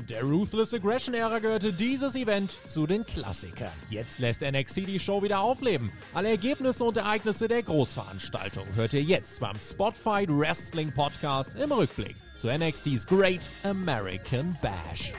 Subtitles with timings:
[0.00, 3.68] Während der Ruthless Aggression Ära gehörte dieses Event zu den Klassikern.
[3.90, 5.92] Jetzt lässt NXT die Show wieder aufleben.
[6.14, 12.16] Alle Ergebnisse und Ereignisse der Großveranstaltung hört ihr jetzt beim Spotfight Wrestling Podcast im Rückblick
[12.36, 15.12] zu NXTs Great American Bash.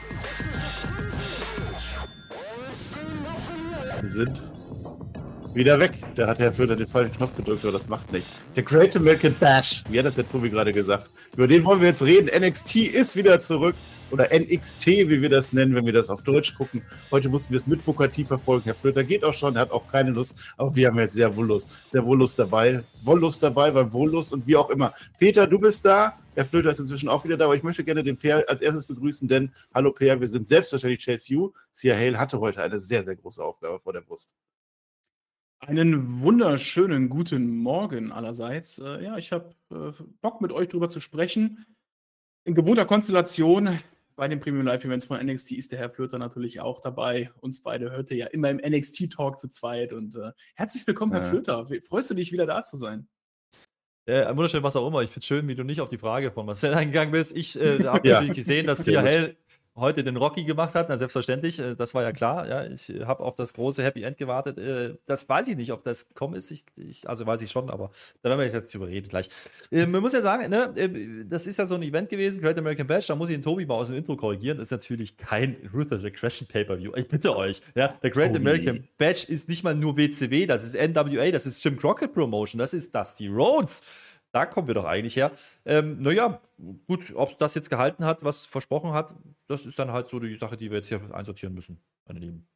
[4.00, 4.42] Wir sind
[5.54, 5.92] wieder weg.
[6.16, 8.26] Da hat Herr Föder den falschen Knopf gedrückt, aber das macht nicht.
[8.56, 11.12] Der Great American Bash, wie hat das der Tobi gerade gesagt?
[11.36, 12.30] Über den wollen wir jetzt reden.
[12.36, 13.76] NXT ist wieder zurück.
[14.12, 16.82] Oder NXT, wie wir das nennen, wenn wir das auf Deutsch gucken.
[17.12, 18.66] Heute mussten wir es mit Bukati verfolgen.
[18.66, 21.36] Herr Flöter geht auch schon, er hat auch keine Lust, aber wir haben jetzt sehr
[21.36, 21.70] wohl Lust.
[21.88, 22.84] Sehr wohl Lust dabei.
[23.04, 24.94] Wollust dabei, beim Wohllust und wie auch immer.
[25.18, 26.18] Peter, du bist da.
[26.36, 28.86] Herr Flöter ist inzwischen auch wieder da, aber ich möchte gerne den Peer als erstes
[28.86, 31.52] begrüßen, denn hallo Peer, wir sind selbstverständlich Chase U.
[31.72, 34.34] Sia Hale hatte heute eine sehr, sehr große Aufgabe vor der Brust.
[35.60, 38.80] Einen wunderschönen guten Morgen allerseits.
[38.80, 41.66] Äh, ja, ich habe äh, Bock mit euch drüber zu sprechen.
[42.46, 43.78] In gewohnter Konstellation
[44.16, 47.32] bei den Premium Live Events von NXT ist der Herr Flöter natürlich auch dabei.
[47.40, 49.94] Uns beide hört ihr ja immer im NXT Talk zu zweit.
[49.94, 51.28] Und äh, herzlich willkommen, Herr ja.
[51.30, 51.66] Flöter.
[51.88, 53.08] Freust du dich wieder da zu sein?
[54.06, 55.02] Äh, wunderschön, was auch immer.
[55.02, 57.36] Ich finde es schön, wie du nicht auf die Frage von Marcel eingegangen bist.
[57.36, 58.16] Ich äh, habe ja.
[58.16, 59.38] natürlich gesehen, dass Sia Hell
[59.82, 62.48] heute den Rocky gemacht hat, na selbstverständlich, äh, das war ja klar.
[62.48, 64.58] Ja, ich habe auf das große Happy End gewartet.
[64.58, 66.50] Äh, das weiß ich nicht, ob das kommen ist.
[66.52, 67.92] Ich, ich, also weiß ich schon, aber
[68.22, 69.30] da werden wir jetzt drüber reden gleich.
[69.72, 72.88] Äh, man muss ja sagen, ne, das ist ja so ein Event gewesen, Great American
[72.88, 73.08] Bash.
[73.08, 74.58] Da muss ich den Tobi mal aus dem Intro korrigieren.
[74.58, 76.94] Das ist natürlich kein Ruthless Regression Pay-Per-View.
[76.96, 77.62] Ich bitte euch.
[77.76, 81.46] Ja, der Great oh, American Bash ist nicht mal nur WCW, das ist NWA, das
[81.46, 83.84] ist Jim Crockett Promotion, das ist Dusty Rhodes.
[84.32, 85.32] Da kommen wir doch eigentlich her.
[85.66, 86.42] Ähm, naja,
[86.88, 89.14] gut, ob das jetzt gehalten hat, was versprochen hat,
[89.48, 92.48] das ist dann halt so die Sache, die wir jetzt hier einsortieren müssen, meine Lieben.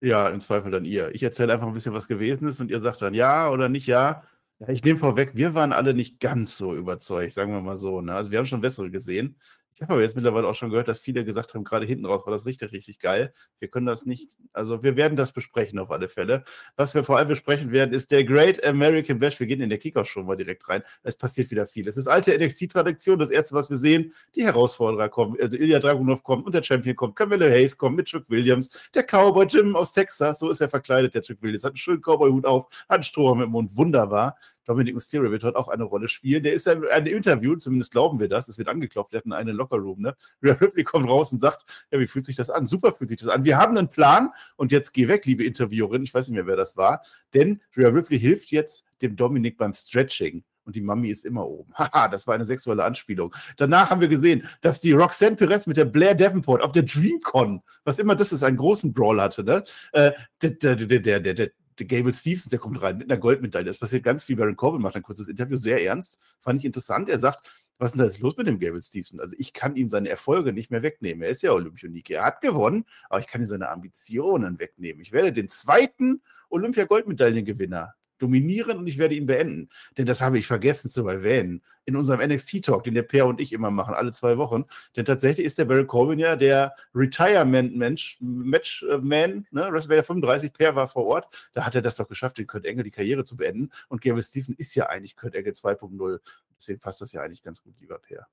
[0.00, 1.14] Ja, im Zweifel dann ihr.
[1.14, 3.86] Ich erzähle einfach ein bisschen, was gewesen ist und ihr sagt dann ja oder nicht
[3.86, 4.22] ja.
[4.66, 8.00] Ich nehme vorweg, wir waren alle nicht ganz so überzeugt, sagen wir mal so.
[8.00, 8.14] Ne?
[8.14, 9.36] Also wir haben schon bessere gesehen.
[9.78, 12.26] Ich habe aber jetzt mittlerweile auch schon gehört, dass viele gesagt haben, gerade hinten raus
[12.26, 13.32] war das richtig, richtig geil.
[13.60, 16.42] Wir können das nicht, also wir werden das besprechen auf alle Fälle.
[16.74, 19.38] Was wir vor allem besprechen werden, ist der Great American Bash.
[19.38, 20.82] Wir gehen in der Kickoff schon mal direkt rein.
[21.04, 21.86] Es passiert wieder viel.
[21.86, 23.20] Es ist alte NXT-Tradition.
[23.20, 25.36] Das erste, was wir sehen, die Herausforderer kommen.
[25.40, 27.14] Also Ilya Dragunov kommt und der Champion kommt.
[27.14, 28.90] Camilla Hayes kommt mit Chuck Williams.
[28.96, 31.62] Der Cowboy Jim aus Texas, so ist er verkleidet, der Chuck Williams.
[31.62, 33.76] Hat einen schönen Cowboy-Hut auf, hat einen Strohhalm im Mund.
[33.76, 34.36] Wunderbar.
[34.68, 36.42] Dominic Mysterio wird heute auch eine Rolle spielen.
[36.42, 39.32] Der ist ja in einem Interview, zumindest glauben wir das, es wird angeklopft, wir hatten
[39.32, 40.14] einen Lockerroom, ne?
[40.42, 42.66] Rhea Ripley kommt raus und sagt, ja, wie fühlt sich das an?
[42.66, 43.44] Super fühlt sich das an.
[43.44, 46.56] Wir haben einen Plan und jetzt geh weg, liebe Interviewerin, ich weiß nicht mehr, wer
[46.56, 47.00] das war,
[47.32, 51.72] denn Rhea Ripley hilft jetzt dem Dominic beim Stretching und die Mami ist immer oben.
[51.78, 53.34] Haha, das war eine sexuelle Anspielung.
[53.56, 57.62] Danach haben wir gesehen, dass die Roxanne Perez mit der Blair Davenport auf der DreamCon,
[57.84, 59.64] was immer das ist, einen großen Brawl hatte, ne?
[59.92, 60.12] Äh,
[60.42, 61.50] der, der, der, der, der,
[61.86, 63.66] Gable Stevens, der kommt rein mit einer Goldmedaille.
[63.66, 64.36] Das passiert ganz viel.
[64.36, 66.20] Baron Corbin macht ein kurzes Interview, sehr ernst.
[66.40, 67.08] Fand ich interessant.
[67.08, 69.20] Er sagt, was ist denn jetzt los mit dem Gable Stevenson?
[69.20, 71.22] Also ich kann ihm seine Erfolge nicht mehr wegnehmen.
[71.22, 72.10] Er ist ja Olympionik.
[72.10, 75.00] Er hat gewonnen, aber ich kann ihm seine Ambitionen wegnehmen.
[75.00, 79.68] Ich werde den zweiten Olympia-Goldmedaillengewinner dominieren und ich werde ihn beenden.
[79.96, 83.52] Denn das habe ich vergessen zu erwähnen in unserem NXT-Talk, den der Per und ich
[83.52, 84.64] immer machen, alle zwei Wochen.
[84.94, 89.68] Denn tatsächlich ist der Baron Corbin ja der Retirement-Mensch, Matchman, ne?
[89.70, 91.48] WrestleMania 35, Per war vor Ort.
[91.54, 93.70] Da hat er das doch geschafft, den Kurt Engel die Karriere zu beenden.
[93.88, 96.20] Und Gavin Stephen ist ja eigentlich Kurt Engel 2.0.
[96.56, 98.26] Deswegen passt das ja eigentlich ganz gut, lieber Per.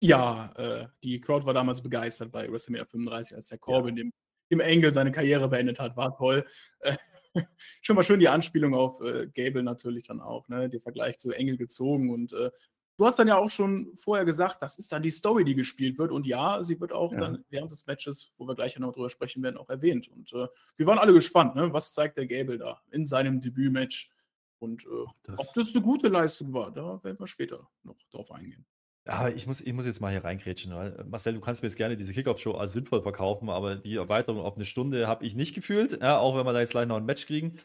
[0.00, 4.04] Ja, äh, die Crowd war damals begeistert bei WrestleMania 35, als der Corbin ja.
[4.04, 4.12] dem,
[4.50, 5.96] dem Engel seine Karriere beendet hat.
[5.96, 6.46] War toll.
[6.80, 6.96] Äh,
[7.82, 10.68] schon mal schön die Anspielung auf äh, Gable natürlich dann auch, ne?
[10.68, 12.50] Der Vergleich zu Engel gezogen und äh,
[12.96, 15.98] du hast dann ja auch schon vorher gesagt, das ist dann die Story, die gespielt
[15.98, 17.20] wird und ja, sie wird auch ja.
[17.20, 20.46] dann während des Matches, wo wir gleich noch drüber sprechen werden, auch erwähnt und äh,
[20.76, 21.72] wir waren alle gespannt, ne?
[21.72, 24.10] Was zeigt der Gable da in seinem Debütmatch
[24.58, 28.32] und äh, das ob das eine gute Leistung war, da werden wir später noch drauf
[28.32, 28.66] eingehen.
[29.08, 31.68] Ja, ich muss, ich muss jetzt mal hier reingrätschen, weil äh, Marcel, du kannst mir
[31.68, 35.34] jetzt gerne diese Kickoff-Show als sinnvoll verkaufen, aber die Erweiterung auf eine Stunde habe ich
[35.34, 37.58] nicht gefühlt, ja, auch wenn wir da jetzt gleich noch ein Match kriegen.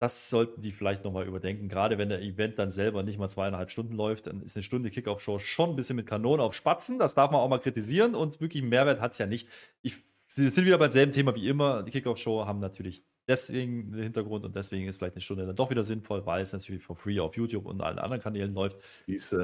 [0.00, 1.68] Das sollten die vielleicht nochmal überdenken.
[1.68, 4.90] Gerade wenn der Event dann selber nicht mal zweieinhalb Stunden läuft, dann ist eine Stunde
[4.90, 6.98] Kickoff-Show schon ein bisschen mit Kanonen auf Spatzen.
[6.98, 9.48] Das darf man auch mal kritisieren und wirklich Mehrwert hat es ja nicht.
[9.82, 9.96] Ich,
[10.34, 11.84] wir sind wieder beim selben Thema wie immer.
[11.84, 15.70] Die Kickoff-Show haben natürlich deswegen den Hintergrund und deswegen ist vielleicht eine Stunde dann doch
[15.70, 18.78] wieder sinnvoll, weil es natürlich for free auf YouTube und allen anderen Kanälen läuft.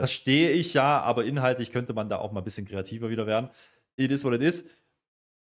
[0.00, 3.48] Verstehe ich ja, aber inhaltlich könnte man da auch mal ein bisschen kreativer wieder werden.
[3.96, 4.68] It is what it is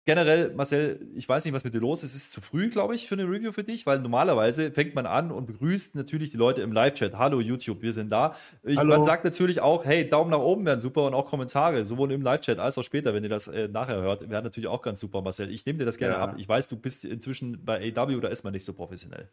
[0.04, 2.14] generell, Marcel, ich weiß nicht, was mit dir los ist.
[2.14, 5.06] Es ist zu früh, glaube ich, für eine Review für dich, weil normalerweise fängt man
[5.06, 7.14] an und begrüßt natürlich die Leute im Live-Chat.
[7.14, 8.34] Hallo YouTube, wir sind da.
[8.62, 8.90] Ich, Hallo.
[8.90, 12.22] Man sagt natürlich auch, hey, Daumen nach oben wären super und auch Kommentare, sowohl im
[12.22, 15.22] Live-Chat als auch später, wenn ihr das äh, nachher hört, wären natürlich auch ganz super,
[15.22, 15.50] Marcel.
[15.50, 16.20] Ich nehme dir das gerne ja.
[16.20, 16.34] ab.
[16.36, 19.28] Ich weiß, du bist inzwischen bei AW, da ist man nicht so professionell.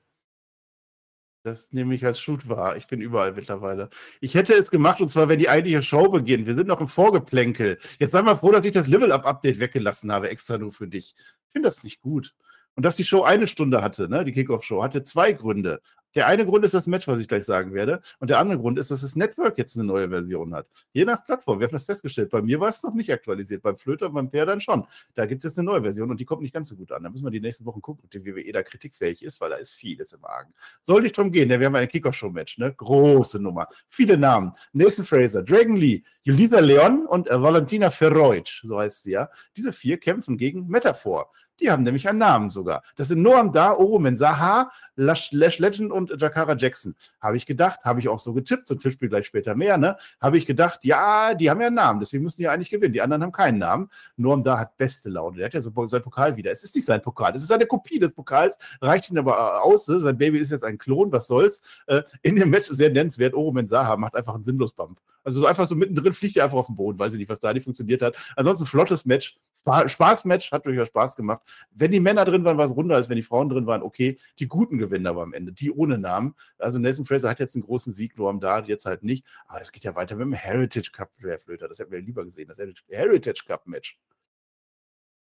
[1.44, 2.76] Das nehme ich als Shoot wahr.
[2.76, 3.90] Ich bin überall mittlerweile.
[4.20, 6.48] Ich hätte es gemacht, und zwar, wenn die eigentliche Show beginnt.
[6.48, 7.78] Wir sind noch im Vorgeplänkel.
[7.98, 11.16] Jetzt sei mal froh, dass ich das Level-Up-Update weggelassen habe, extra nur für dich.
[11.18, 12.36] Ich finde das nicht gut.
[12.80, 15.82] Und dass die Show eine Stunde hatte, ne, die Kickoff-Show, hatte zwei Gründe.
[16.16, 18.02] Der eine Grund ist das Match, was ich gleich sagen werde.
[18.20, 20.66] Und der andere Grund ist, dass das Network jetzt eine neue Version hat.
[20.94, 21.60] Je nach Plattform.
[21.60, 22.30] Wir haben das festgestellt.
[22.30, 23.64] Bei mir war es noch nicht aktualisiert.
[23.64, 24.88] Beim Flöter und beim Peer dann schon.
[25.14, 27.04] Da gibt es jetzt eine neue Version und die kommt nicht ganz so gut an.
[27.04, 29.58] Da müssen wir die nächsten Wochen gucken, ob die WWE da kritikfähig ist, weil da
[29.58, 30.54] ist vieles im Argen.
[30.80, 32.60] Soll nicht drum gehen, denn wir haben ein Kickoff-Show-Match.
[32.60, 32.74] Ne?
[32.74, 33.68] Große Nummer.
[33.90, 34.54] Viele Namen.
[34.72, 39.30] Nathan Fraser, Dragon Lee, Yulitha Leon und äh, Valentina Ferroit, so heißt sie ja.
[39.58, 41.30] Diese vier kämpfen gegen Metaphor.
[41.60, 42.84] Die haben nämlich einen Namen sogar.
[42.96, 46.96] Das sind Noam Da, Oromen Saha, Lash, Lash Legend und Jakara Jackson.
[47.22, 49.98] Habe ich gedacht, habe ich auch so getippt, zum Tippspiel gleich später mehr, ne?
[50.20, 52.94] Habe ich gedacht, ja, die haben ja einen Namen, deswegen müssen die ja eigentlich gewinnen.
[52.94, 53.90] Die anderen haben keinen Namen.
[54.18, 55.38] Noam Da hat beste Laune.
[55.38, 56.52] Der hat ja so sein Pokal wieder.
[56.52, 59.60] Es ist nicht sein Pokal, es ist eine Kopie des Pokals, reicht ihn aber äh,
[59.62, 59.88] aus.
[59.88, 60.00] Ne?
[60.00, 61.62] Sein Baby ist jetzt ein Klon, was soll's.
[61.88, 65.00] Äh, in dem Match sehr nennenswert, Oromen Saha macht einfach einen sinnlos Bump.
[65.24, 67.40] Also so einfach so mittendrin fliegt er einfach auf den Boden, weiß ich nicht, was
[67.40, 68.16] da nicht funktioniert hat.
[68.36, 69.38] Ansonsten flottes Match,
[69.86, 71.42] Spaß-Match, hat durchaus Spaß gemacht.
[71.72, 73.82] Wenn die Männer drin waren, war es runder, als wenn die Frauen drin waren.
[73.82, 76.36] Okay, die guten gewinnen aber am Ende, die ohne Namen.
[76.58, 79.26] Also Nelson Fraser hat jetzt einen großen Sieg, Noam da, jetzt halt nicht.
[79.48, 81.68] Aber es geht ja weiter mit dem Heritage Cup, Flöter.
[81.68, 82.58] Das hätten wir lieber gesehen, das
[82.88, 83.98] Heritage Cup Match.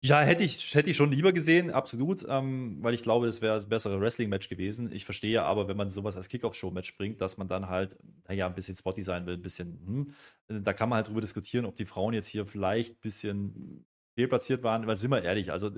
[0.03, 3.55] Ja, hätte ich, hätte ich schon lieber gesehen, absolut, ähm, weil ich glaube, es wäre
[3.55, 4.91] das bessere Wrestling-Match gewesen.
[4.91, 7.97] Ich verstehe aber, wenn man sowas als Kickoff-Show-Match bringt, dass man dann halt,
[8.27, 10.13] naja, ein bisschen spotty sein will, ein bisschen,
[10.47, 13.85] hm, da kann man halt drüber diskutieren, ob die Frauen jetzt hier vielleicht ein bisschen
[14.17, 15.69] fehlplatziert waren, weil sind wir ehrlich, also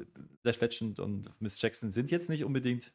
[0.45, 2.93] Dash Legend und Miss Jackson sind jetzt nicht unbedingt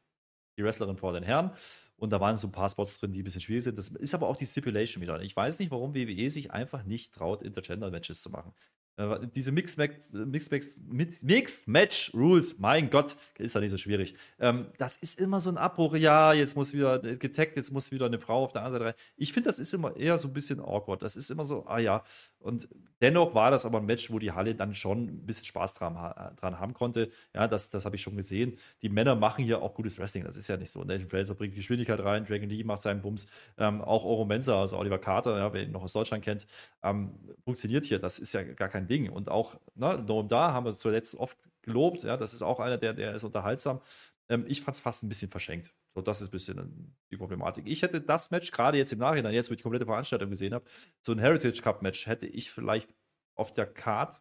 [0.56, 1.50] die Wrestlerin vor den Herren.
[1.96, 3.76] Und da waren so ein paar Spots drin, die ein bisschen schwierig sind.
[3.76, 5.20] Das ist aber auch die Stipulation wieder.
[5.20, 8.55] Ich weiß nicht, warum WWE sich einfach nicht traut, Intergender-Matches zu machen.
[8.96, 14.14] Äh, diese Mixed Match, Mixed, Mixed Match Rules, mein Gott, ist ja nicht so schwierig.
[14.38, 15.96] Ähm, das ist immer so ein Abbruch.
[15.96, 19.05] Ja, jetzt muss wieder getaggt, jetzt muss wieder eine Frau auf der anderen Seite rein.
[19.17, 21.02] Ich finde, das ist immer eher so ein bisschen awkward.
[21.02, 22.05] Das ist immer so, ah ja.
[22.38, 22.69] Und
[23.00, 25.94] dennoch war das aber ein Match, wo die Halle dann schon ein bisschen Spaß dran,
[26.37, 27.11] dran haben konnte.
[27.35, 28.56] Ja, das, das habe ich schon gesehen.
[28.82, 30.25] Die Männer machen hier auch gutes Wrestling.
[30.25, 30.85] Das ist ja nicht so.
[30.85, 33.29] Nathan Fraser bringt Geschwindigkeit rein, Dragon Lee macht seinen Bums.
[33.56, 36.47] Ähm, auch Oro Mensa, also Oliver Carter, ja, wer ihn noch aus Deutschland kennt,
[36.82, 37.14] ähm,
[37.44, 37.99] funktioniert hier.
[37.99, 39.11] Das ist ja gar kein Ding.
[39.11, 42.03] Und auch ne, Noam Da haben wir zuletzt oft gelobt.
[42.05, 43.81] Ja, das ist auch einer, der, der ist unterhaltsam.
[44.29, 45.73] Ähm, ich fand es fast ein bisschen verschenkt.
[45.95, 47.67] So, das ist ein bisschen die Problematik.
[47.67, 50.55] Ich hätte das Match, gerade jetzt im Nachhinein, jetzt, wo ich die komplette Veranstaltung gesehen
[50.55, 50.65] habe,
[51.01, 52.95] so ein Heritage Cup-Match hätte ich vielleicht
[53.37, 54.21] auf der Card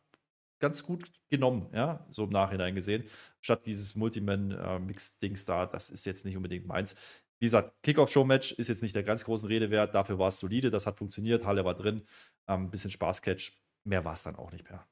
[0.59, 3.03] ganz gut genommen, ja, so im Nachhinein gesehen,
[3.41, 6.95] statt dieses Multiman-Mix-Dings äh, da, das ist jetzt nicht unbedingt meins.
[7.39, 10.71] Wie gesagt, Kickoff-Show-Match ist jetzt nicht der ganz großen Rede wert, dafür war es solide,
[10.71, 12.07] das hat funktioniert, Halle war drin,
[12.45, 13.51] ein ähm, bisschen Spaß-Catch,
[13.83, 14.87] mehr war es dann auch nicht mehr.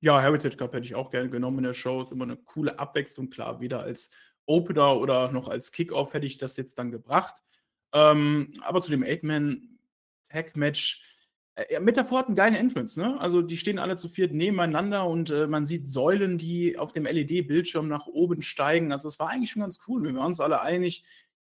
[0.00, 2.00] Ja, Heritage Cup hätte ich auch gerne genommen in der Show.
[2.00, 3.60] Ist immer eine coole Abwechslung, klar.
[3.60, 4.10] Weder als
[4.46, 7.42] Opener oder noch als Kickoff hätte ich das jetzt dann gebracht.
[7.92, 11.02] Ähm, aber zu dem Eight-Man-Tag-Match.
[11.56, 13.20] Äh, Metaphor hat einen geilen Entrance, ne?
[13.20, 17.04] Also die stehen alle zu viert nebeneinander und äh, man sieht Säulen, die auf dem
[17.04, 18.92] LED-Bildschirm nach oben steigen.
[18.92, 20.04] Also es war eigentlich schon ganz cool.
[20.04, 21.04] Wir waren uns alle einig.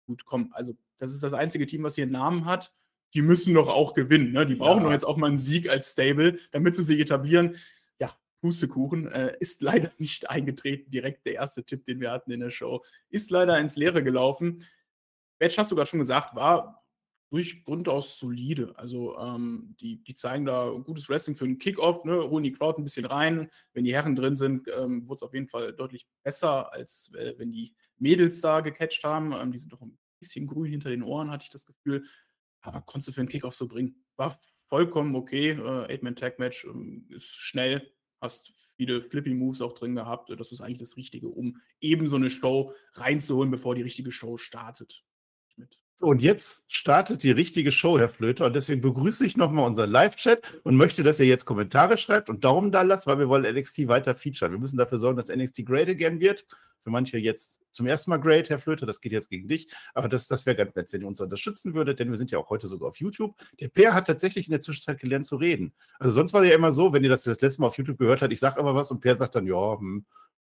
[0.07, 2.73] Gut, komm, also das ist das einzige Team, was hier einen Namen hat
[3.14, 4.32] die müssen doch auch gewinnen.
[4.32, 4.47] Ne?
[4.47, 4.85] Die brauchen ja.
[4.85, 7.56] doch jetzt auch mal einen Sieg als Stable, damit sie sich etablieren.
[7.99, 10.91] Ja, Pustekuchen äh, ist leider nicht eingetreten.
[10.91, 14.64] Direkt der erste Tipp, den wir hatten in der Show, ist leider ins Leere gelaufen.
[15.38, 16.82] Match, hast du gerade schon gesagt, war
[17.32, 18.75] durch Grund aus solide.
[18.76, 22.29] Also ähm, die, die zeigen da gutes Wrestling für einen Kickoff, ne?
[22.29, 23.50] holen die Crowd ein bisschen rein.
[23.73, 27.32] Wenn die Herren drin sind, ähm, wurde es auf jeden Fall deutlich besser, als äh,
[27.39, 29.32] wenn die Mädels da gecatcht haben.
[29.32, 32.05] Ähm, die sind doch ein bisschen grün hinter den Ohren, hatte ich das Gefühl.
[32.63, 34.05] Aber konntest du für einen Kickoff so bringen.
[34.17, 34.39] War
[34.69, 35.51] vollkommen okay.
[35.51, 40.31] Äh, Eight-Man-Tag-Match ähm, ist schnell, hast viele Flippy-Moves auch drin gehabt.
[40.31, 44.37] Das ist eigentlich das Richtige, um eben so eine Show reinzuholen, bevor die richtige Show
[44.37, 45.05] startet.
[45.94, 48.46] So, und jetzt startet die richtige Show, Herr Flöter.
[48.46, 52.44] Und deswegen begrüße ich nochmal unseren Live-Chat und möchte, dass ihr jetzt Kommentare schreibt und
[52.44, 54.53] Daumen da lasst, weil wir wollen NXT weiter featuren.
[54.53, 56.46] Wir müssen dafür sorgen, dass NXT great again wird
[56.82, 59.69] für manche jetzt zum ersten Mal great, Herr Flöte, das geht jetzt gegen dich.
[59.94, 62.39] Aber das, das wäre ganz nett, wenn ihr uns unterstützen würdet, denn wir sind ja
[62.39, 63.34] auch heute sogar auf YouTube.
[63.61, 65.72] Der Per hat tatsächlich in der Zwischenzeit gelernt zu reden.
[65.99, 68.22] Also sonst war ja immer so, wenn ihr das das letzte Mal auf YouTube gehört
[68.22, 70.05] habt, ich sage aber was und Per sagt dann, ja, hm,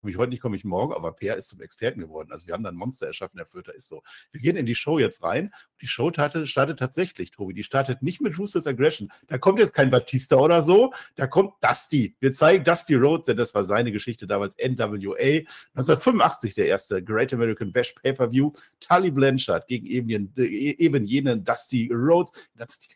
[0.07, 2.31] Komme ich heute nicht, komme ich morgen, aber Per ist zum Experten geworden.
[2.31, 4.03] Also wir haben da ein Monster erschaffen, der Flöter ist so.
[4.31, 5.51] Wir gehen in die Show jetzt rein.
[5.81, 7.53] Die Show startet, tatsächlich, Tobi.
[7.53, 9.09] Die startet nicht mit Roosters Aggression.
[9.27, 10.93] Da kommt jetzt kein Batista oder so.
[11.15, 12.15] Da kommt Dusty.
[12.21, 15.43] Wir zeigen Dusty Rhodes, denn das war seine Geschichte damals NWA.
[15.75, 18.53] 1985 der erste Great American Bash Pay-Per-View.
[18.79, 22.31] Tully Blanchard gegen eben, eben jenen Dusty Rhodes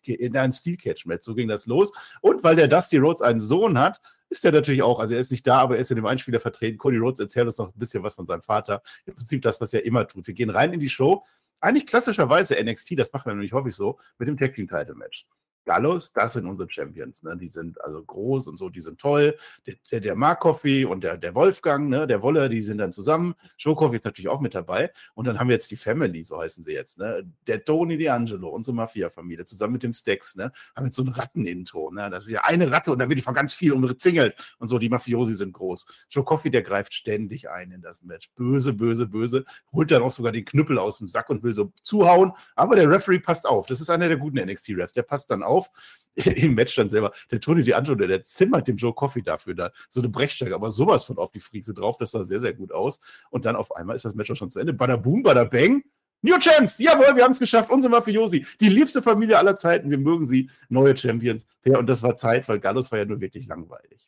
[0.06, 1.26] in einem Steel Catch Match.
[1.26, 1.92] So ging das los.
[2.22, 4.00] Und weil der Dusty Rhodes einen Sohn hat,
[4.32, 6.40] ist er natürlich auch, also er ist nicht da, aber er ist in dem Einspieler
[6.40, 6.78] vertreten.
[6.78, 8.82] Cody Rhodes erzählt uns noch ein bisschen was von seinem Vater.
[9.06, 10.26] Im Prinzip das, was er immer tut.
[10.26, 11.24] Wir gehen rein in die Show.
[11.60, 15.28] eigentlich klassischerweise NXT, das machen wir nämlich häufig so, mit dem Tag Team Title Match.
[15.66, 17.24] Gallos, das sind unsere Champions.
[17.24, 17.38] Ne?
[17.38, 19.36] Die sind also groß und so, die sind toll.
[19.68, 22.08] Der, der, der Mark Coffey und der, der Wolfgang, ne?
[22.08, 23.36] der Wolle, die sind dann zusammen.
[23.64, 24.92] Coffey ist natürlich auch mit dabei.
[25.14, 26.98] Und dann haben wir jetzt die Family, so heißen sie jetzt.
[26.98, 27.24] Ne?
[27.48, 30.52] Der Tony D'Angelo, unsere Mafia-Familie, zusammen mit dem Stex, ne?
[30.76, 31.92] haben jetzt so ein Ratten-Intro.
[31.92, 32.10] Ne?
[32.10, 34.80] Das ist ja eine Ratte und dann wird die von ganz viel umzingelt und so.
[34.80, 35.86] Die Mafiosi sind groß.
[36.26, 38.32] Coffey, der greift ständig ein in das Match.
[38.36, 39.44] Böse, böse, böse.
[39.72, 42.32] Holt dann auch sogar den Knüppel aus dem Sack und will so zuhauen.
[42.56, 43.68] Aber der Referee passt auf.
[43.68, 44.94] Das ist einer der guten NXT-Refs.
[44.94, 45.70] Der passt dann auf auf
[46.16, 47.14] im Match dann selber.
[47.32, 50.70] Der Tony D'Angelo, der, der zimmert dem Joe Coffey dafür da so eine Brechstärke, aber
[50.70, 53.00] sowas von auf die Friese drauf, das sah sehr, sehr gut aus.
[53.30, 54.74] Und dann auf einmal ist das Match auch schon zu Ende.
[54.74, 55.84] Bada boom, bada bang.
[56.24, 57.72] New Champs, jawohl, wir haben es geschafft.
[57.72, 59.90] Unsere Mafiosi, die liebste Familie aller Zeiten.
[59.90, 60.52] Wir mögen sie.
[60.70, 61.48] Neue Champions.
[61.66, 64.08] Ja, und das war Zeit, weil Gallus war ja nur wirklich langweilig.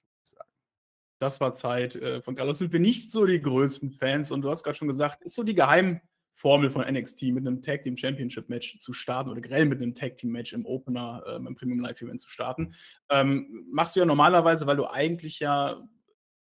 [1.20, 1.96] Das war Zeit.
[1.96, 4.32] Äh, von Gallus sind wir nicht so die größten Fans.
[4.32, 6.02] Und du hast gerade schon gesagt, ist so die Geheim-
[6.34, 9.96] Formel von NXT mit einem Tag Team Championship Match zu starten oder generell mit einem
[9.96, 12.74] Tag Team Match im Opener, äh, im Premium Live Event zu starten.
[13.10, 15.82] Ähm, machst du ja normalerweise, weil du eigentlich ja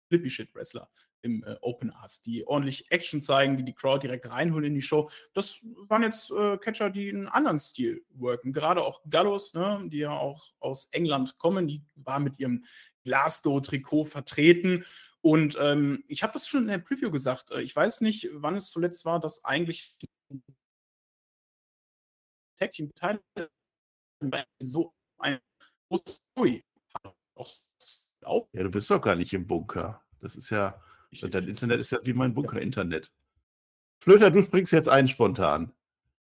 [0.08, 0.88] Flippy Shit Wrestler
[1.22, 4.82] im äh, Opener hast, die ordentlich Action zeigen, die die Crowd direkt reinholen in die
[4.82, 5.08] Show.
[5.34, 8.52] Das waren jetzt äh, Catcher, die einen anderen Stil worken.
[8.52, 12.64] Gerade auch Gallows, ne, die ja auch aus England kommen, die war mit ihrem
[13.04, 14.84] Glasgow-Trikot vertreten
[15.22, 17.52] und ähm, ich habe das schon in der Preview gesagt.
[17.52, 19.96] Äh, ich weiß nicht, wann es zuletzt war, dass eigentlich
[22.58, 23.20] Tag Team Teil
[24.58, 25.38] so ein
[26.08, 26.64] Story
[28.52, 30.02] Ja, du bist doch gar nicht im Bunker.
[30.20, 33.10] Das ist ja, ich, dein Internet ist ja wie mein Bunker-Internet.
[34.02, 35.72] Flöter, du springst jetzt ein spontan.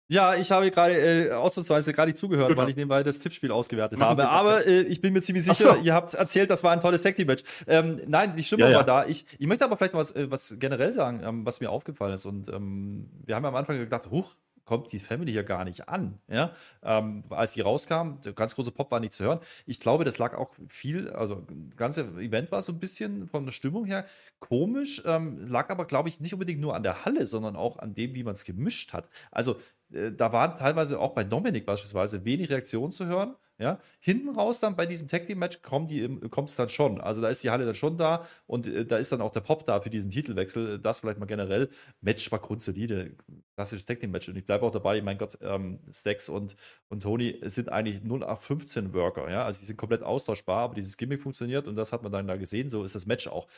[0.09, 2.63] Ja, ich habe gerade äh, ausnahmsweise nicht zugehört, genau.
[2.63, 4.29] weil ich nebenbei das Tippspiel ausgewertet Machen habe.
[4.29, 5.83] Aber äh, ich bin mir ziemlich sicher, so.
[5.83, 7.43] ihr habt erzählt, das war ein tolles Tag Match.
[7.67, 8.83] Ähm, nein, die Stimme ja, war ja.
[8.83, 9.07] da.
[9.07, 12.25] Ich, ich möchte aber vielleicht was, äh, was generell sagen, ähm, was mir aufgefallen ist.
[12.25, 14.35] Und ähm, wir haben ja am Anfang gedacht, huch,
[14.69, 16.19] kommt die Family ja gar nicht an.
[16.29, 16.53] Ja?
[16.83, 19.41] Ähm, als die rauskam, der ganz große Pop war nicht zu hören.
[19.65, 23.47] Ich glaube, das lag auch viel, also das ganze Event war so ein bisschen von
[23.47, 24.05] der Stimmung her
[24.41, 27.95] komisch, ähm, lag aber, glaube ich, nicht unbedingt nur an der Halle, sondern auch an
[27.95, 29.09] dem, wie man es gemischt hat.
[29.31, 29.57] Also
[29.91, 33.37] da waren teilweise auch bei Dominik beispielsweise wenig Reaktionen zu hören.
[33.61, 37.01] Ja, hinten raus dann bei diesem Tag Team Match kommt es dann schon.
[37.01, 39.41] Also da ist die Halle dann schon da und äh, da ist dann auch der
[39.41, 40.79] Pop da für diesen Titelwechsel.
[40.79, 41.69] Das vielleicht mal generell.
[42.01, 43.17] Match war grundsolide,
[43.57, 45.03] klassisches Tag Team Match und ich bleibe auch dabei.
[45.03, 46.55] Mein Gott, ähm, Stax und,
[46.89, 49.29] und Tony sind eigentlich 0815 Worker.
[49.29, 52.29] Ja, also die sind komplett austauschbar, aber dieses Gimmick funktioniert und das hat man dann
[52.29, 52.71] da gesehen.
[52.71, 53.49] So ist das Match auch.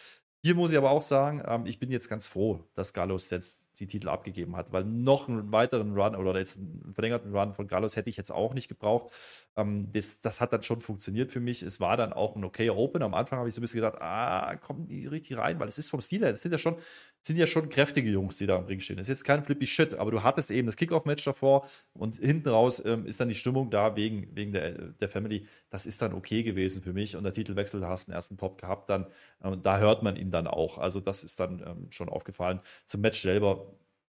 [0.42, 3.66] Hier muss ich aber auch sagen, ähm, ich bin jetzt ganz froh, dass Gallows jetzt
[3.80, 7.66] die Titel abgegeben hat, weil noch einen weiteren Run oder jetzt einen verlängerten Run von
[7.66, 9.12] Gallows hätte ich jetzt auch nicht gebraucht.
[9.56, 11.62] Ähm, das, das hat dann schon funktioniert für mich.
[11.62, 13.02] Es war dann auch ein okayer Open.
[13.02, 15.78] Am Anfang habe ich so ein bisschen gedacht, ah, kommen die richtig rein, weil es
[15.78, 16.76] ist vom Stil her, das sind ja schon,
[17.22, 18.96] sind ja schon kräftige Jungs, die da im Ring stehen.
[18.96, 22.50] Das ist jetzt kein flippy Shit, aber du hattest eben das Kickoff-Match davor und hinten
[22.50, 25.46] raus ähm, ist dann die Stimmung da wegen, wegen der, der Family.
[25.70, 28.37] Das ist dann okay gewesen für mich und der Titelwechsel, da hast du einen ersten
[28.37, 29.06] Pop gehabt, dann
[29.42, 30.78] ähm, da hört man ihn dann auch.
[30.78, 32.60] Also das ist dann ähm, schon aufgefallen.
[32.84, 33.69] Zum Match selber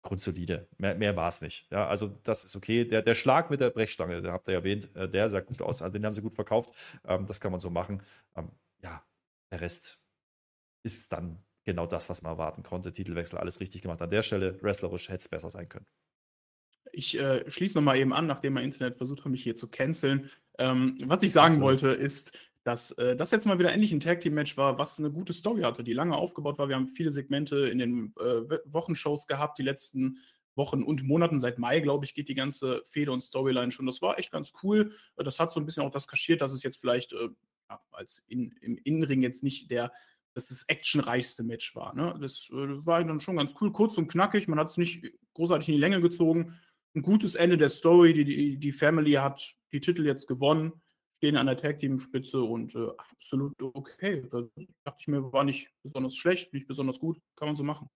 [0.07, 0.69] grundsolide.
[0.79, 1.71] Mehr, mehr war es nicht.
[1.71, 2.85] Ja, also das ist okay.
[2.85, 5.83] Der, der Schlag mit der Brechstange, den habt ihr erwähnt, äh, der sah gut aus.
[5.83, 6.71] Also den haben sie gut verkauft.
[7.07, 8.03] Ähm, das kann man so machen.
[8.37, 8.51] Ähm,
[8.83, 9.03] ja,
[9.51, 9.99] der Rest
[10.83, 12.93] ist dann genau das, was man erwarten konnte.
[12.93, 14.01] Titelwechsel, alles richtig gemacht.
[14.01, 15.87] An der Stelle, wrestlerisch hätte es besser sein können.
[16.93, 20.31] Ich äh, schließe nochmal eben an, nachdem mein Internet versucht hat, mich hier zu canceln.
[20.59, 21.65] Ähm, was ich sagen also.
[21.65, 24.99] wollte, ist, dass äh, das jetzt mal wieder endlich ein Tag Team Match war, was
[24.99, 26.69] eine gute Story hatte, die lange aufgebaut war.
[26.69, 30.19] Wir haben viele Segmente in den äh, Wochenshows gehabt, die letzten
[30.57, 31.39] Wochen und Monaten.
[31.39, 33.87] Seit Mai, glaube ich, geht die ganze Fehde und Storyline schon.
[33.87, 34.91] Das war echt ganz cool.
[35.15, 37.29] Das hat so ein bisschen auch das kaschiert, dass es jetzt vielleicht äh,
[37.93, 39.93] als in, im Innenring jetzt nicht der
[40.35, 41.95] dass das actionreichste Match war.
[41.95, 42.19] Ne?
[42.21, 44.49] Das äh, war dann schon ganz cool, kurz und knackig.
[44.49, 46.59] Man hat es nicht großartig in die Länge gezogen.
[46.97, 48.13] Ein gutes Ende der Story.
[48.13, 50.73] Die, die, die Family hat die Titel jetzt gewonnen
[51.17, 54.27] stehen an der Tag-Team-Spitze und äh, absolut okay.
[54.31, 54.43] Da
[54.85, 57.89] dachte ich mir, war nicht besonders schlecht, nicht besonders gut, kann man so machen.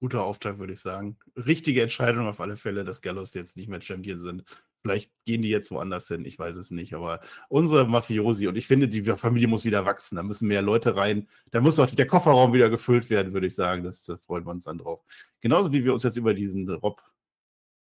[0.00, 1.16] Guter Auftrag, würde ich sagen.
[1.34, 4.44] Richtige Entscheidung auf alle Fälle, dass Gallows jetzt nicht mehr Champion sind.
[4.82, 6.92] Vielleicht gehen die jetzt woanders hin, ich weiß es nicht.
[6.92, 10.16] Aber unsere Mafiosi, und ich finde, die Familie muss wieder wachsen.
[10.16, 11.26] Da müssen mehr Leute rein.
[11.52, 13.82] Da muss auch der Kofferraum wieder gefüllt werden, würde ich sagen.
[13.82, 15.02] Das, da freuen wir uns dann drauf.
[15.40, 17.00] Genauso wie wir uns jetzt über diesen Rob,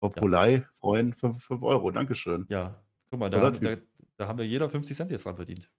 [0.02, 0.20] Rob ja.
[0.20, 1.12] Polei freuen.
[1.12, 2.46] 5 Euro, Dankeschön.
[2.48, 3.76] Ja, Guck mal, da, da,
[4.16, 5.70] da, haben wir jeder 50 Cent jetzt dran verdient.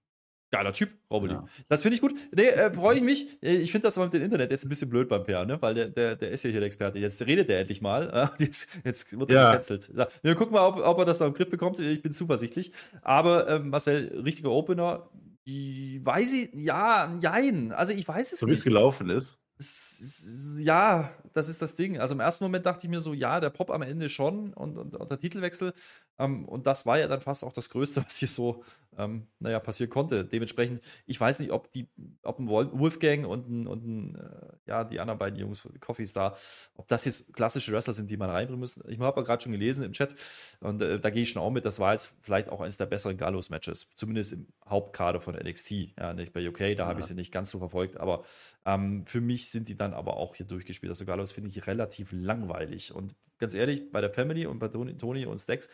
[0.49, 1.33] Geiler Typ, Robeli.
[1.33, 1.45] Ja.
[1.67, 2.13] Das finde ich gut.
[2.33, 3.43] Nee, äh, freue ich mich.
[3.43, 5.61] Äh, ich finde das aber mit dem Internet jetzt ein bisschen blöd beim Per, ne?
[5.61, 6.99] weil der, der, der ist ja hier der Experte.
[6.99, 8.31] Jetzt redet er endlich mal.
[8.39, 9.51] Jetzt, jetzt wird er ja.
[9.51, 9.91] gecancelt.
[10.21, 11.79] Wir gucken mal, ob, ob er das noch im Griff bekommt.
[11.79, 12.71] Ich bin zuversichtlich.
[13.01, 15.09] Aber ähm, Marcel, richtiger Opener,
[15.43, 17.73] ich weiß ich, ja, jein.
[17.73, 18.55] Also ich weiß es so nicht.
[18.55, 19.39] So wie es gelaufen ist.
[19.59, 21.99] Ja, das ist das Ding.
[21.99, 24.77] Also im ersten Moment dachte ich mir so, ja, der Pop am Ende schon und,
[24.77, 25.73] und, und der Titelwechsel.
[26.19, 28.63] Ähm, und das war ja dann fast auch das Größte, was hier so,
[28.97, 30.25] ähm, naja, passieren konnte.
[30.25, 31.87] Dementsprechend, ich weiß nicht, ob die,
[32.23, 36.35] ob ein Wolfgang und ein, und ein äh, ja, die anderen beiden Jungs, Coffees da,
[36.75, 38.83] ob das jetzt klassische Wrestler sind, die man reinbringen müssen.
[38.89, 40.15] Ich habe gerade schon gelesen im Chat
[40.59, 42.85] und äh, da gehe ich schon auch mit, das war jetzt vielleicht auch eines der
[42.85, 45.71] besseren Gallows-Matches, zumindest im Hauptkader von NXT.
[45.97, 46.85] Ja, nicht bei UK, da ja.
[46.87, 48.23] habe ich sie nicht ganz so verfolgt, aber
[48.65, 50.89] ähm, für mich sind die dann aber auch hier durchgespielt.
[50.89, 54.97] Also Gallows finde ich relativ langweilig und ganz ehrlich, bei der Family und bei Tony,
[54.97, 55.69] Tony und Stacks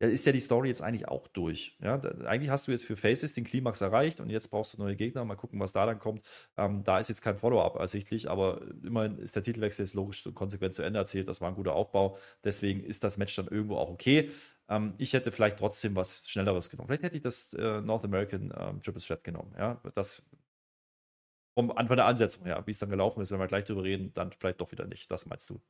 [0.00, 1.76] ja, ist ja die Story jetzt eigentlich auch durch.
[1.82, 4.78] Ja, da, eigentlich hast du jetzt für Faces den Klimax erreicht und jetzt brauchst du
[4.82, 5.24] neue Gegner.
[5.24, 6.22] Mal gucken, was da dann kommt.
[6.56, 10.34] Ähm, da ist jetzt kein Follow-up ersichtlich, aber immerhin ist der Titelwechsel jetzt logisch und
[10.34, 11.28] konsequent zu Ende erzählt.
[11.28, 12.16] Das war ein guter Aufbau.
[12.44, 14.30] Deswegen ist das Match dann irgendwo auch okay.
[14.68, 16.88] Ähm, ich hätte vielleicht trotzdem was Schnelleres genommen.
[16.88, 19.54] Vielleicht hätte ich das äh, North American ähm, Triple Threat genommen.
[19.58, 20.22] Ja, das
[21.54, 24.12] vom, von der Ansetzung her, wie es dann gelaufen ist, wenn wir gleich drüber reden,
[24.14, 25.10] dann vielleicht doch wieder nicht.
[25.10, 25.60] Das meinst du?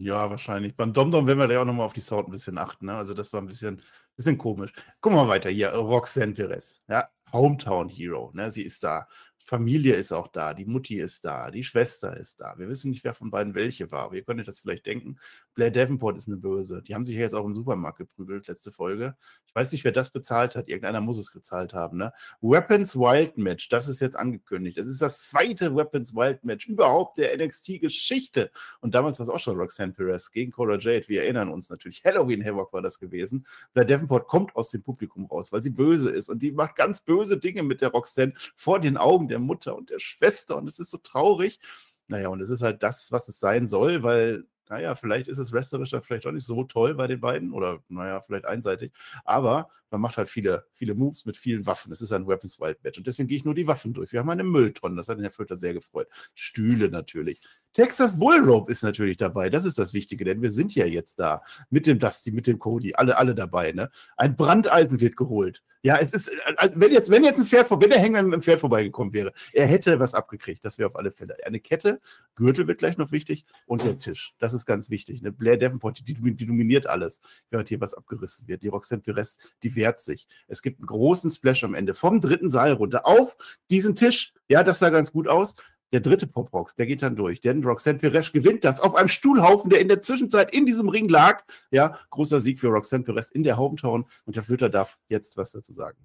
[0.00, 0.76] Ja, wahrscheinlich.
[0.76, 2.86] Beim Domdom werden wir da auch nochmal auf die Sound ein bisschen achten.
[2.86, 2.94] Ne?
[2.94, 3.82] Also das war ein bisschen,
[4.14, 4.72] bisschen komisch.
[5.00, 5.70] Gucken wir mal weiter hier.
[5.74, 6.84] Roxanne Perez.
[6.88, 8.30] Ja, Hometown Hero.
[8.32, 8.48] Ne?
[8.52, 9.08] Sie ist da.
[9.48, 12.58] Familie ist auch da, die Mutti ist da, die Schwester ist da.
[12.58, 15.16] Wir wissen nicht, wer von beiden welche war, aber ihr könnt euch das vielleicht denken.
[15.54, 16.82] Blair Davenport ist eine Böse.
[16.82, 19.16] Die haben sich ja jetzt auch im Supermarkt geprügelt, letzte Folge.
[19.46, 20.68] Ich weiß nicht, wer das bezahlt hat.
[20.68, 21.96] Irgendeiner muss es gezahlt haben.
[21.96, 22.12] Ne?
[22.42, 24.76] Weapons Wild Match, das ist jetzt angekündigt.
[24.76, 28.50] Das ist das zweite Weapons Wild Match überhaupt der NXT-Geschichte.
[28.80, 31.08] Und damals war es auch schon Roxanne Perez gegen Cora Jade.
[31.08, 32.04] Wir erinnern uns natürlich.
[32.04, 33.46] Halloween Havoc war das gewesen.
[33.72, 36.28] Blair Davenport kommt aus dem Publikum raus, weil sie böse ist.
[36.28, 39.76] Und die macht ganz böse Dinge mit der Roxanne vor den Augen der der Mutter
[39.76, 41.60] und der Schwester und es ist so traurig.
[42.08, 45.52] Naja, und es ist halt das, was es sein soll, weil naja, vielleicht ist es
[45.52, 48.92] wrestlerisch dann vielleicht auch nicht so toll bei den beiden oder naja, vielleicht einseitig.
[49.24, 51.90] Aber man macht halt viele, viele Moves mit vielen Waffen.
[51.92, 54.12] Es ist ein Weapons Wild Match und deswegen gehe ich nur die Waffen durch.
[54.12, 56.08] Wir haben eine Mülltonne, das hat den Herr Flöter sehr gefreut.
[56.34, 57.40] Stühle natürlich.
[57.78, 61.42] Texas Bullrope ist natürlich dabei, das ist das Wichtige, denn wir sind ja jetzt da
[61.70, 63.70] mit dem Dusty, mit dem Cody, alle, alle dabei.
[63.70, 63.88] Ne?
[64.16, 65.62] Ein Brandeisen wird geholt.
[65.82, 68.42] Ja, es ist, also wenn jetzt, wenn jetzt ein Pferd, wenn der Hänger mit dem
[68.42, 71.36] Pferd vorbeigekommen wäre, er hätte was abgekriegt, das wäre auf alle Fälle.
[71.46, 72.00] Eine Kette,
[72.34, 75.22] Gürtel wird gleich noch wichtig und der Tisch, das ist ganz wichtig.
[75.22, 75.30] Ne?
[75.30, 78.64] Blair Davenport, die, die, dominiert alles, während hier was abgerissen wird.
[78.64, 80.26] Die Roxanne Perez, die wehrt sich.
[80.48, 83.36] Es gibt einen großen Splash am Ende vom dritten Seil runter auf
[83.70, 84.32] diesen Tisch.
[84.48, 85.54] Ja, das sah ganz gut aus.
[85.92, 87.40] Der dritte Pop Rocks, der geht dann durch.
[87.40, 91.08] Denn Roxanne Perez gewinnt das auf einem Stuhlhaufen, der in der Zwischenzeit in diesem Ring
[91.08, 91.44] lag.
[91.70, 94.04] Ja, großer Sieg für Roxanne Perez in der Hometown.
[94.24, 95.98] Und der Flöter darf jetzt was dazu sagen.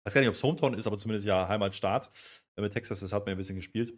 [0.00, 2.10] Ich weiß gar nicht, ob es Hometown ist, aber zumindest ja Heimatstaat.
[2.56, 3.94] Mit Texas, das hat man ein bisschen gespielt.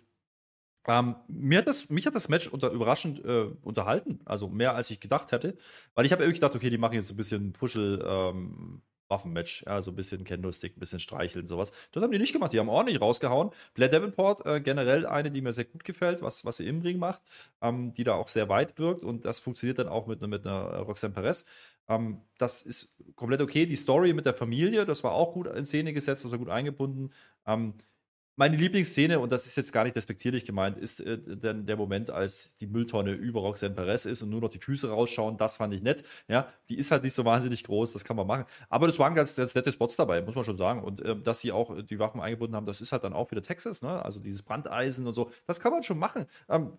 [0.87, 4.91] Ähm, mir hat das, mich hat das Match unter, überraschend äh, unterhalten, also mehr als
[4.91, 5.57] ich gedacht hätte,
[5.95, 9.83] weil ich habe irgendwie gedacht, okay, die machen jetzt ein bisschen Puschel, ähm, Waffenmatch, ja,
[9.83, 11.73] so ein bisschen Candlestick, ein bisschen streicheln, sowas.
[11.93, 13.51] Das haben die nicht gemacht, die haben ordentlich rausgehauen.
[13.75, 16.99] Blair Davenport, äh, generell eine, die mir sehr gut gefällt, was, was sie im Ring
[16.99, 17.23] macht,
[17.61, 20.79] ähm, die da auch sehr weit wirkt und das funktioniert dann auch mit, mit einer
[20.79, 21.45] Roxanne Perez.
[21.89, 23.67] Ähm, das ist komplett okay.
[23.67, 26.49] Die Story mit der Familie, das war auch gut in Szene gesetzt, das war gut
[26.49, 27.13] eingebunden.
[27.47, 27.75] Ähm,
[28.37, 32.11] meine Lieblingsszene, und das ist jetzt gar nicht despektierlich gemeint, ist äh, denn der Moment,
[32.11, 35.37] als die Mülltonne über Roxanne Perez ist und nur noch die Füße rausschauen.
[35.37, 36.03] Das fand ich nett.
[36.29, 38.45] Ja, die ist halt nicht so wahnsinnig groß, das kann man machen.
[38.69, 40.83] Aber das waren ganz, ganz nette Spots dabei, muss man schon sagen.
[40.83, 43.43] Und äh, dass sie auch die Waffen eingebunden haben, das ist halt dann auch wieder
[43.43, 44.05] Texas, ne?
[44.05, 46.27] Also dieses Brandeisen und so, das kann man schon machen.
[46.49, 46.73] Ähm,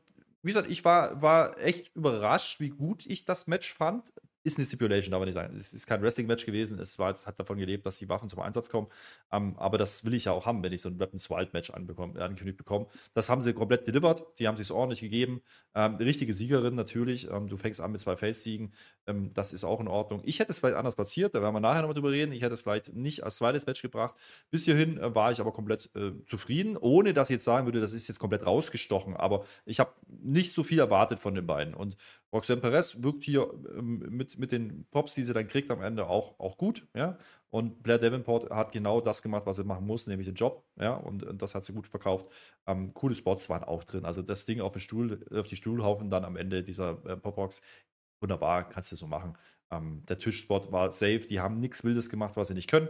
[0.45, 4.11] wie gesagt, ich war, war echt überrascht, wie gut ich das Match fand.
[4.45, 5.55] Ist eine Stipulation, darf man nicht sagen.
[5.55, 6.77] Es ist kein Wrestling-Match gewesen.
[6.77, 8.89] Es war, es hat davon gelebt, dass die Waffen zum Einsatz kommen.
[9.31, 12.55] Ähm, aber das will ich ja auch haben, wenn ich so ein Weapons Wild-Match angekündigt
[12.55, 12.85] bekomme.
[13.15, 14.23] Das haben sie komplett delivered.
[14.37, 15.41] Die haben sich ordentlich gegeben.
[15.73, 17.27] Ähm, richtige Siegerin natürlich.
[17.27, 18.71] Ähm, du fängst an mit zwei Face-Siegen.
[19.07, 20.21] Ähm, das ist auch in Ordnung.
[20.23, 21.33] Ich hätte es vielleicht anders platziert.
[21.33, 22.31] Da werden wir nachher nochmal drüber reden.
[22.31, 24.13] Ich hätte es vielleicht nicht als zweites Match gebracht.
[24.51, 27.81] Bis hierhin äh, war ich aber komplett äh, zufrieden, ohne dass ich jetzt sagen würde,
[27.81, 29.15] das ist jetzt komplett rausgestochen.
[29.15, 31.73] Aber ich habe nicht so viel erwartet von den beiden.
[31.73, 31.97] Und
[32.35, 36.07] Roxanne Perez wirkt hier ähm, mit, mit den Pops, die sie dann kriegt, am Ende
[36.07, 36.85] auch, auch gut.
[36.93, 37.17] Ja?
[37.49, 40.65] Und Blair Davenport hat genau das gemacht, was sie machen muss, nämlich den Job.
[40.75, 40.95] Ja?
[40.95, 42.27] Und, und das hat sie gut verkauft.
[42.67, 44.03] Ähm, coole Spots waren auch drin.
[44.03, 47.61] Also das Ding auf, den Stuhl, auf die Stuhlhaufen dann am Ende dieser äh, Popbox,
[48.19, 49.37] wunderbar, kannst du so machen.
[49.71, 51.21] Ähm, der Tischspot war safe.
[51.21, 52.89] Die haben nichts Wildes gemacht, was sie nicht können.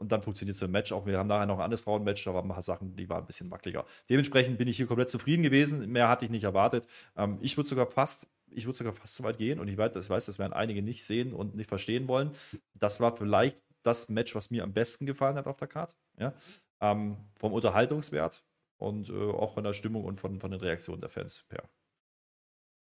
[0.00, 1.04] Und dann funktioniert so ein Match auch.
[1.04, 3.26] Wir haben nachher noch ein anderes Frauenmatch, da waren ein paar Sachen, die waren ein
[3.26, 3.84] bisschen wackeliger.
[4.08, 5.92] Dementsprechend bin ich hier komplett zufrieden gewesen.
[5.92, 6.86] Mehr hatte ich nicht erwartet.
[7.16, 9.92] Ähm, ich würde sogar fast, ich würde sogar fast so weit gehen und ich weiß,
[9.92, 12.32] das, weiß, das werden einige nicht sehen und nicht verstehen wollen.
[12.74, 15.94] Das war vielleicht das Match, was mir am besten gefallen hat auf der Karte.
[16.18, 16.34] Ja?
[16.80, 18.44] Ähm, vom Unterhaltungswert
[18.76, 21.46] und äh, auch von der Stimmung und von, von den Reaktionen der Fans.
[21.52, 21.62] Ja.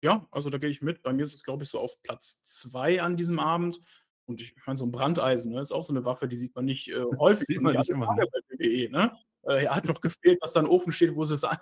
[0.02, 1.04] Ja, also da gehe ich mit.
[1.04, 3.82] Bei mir ist es, glaube ich, so auf Platz zwei an diesem Abend.
[4.26, 6.66] Und ich meine, so ein Brandeisen ne, ist auch so eine Waffe, die sieht man
[6.66, 7.48] nicht äh, häufig.
[7.48, 8.08] sieht man nicht immer.
[8.08, 9.18] Bei WWE, ne?
[9.44, 11.58] Äh, er hat noch gefehlt, dass da ein Ofen steht, wo sie es an,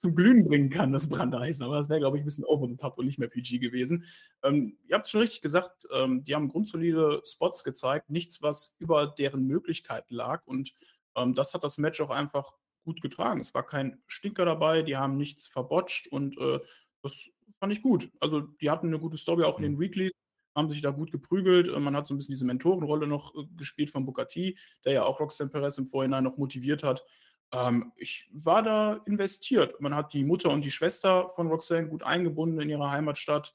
[0.00, 1.64] zum Glühen bringen kann, das Brandeisen.
[1.64, 4.04] Aber das wäre, glaube ich, ein bisschen over the top und nicht mehr PG gewesen.
[4.42, 8.74] Ähm, ihr habt es schon richtig gesagt, ähm, die haben grundsolide Spots gezeigt, nichts, was
[8.78, 10.46] über deren Möglichkeiten lag.
[10.46, 10.74] Und
[11.16, 13.40] ähm, das hat das Match auch einfach gut getragen.
[13.40, 16.60] Es war kein Stinker dabei, die haben nichts verbotscht und äh,
[17.02, 18.10] das fand ich gut.
[18.20, 19.80] Also, die hatten eine gute Story auch in den mhm.
[19.80, 20.12] Weeklies,
[20.54, 21.68] haben sich da gut geprügelt.
[21.68, 25.04] Äh, man hat so ein bisschen diese Mentorenrolle noch äh, gespielt von Bukati, der ja
[25.04, 27.04] auch Roxanne Perez im Vorhinein noch motiviert hat.
[27.52, 29.80] Ähm, ich war da investiert.
[29.80, 33.52] Man hat die Mutter und die Schwester von Roxanne gut eingebunden in ihrer Heimatstadt.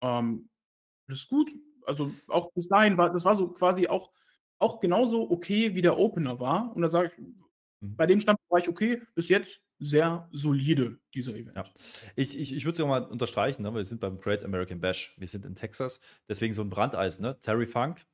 [0.00, 0.48] Ähm,
[1.08, 1.52] das ist gut.
[1.86, 4.10] Also auch bis dahin war das war so quasi auch,
[4.58, 6.74] auch genauso okay, wie der Opener war.
[6.74, 7.96] Und da sage ich, mhm.
[7.96, 11.56] bei dem Stand war ich okay, bis jetzt sehr solide, dieser Event.
[11.56, 11.64] Ja.
[12.16, 13.74] Ich, ich, ich würde es mal unterstreichen, ne?
[13.74, 17.38] wir sind beim Great American Bash, wir sind in Texas, deswegen so ein Brandeis, ne?
[17.40, 18.06] Terry Funk,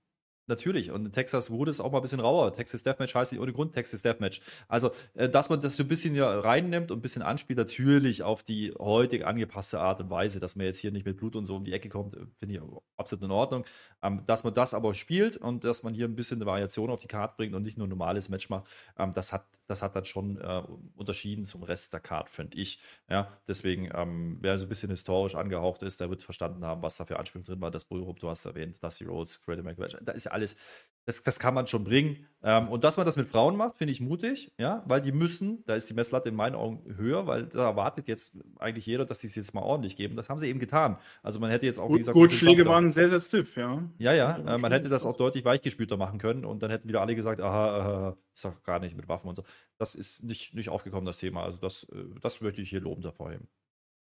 [0.53, 0.91] Natürlich.
[0.91, 2.53] Und in Texas wurde es auch mal ein bisschen rauer.
[2.53, 4.43] Texas Deathmatch heißt nicht ohne Grund Texas Deathmatch.
[4.69, 8.23] Also, äh, dass man das so ein bisschen ja reinnimmt und ein bisschen anspielt, natürlich
[8.23, 11.47] auf die heutig angepasste Art und Weise, dass man jetzt hier nicht mit Blut und
[11.47, 12.61] so um die Ecke kommt, äh, finde ich
[12.99, 13.65] absolut in Ordnung.
[14.03, 17.01] Ähm, dass man das aber spielt und dass man hier ein bisschen eine Variation auf
[17.01, 18.67] die Karte bringt und nicht nur ein normales Match macht,
[18.99, 20.63] ähm, das, hat, das hat dann schon äh,
[20.95, 22.79] unterschieden zum Rest der Karte, finde ich.
[23.09, 26.97] Ja, deswegen, ähm, wer so ein bisschen historisch angehaucht ist, der wird verstanden haben, was
[26.97, 27.71] da für Anspielung drin war.
[27.71, 29.97] Das Bullrope, du hast erwähnt, Dusty Rhodes, American Bash.
[30.03, 30.57] Da ist alles,
[31.05, 32.27] das, das kann man schon bringen.
[32.45, 35.65] Ähm, und dass man das mit Frauen macht, finde ich mutig, ja, weil die müssen,
[35.67, 39.21] da ist die Messlatte in meinen Augen höher, weil da erwartet jetzt eigentlich jeder, dass
[39.21, 40.17] sie es jetzt mal ordentlich geben.
[40.17, 40.99] Das haben sie eben getan.
[41.23, 43.83] Also man hätte jetzt auch, wie gesagt, Gut, Schläge waren sehr, sehr stiff, ja.
[43.99, 47.01] Ja, ja, äh, man hätte das auch deutlich weichgespülter machen können und dann hätten wieder
[47.01, 49.45] alle gesagt, aha, äh, ist doch gar nicht mit Waffen und so.
[49.79, 51.45] Das ist nicht, nicht aufgekommen, das Thema.
[51.45, 53.49] Also das, äh, das möchte ich hier lobend hervorheben.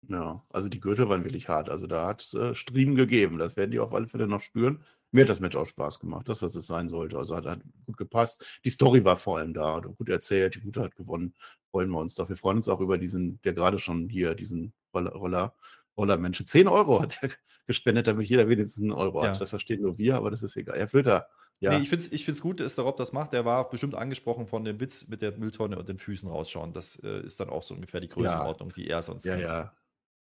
[0.08, 1.68] Ja, also die Gürtel waren wirklich hart.
[1.70, 3.38] Also da hat es äh, Striemen gegeben.
[3.38, 4.82] Das werden die auf alle Fälle noch spüren.
[5.14, 7.16] Mir hat das Match auch Spaß gemacht, das, was es sein sollte.
[7.16, 8.60] Also hat, hat gut gepasst.
[8.64, 11.34] Die Story war vor allem da, gut erzählt, die Gute hat gewonnen.
[11.70, 12.28] Freuen wir uns doch.
[12.28, 15.54] Wir freuen uns auch über diesen, der gerade schon hier, diesen Roller, Roller,
[15.96, 16.46] Roller Menschen.
[16.46, 17.30] 10 Euro hat er
[17.68, 19.28] gespendet, damit jeder wenigstens einen Euro ja.
[19.28, 19.40] hat.
[19.40, 20.76] Das verstehen nur wir, aber das ist egal.
[20.76, 21.28] Herr Flöter,
[21.60, 21.70] ja.
[21.70, 23.32] Nee, ich finde es ich find's gut, dass der Rob das macht.
[23.32, 26.72] Der war bestimmt angesprochen von dem Witz mit der Mülltonne und den Füßen rausschauen.
[26.72, 28.74] Das äh, ist dann auch so ungefähr die Größenordnung, ja.
[28.74, 29.48] die er sonst ja, kennt.
[29.48, 29.72] Ja,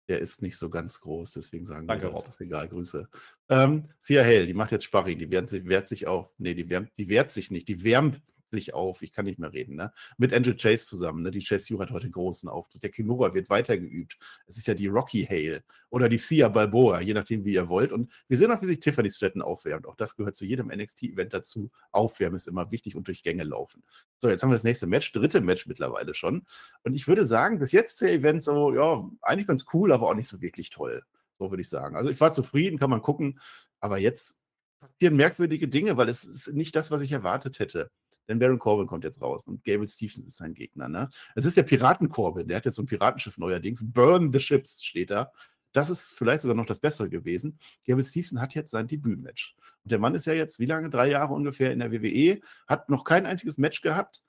[0.10, 3.08] der ist nicht so ganz groß, deswegen sagen Danke, wir, das ist egal, Grüße.
[3.48, 6.92] Ähm, Sia Hell, die macht jetzt Sparring, die wehrt, wehrt sich auch, nee, die, wärmt,
[6.98, 9.92] die wehrt sich nicht, die wärmt sich auf, ich kann nicht mehr reden, ne?
[10.18, 11.32] Mit Angel Chase zusammen, ne?
[11.32, 12.84] Die Chase Yu hat heute großen Auftritt.
[12.84, 14.18] Der Kimura wird weitergeübt.
[14.48, 17.92] Es ist ja die Rocky Hale oder die Sia Balboa, je nachdem, wie ihr wollt.
[17.92, 19.86] Und wir sehen auch, wie sich Tiffany Stratton aufwärmt.
[19.86, 21.72] Auch das gehört zu jedem NXT-Event dazu.
[21.92, 23.84] Aufwärmen ist immer wichtig und durch Gänge laufen.
[24.18, 26.46] So, jetzt haben wir das nächste Match, dritte Match mittlerweile schon.
[26.84, 30.16] Und ich würde sagen, bis jetzt der Event so, ja, eigentlich ganz cool, aber auch
[30.16, 31.04] nicht so wirklich toll.
[31.38, 31.96] So würde ich sagen.
[31.96, 33.40] Also ich war zufrieden, kann man gucken.
[33.80, 34.36] Aber jetzt
[34.80, 37.92] passieren merkwürdige Dinge, weil es ist nicht das, was ich erwartet hätte.
[38.30, 40.88] Denn Baron Corbin kommt jetzt raus und Gable Stevenson ist sein Gegner.
[40.88, 41.10] Ne?
[41.36, 43.84] Es ist der Piraten-Corbin, der hat jetzt so ein Piratenschiff neuerdings.
[43.84, 45.32] Burn the Ships steht da.
[45.72, 47.58] Das ist vielleicht sogar noch das Bessere gewesen.
[47.86, 49.56] Gable Stevenson hat jetzt sein Debütmatch.
[49.84, 50.90] Und der Mann ist ja jetzt, wie lange?
[50.90, 54.22] Drei Jahre ungefähr in der WWE, hat noch kein einziges Match gehabt.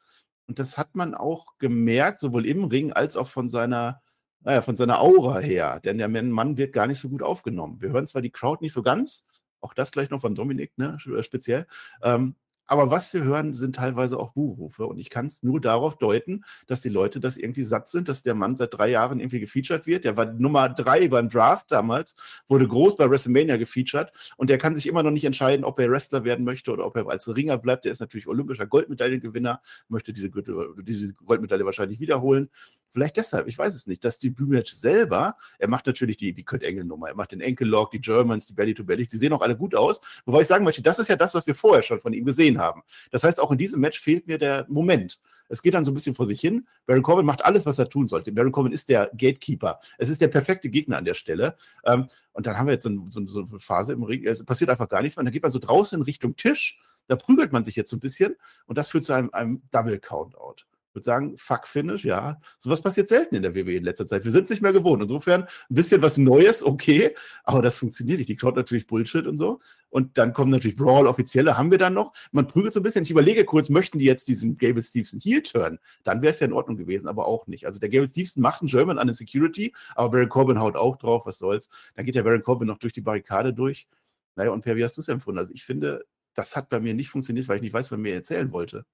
[0.46, 4.02] Und das hat man auch gemerkt, sowohl im Ring als auch von seiner,
[4.40, 5.80] naja, von seiner Aura her.
[5.80, 7.80] Denn der Mann wird gar nicht so gut aufgenommen.
[7.80, 9.26] Wir hören zwar die Crowd nicht so ganz,
[9.60, 11.66] auch das gleich noch von Dominik, ne, speziell.
[12.02, 12.34] Ähm,
[12.70, 14.86] aber was wir hören, sind teilweise auch Buhrufe.
[14.86, 18.22] Und ich kann es nur darauf deuten, dass die Leute das irgendwie satt sind, dass
[18.22, 20.04] der Mann seit drei Jahren irgendwie gefeatured wird.
[20.04, 22.14] Der war Nummer drei beim Draft damals,
[22.46, 24.12] wurde groß bei WrestleMania gefeatured.
[24.36, 26.94] Und der kann sich immer noch nicht entscheiden, ob er Wrestler werden möchte oder ob
[26.94, 27.86] er als Ringer bleibt.
[27.86, 32.50] Der ist natürlich olympischer Goldmedaillengewinner, möchte diese, diese Goldmedaille wahrscheinlich wiederholen.
[32.92, 34.04] Vielleicht deshalb, ich weiß es nicht.
[34.04, 38.00] Das Debütmatch selber, er macht natürlich die, die Kurt Engel-Nummer, er macht den Enkellock, die
[38.00, 40.00] Germans, die Belly to Belly, die sehen auch alle gut aus.
[40.24, 42.58] Wobei ich sagen möchte, das ist ja das, was wir vorher schon von ihm gesehen
[42.58, 42.82] haben.
[43.10, 45.20] Das heißt, auch in diesem Match fehlt mir der Moment.
[45.48, 46.66] Es geht dann so ein bisschen vor sich hin.
[46.86, 48.32] Baron Corbin macht alles, was er tun sollte.
[48.32, 49.80] Baron Corbin ist der Gatekeeper.
[49.98, 51.56] Es ist der perfekte Gegner an der Stelle.
[51.84, 54.24] Ähm, und dann haben wir jetzt so, so, so eine Phase im Ring.
[54.24, 55.22] Es passiert einfach gar nichts mehr.
[55.22, 56.78] Und dann geht man so draußen in Richtung Tisch.
[57.08, 58.36] Da prügelt man sich jetzt so ein bisschen.
[58.66, 60.64] Und das führt zu einem, einem Double Countout.
[60.92, 62.40] Würde sagen, Fuck Finish, ja.
[62.58, 64.24] Sowas passiert selten in der WWE in letzter Zeit.
[64.24, 65.02] Wir sind es nicht mehr gewohnt.
[65.02, 68.28] Insofern ein bisschen was Neues, okay, aber das funktioniert nicht.
[68.28, 69.60] Die klaut natürlich Bullshit und so.
[69.88, 72.12] Und dann kommen natürlich Brawl, offizielle haben wir dann noch.
[72.32, 73.02] Man prügelt so ein bisschen.
[73.02, 75.78] Ich überlege kurz, möchten die jetzt diesen Gable Stevenson Heel turn?
[76.04, 77.66] Dann wäre es ja in Ordnung gewesen, aber auch nicht.
[77.66, 80.96] Also der Gable Stevenson macht einen German an den Security, aber Baron Corbin haut auch
[80.96, 81.68] drauf, was soll's.
[81.94, 83.88] Dann geht der Baron Corbin noch durch die Barrikade durch.
[84.36, 85.38] Naja, und Per, wie hast du es empfunden?
[85.38, 88.14] Also ich finde, das hat bei mir nicht funktioniert, weil ich nicht weiß, was mir
[88.14, 88.84] erzählen wollte.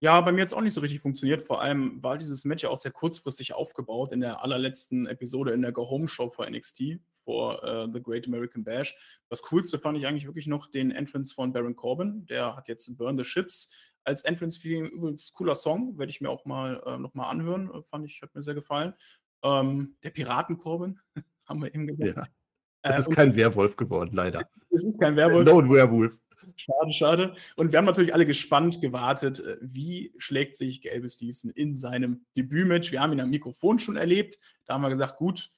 [0.00, 1.42] Ja, bei mir hat es auch nicht so richtig funktioniert.
[1.42, 5.62] Vor allem war dieses Match ja auch sehr kurzfristig aufgebaut in der allerletzten Episode in
[5.62, 8.96] der Go Home Show vor NXT vor äh, The Great American Bash.
[9.28, 12.24] Das Coolste fand ich eigentlich wirklich noch den Entrance von Baron Corbin.
[12.26, 13.68] Der hat jetzt Burn the Ships
[14.04, 14.86] als Entrance-Feeling.
[14.86, 17.70] Übrigens cooler Song, werde ich mir auch mal äh, noch mal anhören.
[17.74, 18.94] Äh, fand ich, hat mir sehr gefallen.
[19.42, 21.00] Ähm, der Piraten Corbin
[21.46, 22.16] haben wir eben gesagt.
[22.16, 22.24] Ja.
[22.82, 24.48] Es ist kein Werwolf geworden, leider.
[24.70, 25.44] Es ist kein Werwolf.
[25.44, 26.16] No Werewolf.
[26.54, 27.36] Schade, schade.
[27.56, 32.24] Und wir haben natürlich alle gespannt gewartet, äh, wie schlägt sich Gelbe Stevenson in seinem
[32.36, 32.92] Debütmatch.
[32.92, 34.38] Wir haben ihn am Mikrofon schon erlebt.
[34.64, 35.50] Da haben wir gesagt, gut,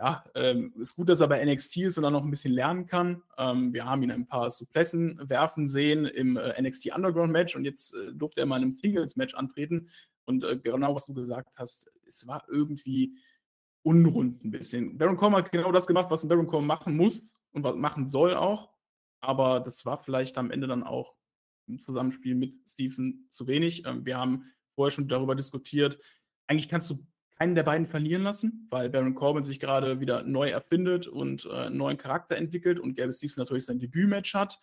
[0.00, 2.86] ja, ähm, ist gut, dass er bei NXT ist und dann noch ein bisschen lernen
[2.86, 3.22] kann.
[3.36, 7.66] Ähm, wir haben ihn ein paar Suplessen werfen sehen im äh, NXT Underground Match und
[7.66, 9.90] jetzt äh, durfte er mal in einem Singles Match antreten.
[10.24, 13.14] Und äh, genau, was du gesagt hast, es war irgendwie
[13.82, 14.96] unrund ein bisschen.
[14.96, 17.20] Baron Corbin hat genau das gemacht, was ein Baron Corbin machen muss
[17.52, 18.70] und was machen soll auch.
[19.20, 21.14] Aber das war vielleicht am Ende dann auch
[21.66, 23.86] im Zusammenspiel mit Stevenson zu wenig.
[23.86, 25.98] Ähm, wir haben vorher schon darüber diskutiert.
[26.46, 27.06] Eigentlich kannst du
[27.38, 31.66] keinen der beiden verlieren lassen, weil Baron Corbin sich gerade wieder neu erfindet und äh,
[31.66, 34.58] einen neuen Charakter entwickelt und Gabby Stevenson natürlich sein Debütmatch hat.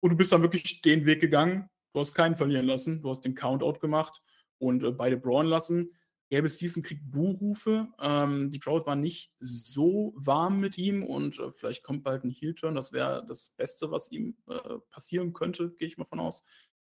[0.00, 1.68] Und du bist dann wirklich den Weg gegangen.
[1.92, 3.02] Du hast keinen verlieren lassen.
[3.02, 4.22] Du hast den Countout gemacht
[4.58, 5.90] und äh, beide brauen lassen.
[6.32, 7.88] Gelbe Stevenson kriegt Buhrufe.
[8.00, 12.30] Ähm, die Crowd war nicht so warm mit ihm und äh, vielleicht kommt bald ein
[12.30, 12.74] Heel-Turn.
[12.74, 16.42] Das wäre das Beste, was ihm äh, passieren könnte, gehe ich mal von aus.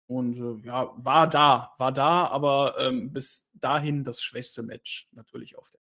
[0.07, 5.57] Und äh, ja, war da, war da, aber ähm, bis dahin das schwächste Match natürlich
[5.57, 5.81] auf der.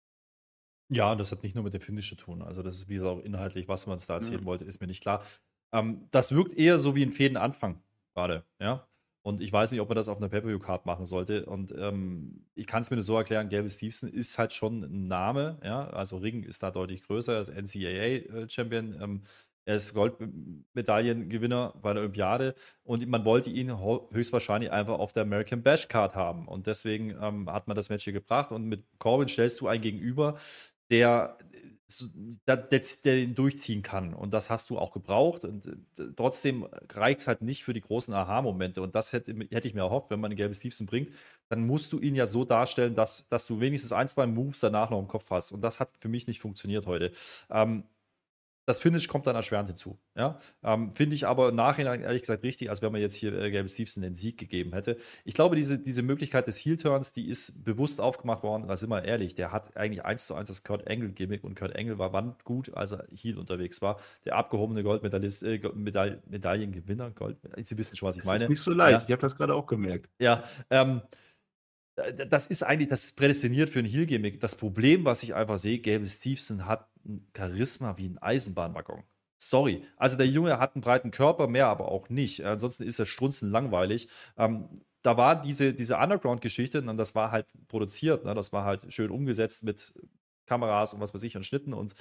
[0.89, 2.41] Ja, das hat nicht nur mit dem Finish zu tun.
[2.41, 4.45] Also, das ist wie gesagt auch inhaltlich, was man uns da erzählen mhm.
[4.45, 5.23] wollte, ist mir nicht klar.
[5.71, 7.81] Ähm, das wirkt eher so wie ein Fädenanfang
[8.13, 8.85] gerade, ja.
[9.27, 11.45] Und ich weiß nicht, ob man das auf einer Pay-Per-View-Card machen sollte.
[11.47, 15.07] Und ähm, ich kann es mir nur so erklären, Gary Stevenson ist halt schon ein
[15.09, 15.89] Name, ja.
[15.89, 18.93] Also Ring ist da deutlich größer als NCAA-Champion.
[18.93, 19.23] Äh, ähm,
[19.65, 25.61] er ist Goldmedaillengewinner bei der Olympiade und man wollte ihn höchstwahrscheinlich einfach auf der American
[25.61, 26.47] Bash Card haben.
[26.47, 28.53] Und deswegen ähm, hat man das Match hier gebracht.
[28.53, 30.37] Und mit Corbin stellst du einen gegenüber,
[30.89, 31.37] der
[32.47, 32.57] der,
[33.05, 34.13] den durchziehen kann.
[34.13, 35.45] Und das hast du auch gebraucht.
[35.45, 38.81] Und äh, trotzdem reicht es halt nicht für die großen Aha-Momente.
[38.81, 41.13] Und das hätte, hätte ich mir erhofft, wenn man den gelben Stevenson bringt,
[41.49, 44.89] dann musst du ihn ja so darstellen, dass, dass du wenigstens ein, zwei Moves danach
[44.89, 45.51] noch im Kopf hast.
[45.51, 47.11] Und das hat für mich nicht funktioniert heute.
[47.49, 47.83] Ähm,
[48.67, 49.97] das Finish kommt dann erschwerend hinzu.
[50.15, 50.39] Ja?
[50.61, 53.49] Ähm, Finde ich aber im Nachhinein ehrlich gesagt richtig, als wenn man jetzt hier äh,
[53.49, 54.97] Gable Stevenson den Sieg gegeben hätte.
[55.23, 58.67] Ich glaube, diese, diese Möglichkeit des Heel-Turns, die ist bewusst aufgemacht worden.
[58.67, 61.77] Da sind wir ehrlich, der hat eigentlich eins zu eins das Kurt Angle-Gimmick und Kurt
[61.77, 64.01] Angle war wann gut, als er Heel unterwegs war.
[64.25, 68.39] Der abgehobene Goldmedaillist, äh, Medaille, Medaillengewinner, Gold, Sie wissen schon, was ich meine.
[68.39, 69.05] Das ist nicht so leicht, ja.
[69.07, 70.09] ich habe das gerade auch gemerkt.
[70.19, 71.01] Ja, ähm,
[72.29, 74.39] das ist eigentlich, das ist prädestiniert für ein Heel-Gimmick.
[74.39, 79.03] Das Problem, was ich einfach sehe, Gable Stevenson hat ein Charisma wie ein Eisenbahnwaggon.
[79.37, 79.83] Sorry.
[79.97, 82.43] Also der Junge hat einen breiten Körper, mehr aber auch nicht.
[82.43, 84.09] Ansonsten ist er strunzen langweilig.
[84.37, 84.67] Ähm,
[85.03, 88.33] da war diese, diese Underground-Geschichte, und das war halt produziert, ne?
[88.33, 89.93] das war halt schön umgesetzt mit
[90.47, 91.93] Kameras und was weiß ich und Schnitten und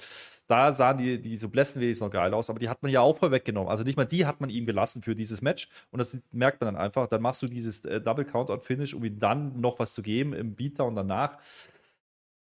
[0.47, 3.31] da sahen die, die Sublessen noch geil aus, aber die hat man ja auch voll
[3.31, 3.69] weggenommen.
[3.69, 6.73] Also nicht mal die hat man ihm gelassen für dieses Match und das merkt man
[6.73, 7.07] dann einfach.
[7.07, 10.55] Dann machst du dieses äh, Double Count-Out-Finish, um ihm dann noch was zu geben im
[10.55, 11.37] Beatdown danach.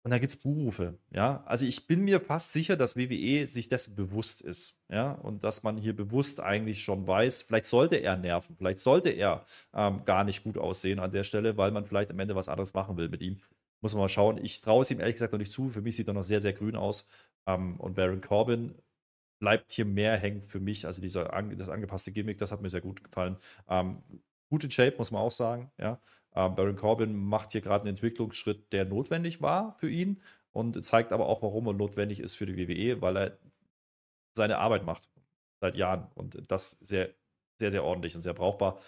[0.04, 1.42] Und da gibt es Buchrufe, ja.
[1.46, 5.12] Also ich bin mir fast sicher, dass WWE sich dessen bewusst ist, ja.
[5.12, 9.46] Und dass man hier bewusst eigentlich schon weiß, vielleicht sollte er nerven, vielleicht sollte er
[9.72, 12.74] ähm, gar nicht gut aussehen an der Stelle, weil man vielleicht am Ende was anderes
[12.74, 13.40] machen will mit ihm.
[13.80, 14.38] Muss man mal schauen.
[14.44, 15.70] Ich traue es ihm ehrlich gesagt noch nicht zu.
[15.70, 17.08] Für mich sieht er noch sehr, sehr grün aus.
[17.46, 18.74] Ähm, und Baron Corbin
[19.40, 20.86] bleibt hier mehr hängen für mich.
[20.86, 21.24] Also dieser
[21.56, 23.38] das angepasste Gimmick, das hat mir sehr gut gefallen.
[23.68, 24.02] Ähm,
[24.50, 25.70] gute Shape, muss man auch sagen.
[25.78, 25.98] Ja.
[26.34, 30.20] Ähm, Baron Corbin macht hier gerade einen Entwicklungsschritt, der notwendig war für ihn
[30.52, 33.38] und zeigt aber auch, warum er notwendig ist für die WWE, weil er
[34.36, 35.08] seine Arbeit macht
[35.60, 37.10] seit Jahren und das sehr,
[37.58, 38.80] sehr, sehr ordentlich und sehr brauchbar.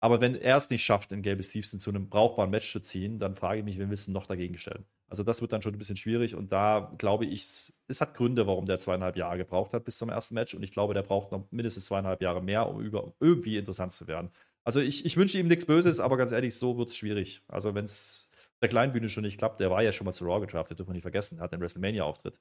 [0.00, 3.18] Aber wenn er es nicht schafft, in Gelbe Stevenson zu einem brauchbaren Match zu ziehen,
[3.18, 4.84] dann frage ich mich, wen du noch dagegen stellen?
[5.08, 7.42] Also das wird dann schon ein bisschen schwierig und da glaube ich,
[7.88, 10.70] es hat Gründe, warum der zweieinhalb Jahre gebraucht hat bis zum ersten Match und ich
[10.70, 14.30] glaube, der braucht noch mindestens zweieinhalb Jahre mehr, um über, irgendwie interessant zu werden.
[14.68, 17.40] Also ich, ich wünsche ihm nichts Böses, aber ganz ehrlich, so wird es schwierig.
[17.48, 18.28] Also wenn es
[18.60, 20.92] der Kleinbühne schon nicht klappt, der war ja schon mal zu Raw gedraftet, dürfen wir
[20.92, 22.38] nicht vergessen, hat einen WrestleMania-Auftritt.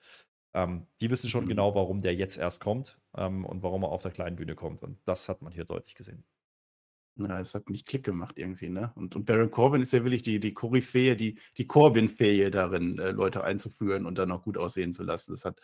[0.54, 1.48] Ähm, die wissen schon mhm.
[1.48, 4.84] genau, warum der jetzt erst kommt ähm, und warum er auf der kleinen Bühne kommt
[4.84, 6.26] und das hat man hier deutlich gesehen.
[7.16, 8.92] Na, es hat nicht Klick gemacht irgendwie, ne?
[8.96, 13.12] Und, und Baron Corbin ist ja wirklich die, die Koryphäe, die, die Corbin-Fähige darin, äh,
[13.12, 15.32] Leute einzuführen und dann auch gut aussehen zu lassen.
[15.32, 15.62] Das hat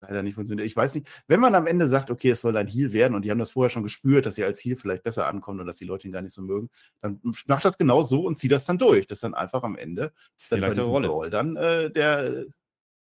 [0.00, 0.66] leider nicht funktioniert.
[0.66, 3.22] Ich weiß nicht, wenn man am Ende sagt, okay, es soll ein Heal werden und
[3.22, 5.76] die haben das vorher schon gespürt, dass sie als Heal vielleicht besser ankommen und dass
[5.76, 8.64] die Leute ihn gar nicht so mögen, dann macht das genau so und zieht das
[8.64, 9.06] dann durch.
[9.06, 11.08] Das ist dann einfach am Ende das ist die leichtere Rolle.
[11.08, 12.44] Brawl dann äh, der.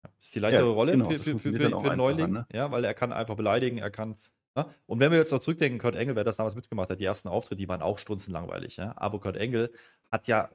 [0.02, 2.46] Das ist die leichtere ja, Rolle genau, für, für, für, für, für Neuling, ne?
[2.52, 4.16] ja, weil er kann einfach beleidigen, er kann
[4.54, 4.66] Ne?
[4.86, 7.28] Und wenn wir jetzt noch zurückdenken, Kurt Engel, wer das damals mitgemacht hat, die ersten
[7.28, 8.76] Auftritte, die waren auch strunzenlangweilig.
[8.76, 8.92] Ja?
[8.96, 9.72] Aber Kurt Engel
[10.10, 10.50] hat ja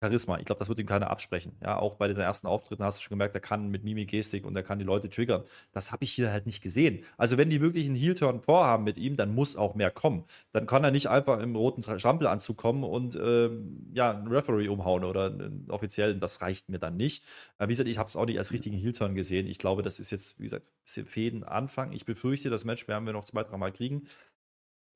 [0.00, 0.38] Charisma.
[0.38, 1.56] Ich glaube, das wird ihm keiner absprechen.
[1.62, 4.46] Ja, auch bei den ersten Auftritten hast du schon gemerkt, er kann mit Mimik, Gestik
[4.46, 5.42] und er kann die Leute triggern.
[5.72, 7.04] Das habe ich hier halt nicht gesehen.
[7.16, 10.24] Also, wenn die wirklich einen Heel-Turn vorhaben mit ihm, dann muss auch mehr kommen.
[10.52, 15.04] Dann kann er nicht einfach im roten Strampelanzug kommen und ähm, ja, einen Referee umhauen
[15.04, 16.20] oder einen offiziellen.
[16.20, 17.24] Das reicht mir dann nicht.
[17.58, 19.46] Äh, wie gesagt, ich habe es auch nicht als richtigen Heel-Turn gesehen.
[19.46, 21.92] Ich glaube, das ist jetzt, wie gesagt, ein bisschen Fädenanfang.
[21.92, 24.06] Ich befürchte, das Match werden wir noch zwei, drei Mal kriegen.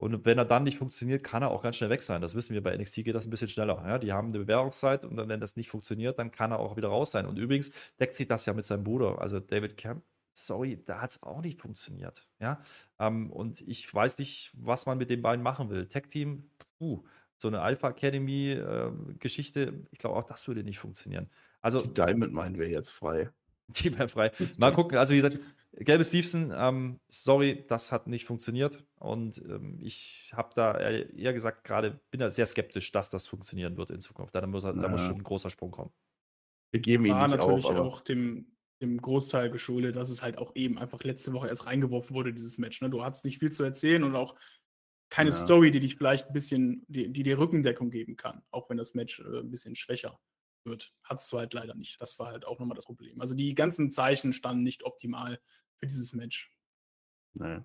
[0.03, 2.21] Und wenn er dann nicht funktioniert, kann er auch ganz schnell weg sein.
[2.21, 3.81] Das wissen wir bei NXT geht das ein bisschen schneller.
[3.87, 6.77] Ja, die haben eine Bewährungszeit und dann, wenn das nicht funktioniert, dann kann er auch
[6.77, 7.25] wieder raus sein.
[7.25, 10.03] Und übrigens deckt sich das ja mit seinem Bruder, also David Camp.
[10.33, 12.27] Sorry, da hat es auch nicht funktioniert.
[12.41, 12.61] Ja,
[12.99, 15.87] ähm, und ich weiß nicht, was man mit den beiden machen will.
[15.87, 17.05] Tech Team, puh,
[17.37, 21.31] so eine Alpha Academy äh, Geschichte, ich glaube auch das würde nicht funktionieren.
[21.61, 23.31] Also die Diamond meinen wir jetzt frei.
[23.69, 24.33] Die wäre frei.
[24.59, 24.99] Mal gucken.
[24.99, 25.39] Also wie gesagt,
[25.75, 28.85] Gelbe Stevenson, ähm, sorry, das hat nicht funktioniert.
[28.97, 33.77] Und ähm, ich habe da eher gesagt, gerade bin da sehr skeptisch, dass das funktionieren
[33.79, 34.35] wird in Zukunft.
[34.35, 35.93] Da muss, da muss schon ein großer Sprung kommen.
[36.73, 40.37] Wir geben ihn War nicht natürlich auf, auch dem, dem Großteil geschuldet, dass es halt
[40.37, 42.83] auch eben einfach letzte Woche erst reingeworfen wurde, dieses Match.
[42.83, 42.91] Ne?
[42.91, 44.35] Du hattest nicht viel zu erzählen und auch
[45.09, 45.37] keine ja.
[45.37, 48.95] Story, die dich vielleicht ein bisschen, die, die dir Rückendeckung geben kann, auch wenn das
[48.95, 50.19] Match äh, ein bisschen schwächer
[50.65, 50.93] wird.
[51.03, 52.01] Hattest du halt leider nicht.
[52.01, 53.21] Das war halt auch nochmal das Problem.
[53.21, 55.41] Also die ganzen Zeichen standen nicht optimal
[55.77, 56.55] für dieses Match.
[57.35, 57.61] Nee.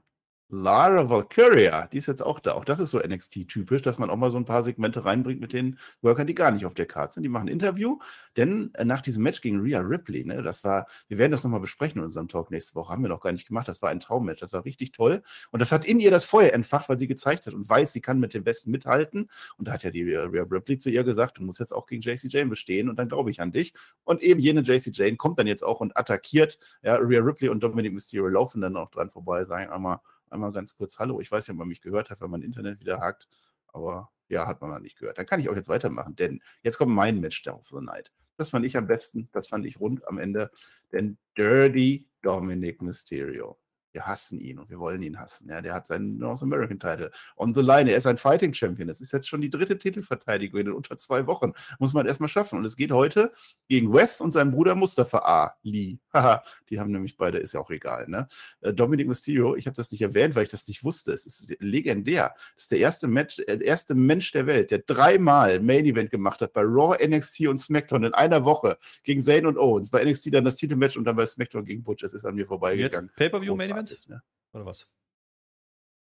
[0.49, 2.53] Lara Valkyria, die ist jetzt auch da.
[2.53, 5.51] Auch das ist so NXT-typisch, dass man auch mal so ein paar Segmente reinbringt mit
[5.51, 7.23] den Workern, die gar nicht auf der Karte sind.
[7.23, 7.99] Die machen ein Interview,
[8.37, 11.59] denn äh, nach diesem Match gegen Rhea Ripley, ne, das war, wir werden das nochmal
[11.59, 13.67] besprechen in unserem Talk nächste Woche, haben wir noch gar nicht gemacht.
[13.67, 15.21] Das war ein Traummatch, das war richtig toll.
[15.51, 18.01] Und das hat in ihr das Feuer entfacht, weil sie gezeigt hat und weiß, sie
[18.01, 19.29] kann mit dem Besten mithalten.
[19.57, 22.01] Und da hat ja die Rhea Ripley zu ihr gesagt, du musst jetzt auch gegen
[22.01, 23.73] JC Jane bestehen und dann glaube ich an dich.
[24.05, 26.57] Und eben jene JC Jane kommt dann jetzt auch und attackiert.
[26.83, 29.99] Ja, Rhea Ripley und Dominic Mysterio laufen dann auch dran vorbei, sagen einmal,
[30.29, 31.19] einmal ganz kurz Hallo.
[31.19, 33.27] Ich weiß ja, ob man mich gehört hat, wenn mein Internet wieder hakt,
[33.67, 35.17] aber ja, hat man mal nicht gehört.
[35.17, 38.11] Dann kann ich auch jetzt weitermachen, denn jetzt kommt mein Match der of the Night.
[38.37, 40.51] Das fand ich am besten, das fand ich rund am Ende,
[40.91, 43.57] denn Dirty Dominic Mysterio
[43.91, 45.49] wir hassen ihn und wir wollen ihn hassen.
[45.49, 47.89] Ja, der hat seinen North American Title on the line.
[47.89, 48.87] Er ist ein Fighting Champion.
[48.87, 51.53] Das ist jetzt schon die dritte Titelverteidigung in unter zwei Wochen.
[51.79, 52.59] Muss man erstmal schaffen.
[52.59, 53.31] Und es geht heute
[53.67, 55.55] gegen Wes und seinen Bruder Mustafa A.
[55.63, 55.97] Lee.
[56.13, 58.07] Haha, die haben nämlich beide, ist ja auch egal.
[58.07, 58.27] Ne?
[58.61, 61.11] Äh, Dominic Mysterio, ich habe das nicht erwähnt, weil ich das nicht wusste.
[61.11, 62.33] Es ist legendär.
[62.55, 66.11] Das ist der erste, Match, äh, der erste Mensch der Welt, der dreimal Main Event
[66.11, 69.89] gemacht hat bei Raw, NXT und SmackDown in einer Woche gegen Zayn und Owens.
[69.89, 72.01] Bei NXT dann das Titelmatch und dann bei SmackDown gegen Butch.
[72.01, 73.11] Das ist an mir vorbeigegangen.
[73.15, 73.86] Pay-Per-View Main Event?
[73.91, 74.09] Moment?
[74.09, 74.23] Ne?
[74.53, 74.87] Oder was?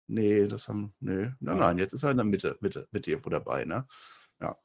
[0.08, 0.94] Nee, das haben.
[1.00, 3.86] Nee, nein, nein, jetzt ist er in der Mitte, Mitte, Mitte irgendwo dabei, ne?
[4.40, 4.56] Ja.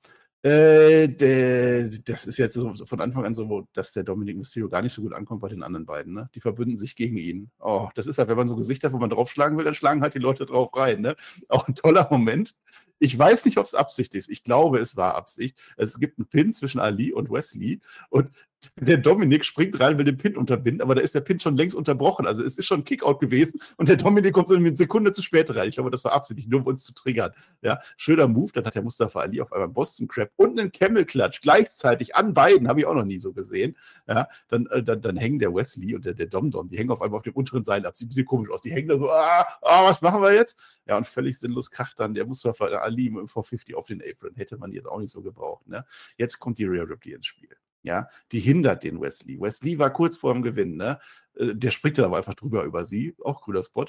[0.44, 4.82] Äh, der, das ist jetzt so von Anfang an so, dass der Dominic Mysterio gar
[4.82, 6.14] nicht so gut ankommt bei den anderen beiden.
[6.14, 6.32] Ne?
[6.34, 7.52] Die verbünden sich gegen ihn.
[7.60, 10.02] Oh, das ist halt, wenn man so Gesichter hat, wo man draufschlagen will, dann schlagen
[10.02, 11.02] halt die Leute drauf rein.
[11.02, 11.16] Ne?
[11.48, 12.56] Auch ein toller Moment.
[12.98, 14.30] Ich weiß nicht, ob es Absicht ist.
[14.30, 15.60] Ich glaube, es war Absicht.
[15.78, 17.80] Es gibt einen Pin zwischen Ali und Wesley
[18.10, 18.32] und
[18.76, 21.76] der Dominik springt rein, will den Pin unterbinden, aber da ist der Pin schon längst
[21.76, 22.26] unterbrochen.
[22.26, 25.22] Also es ist schon ein Kickout gewesen und der Dominik kommt so eine Sekunde zu
[25.22, 25.70] spät rein.
[25.70, 27.32] Ich glaube, das war absichtlich, nur um uns zu triggern.
[27.62, 28.52] Ja, schöner Move.
[28.54, 32.16] Dann hat der Mustafa Ali auf einmal einen Boston Crab und einen Camel Clutch gleichzeitig
[32.16, 32.68] an beiden.
[32.68, 33.78] Habe ich auch noch nie so gesehen.
[34.08, 36.92] Ja, dann, äh, dann, dann hängen der Wesley und der, der Dom Dom, die hängen
[36.92, 37.96] auf einmal auf dem unteren Seil ab.
[37.96, 38.62] Sieht ein bisschen komisch aus.
[38.62, 40.58] Die hängen da so, ah, ah, was machen wir jetzt?
[40.88, 44.36] Ja, und völlig sinnlos kracht dann der Mustafa Ali dem V50 auf den Apron.
[44.36, 45.68] Hätte man jetzt auch nicht so gebraucht.
[45.68, 45.86] Ne?
[46.18, 47.50] Jetzt kommt die Real Ripley ins Spiel
[47.84, 49.40] ja, die hindert den Wesley.
[49.40, 51.00] Wesley war kurz vor dem Gewinn, ne?
[51.36, 53.16] Äh, der springt dann aber einfach drüber über sie.
[53.24, 53.86] Auch cooler Spot.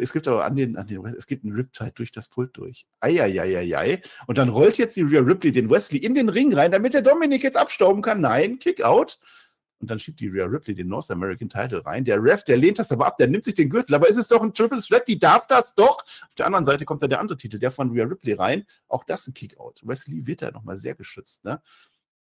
[0.00, 2.86] Es gibt aber an den, an den es gibt einen Riptide durch das Pult durch.
[3.00, 4.00] Eieieiei.
[4.26, 7.02] Und dann rollt jetzt die Rhea Ripley den Wesley in den Ring rein, damit der
[7.02, 8.20] Dominik jetzt abstauben kann.
[8.20, 9.18] Nein, Kickout.
[9.80, 12.04] Und dann schiebt die Rhea Ripley den North American Title rein.
[12.04, 13.94] Der Ref, der lehnt das aber ab, der nimmt sich den Gürtel.
[13.94, 16.02] Aber ist es doch ein Triple Threat, die darf das doch.
[16.02, 18.64] Auf der anderen Seite kommt dann der andere Titel, der von Rhea Ripley rein.
[18.88, 19.80] Auch das ein Kickout.
[19.82, 21.44] Wesley wird da nochmal sehr geschützt.
[21.44, 21.60] Ne?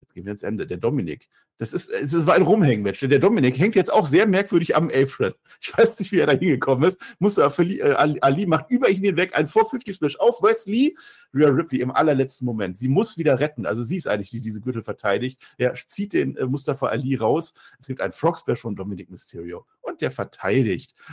[0.03, 0.67] Jetzt gehen wir ins Ende.
[0.67, 1.29] Der Dominik.
[1.59, 3.01] Das ist, es war ein Rumhängen-Match.
[3.01, 5.33] Der Dominik hängt jetzt auch sehr merkwürdig am Apron.
[5.61, 7.01] Ich weiß nicht, wie er da hingekommen ist.
[7.21, 10.97] Musste äh, Ali macht über ihn hinweg ein 450-Splash auf Wesley.
[11.33, 12.77] Rhea Ripley im allerletzten Moment.
[12.77, 13.65] Sie muss wieder retten.
[13.65, 15.41] Also sie ist eigentlich die, die diese Gürtel verteidigt.
[15.57, 17.55] Er zieht den äh, Mustafa Ali raus.
[17.79, 19.65] Es gibt ein Frog-Splash von Dominik Mysterio.
[19.81, 20.95] Und der verteidigt.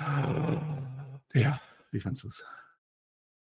[1.35, 2.47] Ja, wie fandest du es?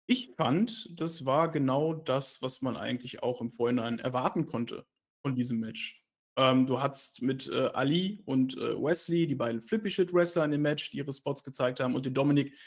[0.06, 4.86] Ich fand, das war genau das, was man eigentlich auch im Vorhinein erwarten konnte
[5.22, 6.04] von diesem Match.
[6.38, 10.52] Ähm, du hattest mit äh, Ali und äh, Wesley, die beiden Flippy Shit Wrestler in
[10.52, 12.58] dem Match, die ihre Spots gezeigt haben, und den Dominik,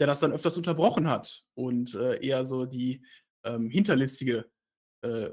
[0.00, 3.04] der das dann öfters unterbrochen hat und äh, eher so die
[3.44, 4.50] ähm, hinterlistige,
[5.04, 5.28] äh,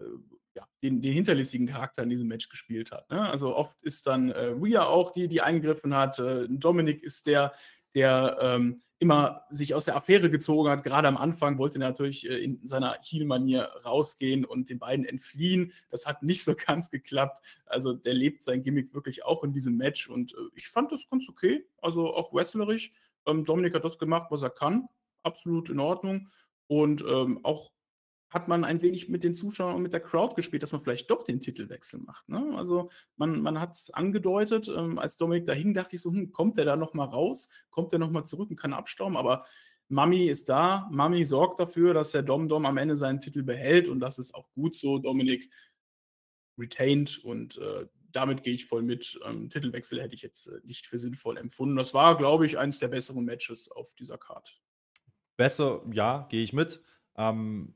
[0.55, 3.09] ja, den, den, hinterlistigen Charakter in diesem Match gespielt hat.
[3.09, 3.30] Ne?
[3.30, 6.19] Also oft ist dann äh, Rhea auch die, die eingegriffen hat.
[6.19, 7.53] Äh, Dominik ist der,
[7.97, 10.83] der ähm, immer sich aus der Affäre gezogen hat.
[10.83, 15.73] Gerade am Anfang wollte er natürlich äh, in seiner Heel-Manier rausgehen und den beiden entfliehen.
[15.89, 17.41] Das hat nicht so ganz geklappt.
[17.65, 21.09] Also der lebt sein Gimmick wirklich auch in diesem Match und äh, ich fand das
[21.09, 21.65] ganz okay.
[21.81, 22.91] Also auch wrestlerisch.
[23.25, 24.87] Ähm, Dominik hat das gemacht, was er kann.
[25.23, 26.29] Absolut in Ordnung.
[26.67, 27.71] Und ähm, auch
[28.30, 31.09] hat man ein wenig mit den Zuschauern und mit der Crowd gespielt, dass man vielleicht
[31.09, 32.28] doch den Titelwechsel macht.
[32.28, 32.53] Ne?
[32.55, 36.32] Also man, man hat es angedeutet, ähm, als Dominik da hing, dachte ich so, hm,
[36.32, 39.45] kommt der da nochmal raus, kommt der nochmal zurück und kann abstauben, aber
[39.89, 43.88] Mami ist da, Mami sorgt dafür, dass der Dom Dom am Ende seinen Titel behält
[43.88, 45.49] und das ist auch gut so, Dominik
[46.57, 49.19] retained und äh, damit gehe ich voll mit.
[49.25, 51.75] Ähm, Titelwechsel hätte ich jetzt äh, nicht für sinnvoll empfunden.
[51.75, 54.59] Das war, glaube ich, eines der besseren Matches auf dieser Card.
[55.38, 56.82] Besser, ja, gehe ich mit.
[57.15, 57.73] Ähm,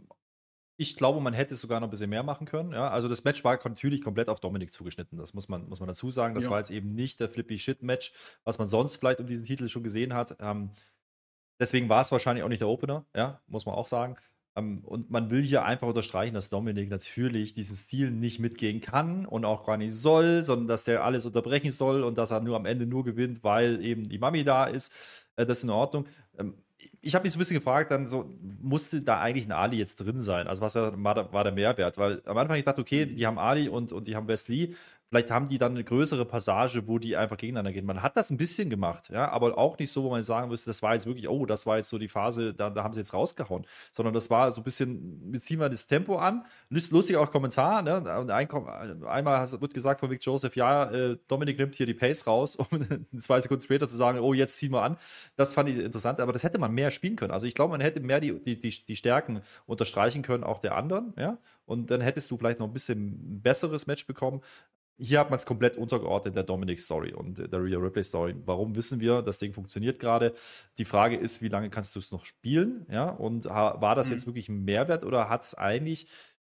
[0.82, 2.74] ich glaube, man hätte sogar noch ein bisschen mehr machen können.
[2.74, 2.90] Ja?
[2.90, 5.18] Also das Match war natürlich komplett auf Dominik zugeschnitten.
[5.18, 6.34] Das muss man, muss man dazu sagen.
[6.34, 6.52] Das ja.
[6.52, 8.12] war jetzt eben nicht der Flippy Shit-Match,
[8.44, 10.36] was man sonst vielleicht um diesen Titel schon gesehen hat.
[10.40, 10.72] Ähm,
[11.60, 14.16] deswegen war es wahrscheinlich auch nicht der Opener, ja, muss man auch sagen.
[14.56, 19.26] Ähm, und man will hier einfach unterstreichen, dass Dominik natürlich diesen Stil nicht mitgehen kann
[19.26, 22.56] und auch gar nicht soll, sondern dass der alles unterbrechen soll und dass er nur
[22.56, 24.94] am Ende nur gewinnt, weil eben die Mami da ist.
[25.36, 26.08] Äh, das ist in Ordnung.
[26.38, 26.56] Ähm,
[27.02, 29.98] ich habe mich so ein bisschen gefragt, dann so, musste da eigentlich ein Ali jetzt
[29.98, 30.48] drin sein?
[30.48, 31.98] Also was war, war der Mehrwert?
[31.98, 34.76] Weil am Anfang ich dachte, okay, die haben Ali und, und die haben Wesley.
[35.12, 37.86] Vielleicht haben die dann eine größere Passage, wo die einfach gegeneinander gehen.
[37.86, 40.70] Man hat das ein bisschen gemacht, ja, aber auch nicht so, wo man sagen müsste,
[40.70, 43.02] das war jetzt wirklich, oh, das war jetzt so die Phase, da, da haben sie
[43.02, 43.68] jetzt rausgehauen.
[43.92, 46.46] Sondern das war so ein bisschen, wir ziehen mal das Tempo an.
[46.70, 47.98] Lustig auch Kommentar, ne?
[48.34, 52.56] Ein, einmal wird gesagt von Vic Joseph, ja, äh, Dominik nimmt hier die Pace raus,
[52.72, 52.88] um
[53.20, 54.96] zwei Sekunden später zu sagen, oh, jetzt ziehen wir an.
[55.36, 57.34] Das fand ich interessant, aber das hätte man mehr spielen können.
[57.34, 60.78] Also ich glaube, man hätte mehr die, die, die, die Stärken unterstreichen können, auch der
[60.78, 61.38] anderen, ja.
[61.66, 64.42] Und dann hättest du vielleicht noch ein bisschen besseres Match bekommen
[64.98, 68.36] hier hat man es komplett untergeordnet der Dominic-Story und der Rhea Ripley-Story.
[68.46, 70.34] Warum wissen wir, das Ding funktioniert gerade?
[70.78, 72.86] Die Frage ist, wie lange kannst du es noch spielen?
[72.90, 74.14] Ja, und war das mhm.
[74.14, 76.08] jetzt wirklich ein Mehrwert oder hat es eigentlich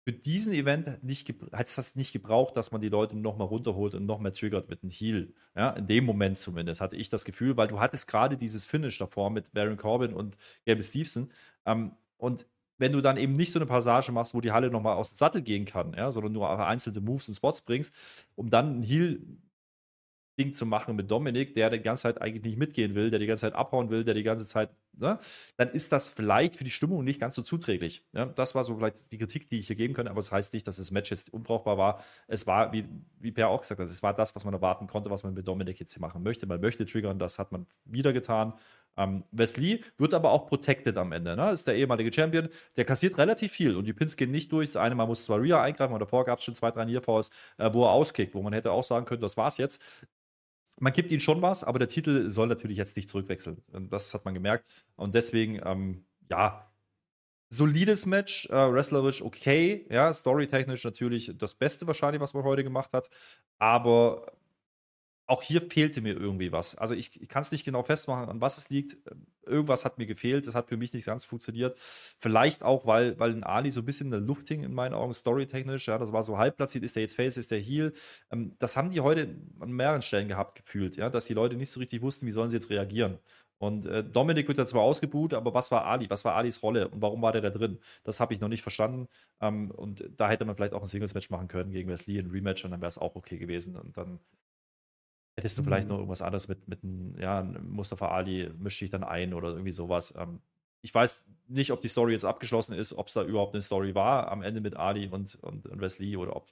[0.10, 3.94] für diesen Event nicht hat es das nicht gebraucht, dass man die Leute nochmal runterholt
[3.94, 5.34] und noch mehr triggert mit einem Heal.
[5.56, 8.98] Ja, in dem Moment zumindest hatte ich das Gefühl, weil du hattest gerade dieses Finish
[8.98, 10.36] davor mit Baron Corbin und
[10.66, 11.32] Gabby Stevenson.
[11.66, 12.48] Ähm, und
[12.80, 15.17] wenn du dann eben nicht so eine Passage machst, wo die Halle nochmal aus dem
[15.17, 17.93] Sattel gehen kann, ja, sondern nur einzelne Moves und Spots bringst,
[18.36, 19.19] um dann ein Heal
[20.39, 23.27] Ding zu machen mit Dominik, der die ganze Zeit eigentlich nicht mitgehen will, der die
[23.27, 25.19] ganze Zeit abhauen will, der die ganze Zeit, ne,
[25.57, 28.05] dann ist das vielleicht für die Stimmung nicht ganz so zuträglich.
[28.13, 30.32] Ja, das war so vielleicht die Kritik, die ich hier geben könnte, aber es das
[30.32, 32.03] heißt nicht, dass das Match jetzt unbrauchbar war.
[32.27, 32.86] Es war, wie,
[33.19, 35.47] wie Per auch gesagt hat, es war das, was man erwarten konnte, was man mit
[35.47, 36.47] Dominik jetzt hier machen möchte.
[36.47, 38.53] Man möchte triggern, das hat man wieder getan.
[38.98, 41.36] Ähm, Wesley wird aber auch protected am Ende.
[41.36, 41.52] Ne?
[41.52, 42.50] Ist der ehemalige Champion.
[42.76, 44.74] Der kassiert relativ viel und die Pins gehen nicht durch.
[44.74, 47.32] Das eine Mal muss zwar Rhea eingreifen, aber davor gab es schon zwei, drei Nearfalls,
[47.58, 49.82] äh, wo er auskickt, wo man hätte auch sagen können, das war's jetzt.
[50.80, 53.62] Man gibt ihm schon was, aber der Titel soll natürlich jetzt nicht zurückwechseln.
[53.90, 54.66] Das hat man gemerkt.
[54.96, 56.70] Und deswegen, ähm, ja,
[57.50, 62.94] solides Match, äh, wrestlerisch okay, ja, storytechnisch natürlich das Beste wahrscheinlich, was man heute gemacht
[62.94, 63.10] hat.
[63.58, 64.32] Aber
[65.30, 66.75] auch hier fehlte mir irgendwie was.
[66.75, 68.97] Also ich, ich kann es nicht genau festmachen, an was es liegt.
[69.45, 70.47] Irgendwas hat mir gefehlt.
[70.47, 71.77] Das hat für mich nicht ganz funktioniert.
[71.77, 74.93] Vielleicht auch, weil, weil ein Ali so ein bisschen in der Luft hing, in meinen
[74.95, 75.88] Augen, storytechnisch.
[75.88, 76.84] Ja, das war so halb platziert.
[76.84, 77.93] Ist der jetzt Face, ist der Heal?
[78.32, 80.97] Ähm, das haben die heute an mehreren Stellen gehabt, gefühlt.
[80.97, 83.19] Ja, dass die Leute nicht so richtig wussten, wie sollen sie jetzt reagieren.
[83.59, 86.09] Und äh, Dominik wird da zwar ausgebuht, aber was war Ali?
[86.09, 87.80] Was war Alis Rolle und warum war der da drin?
[88.03, 89.07] Das habe ich noch nicht verstanden.
[89.41, 92.63] Ähm, und da hätte man vielleicht auch ein Singles-Match machen können gegen Wesley, ein Rematch,
[92.65, 93.75] und dann wäre es auch okay gewesen.
[93.75, 94.19] Und dann
[95.40, 96.02] Hättest du vielleicht noch mhm.
[96.02, 96.80] irgendwas anderes mit, mit
[97.18, 100.14] ja, Mustafa Ali, mischt dich dann ein oder irgendwie sowas.
[100.18, 100.42] Ähm,
[100.82, 103.96] ich weiß nicht, ob die Story jetzt abgeschlossen ist, ob es da überhaupt eine Story
[103.96, 106.52] war am Ende mit Ali und, und, und Wesley oder ob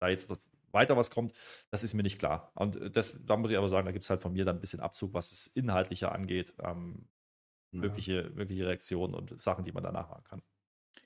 [0.00, 0.38] da jetzt noch
[0.72, 1.32] weiter was kommt,
[1.70, 2.52] das ist mir nicht klar.
[2.54, 4.60] Und das, da muss ich aber sagen, da gibt es halt von mir dann ein
[4.60, 6.54] bisschen Abzug, was es inhaltlicher angeht.
[6.60, 7.08] Ähm,
[7.72, 7.80] ja.
[7.80, 10.42] Mögliche, mögliche Reaktionen und Sachen, die man danach machen kann.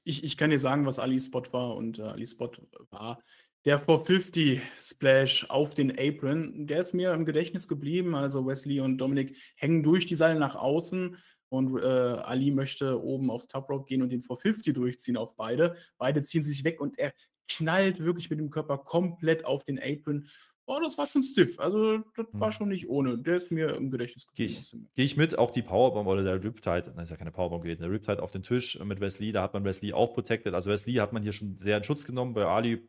[0.04, 2.50] Ich, ich kann dir sagen, was Ali Spot war und äh, Ali Spot
[2.90, 3.22] war
[3.64, 8.14] der 450 Splash auf den Apron, der ist mir im Gedächtnis geblieben.
[8.14, 11.16] Also Wesley und Dominik hängen durch die Seile nach außen
[11.48, 15.76] und äh, Ali möchte oben aufs Top Rope gehen und den 450 durchziehen auf beide.
[15.96, 17.14] Beide ziehen sich weg und er
[17.48, 20.26] knallt wirklich mit dem Körper komplett auf den Apron.
[20.66, 21.60] Oh, das war schon stiff.
[21.60, 22.52] Also, das war hm.
[22.52, 23.18] schon nicht ohne.
[23.18, 24.54] Der ist mir im Gedächtnis geblieben.
[24.94, 25.38] Gehe ich, mit.
[25.38, 28.30] Auch die Powerbomb oder der Riptide, nein, ist ja keine Powerbomb gewesen, der Riptide auf
[28.30, 30.54] den Tisch mit Wesley, da hat man Wesley auch protected.
[30.54, 32.32] Also, Wesley hat man hier schon sehr in Schutz genommen.
[32.32, 32.88] Bei Ali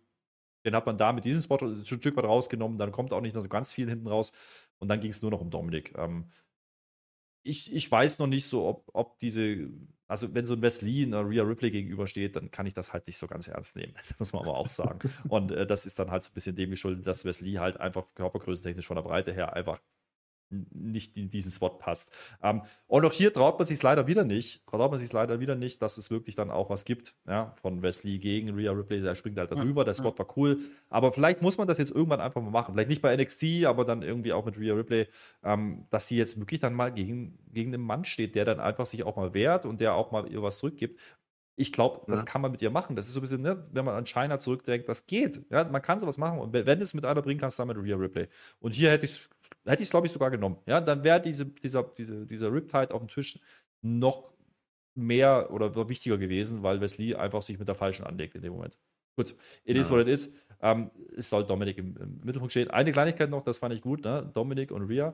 [0.66, 2.78] den hat man da mit diesem Spot ein Stück weit rausgenommen.
[2.78, 4.34] Dann kommt auch nicht noch so ganz viel hinten raus.
[4.80, 5.93] Und dann ging es nur noch um Dominik.
[5.97, 6.32] Ähm,
[7.43, 9.70] ich, ich weiß noch nicht so, ob, ob diese,
[10.07, 13.20] also wenn so ein Wesley einer Rhea Ripley gegenübersteht, dann kann ich das halt nicht
[13.20, 13.93] so ganz ernst nehmen.
[14.20, 15.11] muss man aber auch sagen.
[15.30, 18.05] Und äh, das ist dann halt so ein bisschen dem geschuldet, dass Wesley halt einfach
[18.16, 19.80] körpergrößentechnisch von der Breite her einfach
[20.50, 22.16] nicht in diesen Spot passt.
[22.41, 25.56] Ähm, und auch hier traut man sich leider wieder nicht, traut man sich leider wieder
[25.56, 29.16] nicht, dass es wirklich dann auch was gibt, ja, von Wesley gegen Rhea Ripley, der
[29.16, 32.41] springt halt darüber, der Spot war cool, aber vielleicht muss man das jetzt irgendwann einfach
[32.41, 35.08] mal machen, vielleicht nicht bei NXT, aber dann irgendwie auch mit Rhea Ripley,
[35.43, 38.86] ähm, dass sie jetzt wirklich dann mal gegen, gegen einen Mann steht, der dann einfach
[38.86, 41.00] sich auch mal wehrt und der auch mal ihr was zurückgibt.
[41.58, 42.26] Ich glaube, das ja.
[42.26, 42.98] kann man mit ihr machen.
[42.98, 45.41] Das ist so ein bisschen, ne, wenn man an China zurückdenkt, das geht.
[45.50, 46.39] Ja, man kann sowas machen.
[46.39, 48.28] Und wenn es mit einer bringen kannst, dann mit Rhea Ripley.
[48.60, 49.30] Und hier hätte ich es
[49.66, 50.57] hätte ich es, glaube ich, sogar genommen.
[50.66, 53.39] Ja, dann wäre diese, dieser, diese, dieser Riptide auf dem Tisch
[53.82, 54.32] noch
[54.95, 58.80] mehr oder wichtiger gewesen, weil Wesley einfach sich mit der falschen anlegt in dem Moment.
[59.18, 59.82] Gut, it ja.
[59.82, 60.38] is what it is.
[60.61, 62.70] Ähm, es soll Dominik im, im, Mittelpunkt stehen.
[62.70, 64.30] Eine Kleinigkeit noch, das fand ich gut, ne?
[64.34, 65.13] Dominik und Rhea.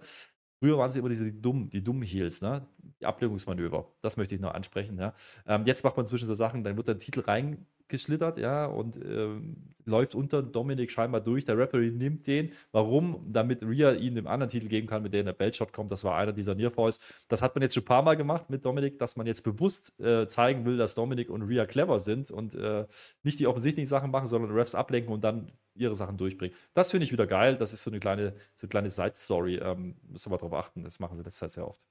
[0.60, 2.68] Früher waren sie immer diese die dummen, die dummen Heels, ne?
[2.99, 3.91] Die Ablenkungsmanöver.
[4.02, 5.16] Das möchte ich noch ansprechen, ja.
[5.47, 8.98] Ähm, jetzt macht man zwischen so Sachen, dann wird der Titel rein geschlittert, ja, und
[8.98, 11.46] ähm, läuft unter Dominik scheinbar durch.
[11.46, 12.52] Der Referee nimmt den.
[12.72, 13.28] Warum?
[13.32, 15.92] Damit Rhea ihn dem anderen Titel geben kann, mit dem der Beltshot kommt.
[15.92, 17.00] Das war einer dieser Nearfalls.
[17.28, 20.00] Das hat man jetzt schon ein paar Mal gemacht mit Dominik, dass man jetzt bewusst
[20.00, 22.88] äh, zeigen will, dass Dominik und Rhea clever sind und äh,
[23.24, 26.56] nicht die offensichtlichen Sachen machen, sondern Refs ablenken und dann ihre Sachen durchbringen.
[26.74, 27.58] Das finde ich wieder geil.
[27.58, 29.56] Das ist so eine kleine, so eine kleine Side-Story.
[29.56, 30.84] Ähm, müssen wir darauf achten.
[30.84, 31.86] Das machen sie letzte Zeit sehr oft.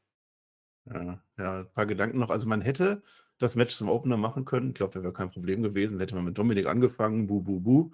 [0.86, 2.30] Ja, ja, ein paar Gedanken noch.
[2.30, 3.03] Also man hätte
[3.41, 4.68] das Match zum Opener machen können.
[4.68, 5.99] Ich glaube, das wäre kein Problem gewesen.
[5.99, 7.93] Hätte man mit Dominik angefangen, bu, bu, bu.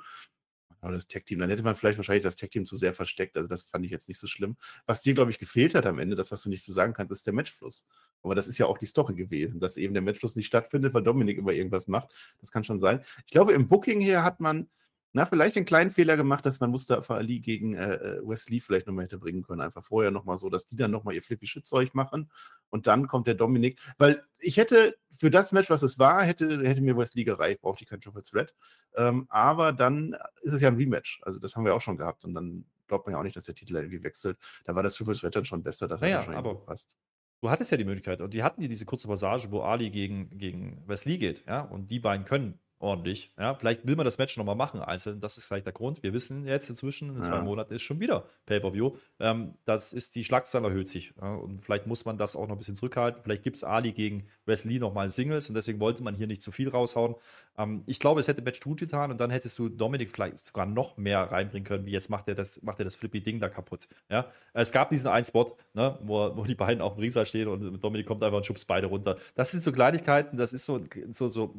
[0.81, 3.37] Aber das Tag-Team, dann hätte man vielleicht wahrscheinlich das Tag-Team zu sehr versteckt.
[3.37, 4.57] Also das fand ich jetzt nicht so schlimm.
[4.87, 7.27] Was dir, glaube ich, gefehlt hat am Ende, das, was du nicht sagen kannst, ist
[7.27, 7.87] der Matchfluss.
[8.23, 11.03] Aber das ist ja auch die Story gewesen, dass eben der Matchfluss nicht stattfindet, weil
[11.03, 12.13] Dominik immer irgendwas macht.
[12.41, 13.03] Das kann schon sein.
[13.25, 14.69] Ich glaube, im Booking hier hat man
[15.17, 18.87] na, vielleicht einen kleinen Fehler gemacht, dass man Mustafa Ali gegen äh, äh Wesley vielleicht
[18.87, 19.63] nochmal hätte bringen können.
[19.63, 22.31] Einfach vorher nochmal so, dass die dann nochmal ihr flippy Shit-Zeug machen
[22.69, 23.81] und dann kommt der Dominik.
[23.97, 27.83] Weil ich hätte für das Match, was es war, hätte, hätte mir Wesley gereicht, brauchte
[27.83, 28.55] ich kein Triple Threat.
[28.95, 31.23] Ähm, aber dann ist es ja ein Rematch.
[31.23, 33.45] Also das haben wir auch schon gehabt und dann glaubt man ja auch nicht, dass
[33.45, 34.37] der Titel irgendwie wechselt.
[34.67, 36.99] Da war das Triple Threat dann schon besser, dass naja, er wahrscheinlich aber passt.
[37.41, 40.37] Du hattest ja die Möglichkeit und die hatten ja diese kurze Passage, wo Ali gegen,
[40.37, 43.33] gegen Wesley geht, ja, und die beiden können ordentlich.
[43.39, 45.21] Ja, vielleicht will man das Match nochmal machen, einzeln.
[45.21, 46.03] Das ist vielleicht der Grund.
[46.03, 47.43] Wir wissen jetzt inzwischen, in zwei ja.
[47.43, 48.93] Monaten ist schon wieder Pay-Per-View.
[49.19, 51.15] Ähm, das ist, die Schlagzahl erhöht sich.
[51.21, 53.23] Ja, und vielleicht muss man das auch noch ein bisschen zurückhalten.
[53.23, 56.53] Vielleicht gibt es Ali gegen Wesley nochmal Singles und deswegen wollte man hier nicht zu
[56.53, 57.15] viel raushauen.
[57.57, 60.67] Ähm, ich glaube, es hätte Match gut getan und dann hättest du Dominik vielleicht sogar
[60.67, 63.89] noch mehr reinbringen können, wie jetzt macht er das, macht er das Flippy-Ding da kaputt.
[64.11, 67.49] Ja, es gab diesen einen Spot, ne, wo, wo die beiden auf dem Ringsal stehen
[67.49, 69.17] und Dominik kommt einfach und schubst beide runter.
[69.35, 71.55] Das sind so Kleinigkeiten, das ist so, so, so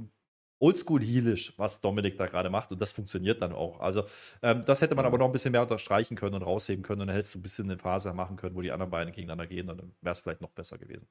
[0.60, 3.80] oldschool-heelisch, was Dominik da gerade macht und das funktioniert dann auch.
[3.80, 4.04] Also
[4.42, 7.08] ähm, das hätte man aber noch ein bisschen mehr unterstreichen können und rausheben können und
[7.08, 9.68] dann hättest du ein bisschen eine Phase machen können, wo die anderen beiden gegeneinander gehen,
[9.68, 11.08] dann wäre es vielleicht noch besser gewesen.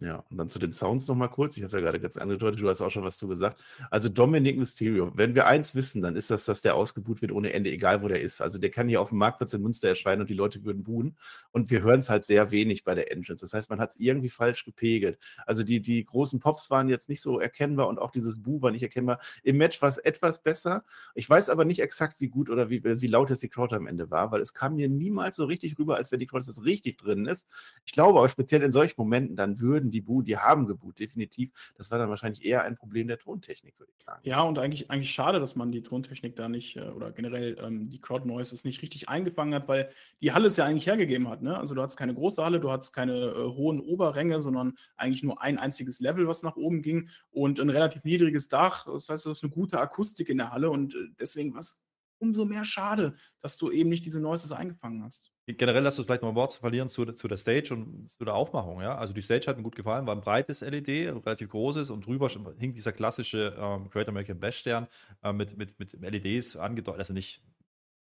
[0.00, 1.56] Ja, und dann zu den Sounds nochmal kurz.
[1.56, 3.60] Ich habe es ja gerade ganz angedeutet, du hast auch schon was zu gesagt.
[3.90, 7.52] Also Dominic Mysterio, wenn wir eins wissen, dann ist das, dass der ausgebuht wird ohne
[7.52, 8.40] Ende, egal wo der ist.
[8.40, 11.16] Also der kann hier auf dem Marktplatz in Münster erscheinen und die Leute würden buhen.
[11.50, 13.44] Und wir hören es halt sehr wenig bei der Entrance.
[13.44, 15.18] Das heißt, man hat es irgendwie falsch gepegelt.
[15.46, 18.70] Also die, die großen Pops waren jetzt nicht so erkennbar und auch dieses Bu war
[18.70, 19.18] nicht erkennbar.
[19.42, 20.84] Im Match war es etwas besser.
[21.16, 23.88] Ich weiß aber nicht exakt, wie gut oder wie, wie laut jetzt die Crowd am
[23.88, 26.62] Ende war, weil es kam mir niemals so richtig rüber, als wenn die Crowd das
[26.64, 27.48] richtig drin ist.
[27.84, 30.98] Ich glaube auch speziell in solchen Momenten, dann würden wurden die Bu, die haben geboot,
[30.98, 31.72] definitiv.
[31.76, 34.20] Das war dann wahrscheinlich eher ein Problem der Tontechnik, würde ich sagen.
[34.22, 37.88] Ja, und eigentlich, eigentlich schade, dass man die Tontechnik da nicht äh, oder generell ähm,
[37.88, 41.42] die Crowd Noises nicht richtig eingefangen hat, weil die Halle es ja eigentlich hergegeben hat.
[41.42, 41.56] Ne?
[41.56, 45.40] Also du hattest keine große Halle, du hattest keine äh, hohen Oberränge, sondern eigentlich nur
[45.42, 48.86] ein einziges Level, was nach oben ging und ein relativ niedriges Dach.
[48.86, 51.84] Das heißt, es ist eine gute Akustik in der Halle und äh, deswegen war es
[52.18, 55.32] umso mehr schade, dass du eben nicht diese Noises eingefangen hast.
[55.46, 58.24] Generell hast du vielleicht noch ein Wort zu verlieren zu, zu, der Stage und zu
[58.24, 58.82] der Aufmachung.
[58.82, 58.98] Ja?
[58.98, 62.28] Also die Stage hat mir gut gefallen, war ein breites LED, relativ großes und drüber
[62.58, 64.86] hing dieser klassische ähm, Great American Bash Stern
[65.22, 67.42] äh, mit, mit, mit LEDs angedeutet, also nicht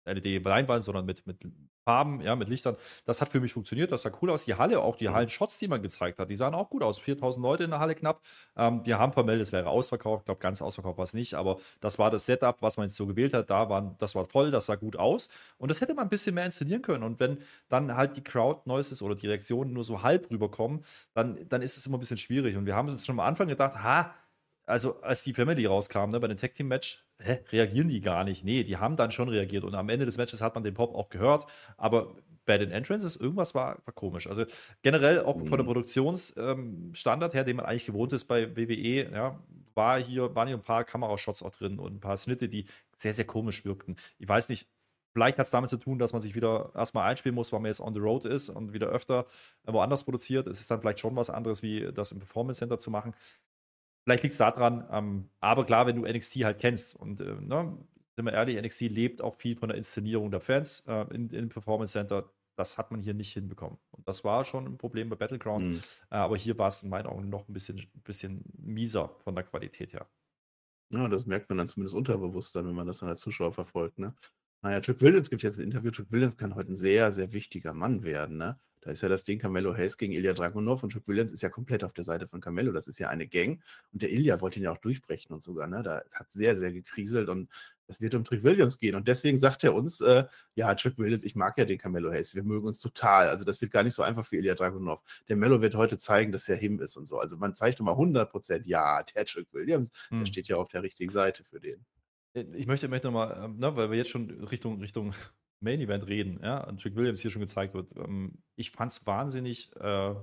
[0.05, 1.37] LED-Leinwand, sondern mit, mit
[1.83, 2.75] Farben, ja, mit Lichtern.
[3.05, 4.45] Das hat für mich funktioniert, das sah cool aus.
[4.45, 5.13] Die Halle, auch die mhm.
[5.13, 6.99] Hallen-Shots, die man gezeigt hat, die sahen auch gut aus.
[6.99, 8.21] 4000 Leute in der Halle knapp.
[8.55, 10.21] Ähm, wir haben vermeldet, es wäre ausverkauft.
[10.21, 12.95] Ich glaube, ganz ausverkauft war es nicht, aber das war das Setup, was man jetzt
[12.95, 13.49] so gewählt hat.
[13.49, 15.29] Da waren, das war voll, das sah gut aus.
[15.57, 17.03] Und das hätte man ein bisschen mehr inszenieren können.
[17.03, 20.83] Und wenn dann halt die Crowd-Noises oder die Reaktionen nur so halb rüberkommen,
[21.13, 22.57] dann, dann ist es immer ein bisschen schwierig.
[22.57, 24.13] Und wir haben uns schon am Anfang gedacht, ha,
[24.65, 28.23] also als die Family rauskam, ne, bei dem Tag Team Match, hä, reagieren die gar
[28.23, 28.43] nicht.
[28.43, 30.95] Nee, die haben dann schon reagiert und am Ende des Matches hat man den Pop
[30.95, 31.45] auch gehört,
[31.77, 32.15] aber
[32.45, 34.27] bei den Entrances irgendwas war, war komisch.
[34.27, 34.45] Also
[34.81, 35.47] generell auch mhm.
[35.47, 35.67] von der mhm.
[35.67, 39.39] Produktionsstandard ähm, her, den man eigentlich gewohnt ist bei WWE, ja,
[39.73, 42.65] war hier, waren hier ein paar Kamerashots auch drin und ein paar Schnitte, die
[42.97, 43.95] sehr, sehr komisch wirkten.
[44.17, 44.67] Ich weiß nicht,
[45.13, 47.67] Vielleicht hat es damit zu tun, dass man sich wieder erstmal einspielen muss, weil man
[47.67, 49.25] jetzt on the road ist und wieder öfter
[49.65, 50.47] woanders produziert.
[50.47, 53.13] Es ist dann vielleicht schon was anderes, wie das im Performance Center zu machen.
[54.03, 57.77] Vielleicht liegt es daran, ähm, aber klar, wenn du NXT halt kennst und äh, ne,
[58.15, 61.49] sind wir ehrlich, NXT lebt auch viel von der Inszenierung der Fans äh, in, im
[61.49, 62.31] Performance Center.
[62.55, 63.77] Das hat man hier nicht hinbekommen.
[63.91, 65.65] Und das war schon ein Problem bei Battleground.
[65.65, 65.83] Mhm.
[66.09, 69.43] Äh, aber hier war es in meinen Augen noch ein bisschen, bisschen mieser von der
[69.43, 70.07] Qualität her.
[70.93, 73.97] Ja, das merkt man dann zumindest unterbewusst dann, wenn man das dann als Zuschauer verfolgt.
[73.97, 74.13] Ne?
[74.61, 75.91] Naja, Chuck Williams gibt jetzt ein Interview.
[75.91, 78.37] Chuck Williams kann heute ein sehr, sehr wichtiger Mann werden.
[78.37, 78.59] Ne?
[78.81, 81.49] Da ist ja das Ding Carmelo Hayes gegen Ilya Dragunov und Chuck Williams ist ja
[81.49, 82.71] komplett auf der Seite von Carmelo.
[82.71, 83.61] Das ist ja eine Gang.
[83.93, 85.67] Und der Ilya wollte ihn ja auch durchbrechen und sogar.
[85.67, 85.83] Ne?
[85.83, 87.49] Da hat sehr, sehr gekriselt und
[87.87, 88.95] es wird um Chuck Williams gehen.
[88.95, 90.25] Und deswegen sagt er uns, äh,
[90.55, 92.33] ja, Chuck Williams, ich mag ja den Carmelo Hayes.
[92.33, 93.29] Wir mögen uns total.
[93.29, 95.01] Also das wird gar nicht so einfach für Ilya Dragunov.
[95.29, 97.19] Der Mello wird heute zeigen, dass er him ist und so.
[97.19, 100.19] Also man zeigt immer 100 Prozent, ja, der Chuck Williams, hm.
[100.19, 101.85] der steht ja auf der richtigen Seite für den.
[102.33, 105.13] Äh, ich möchte, möchte nochmal, ähm, ne, weil wir jetzt schon Richtung, Richtung
[105.61, 107.95] Main Event reden, ja, und Trick Williams hier schon gezeigt wird.
[107.95, 110.15] Ähm, ich fand es wahnsinnig äh,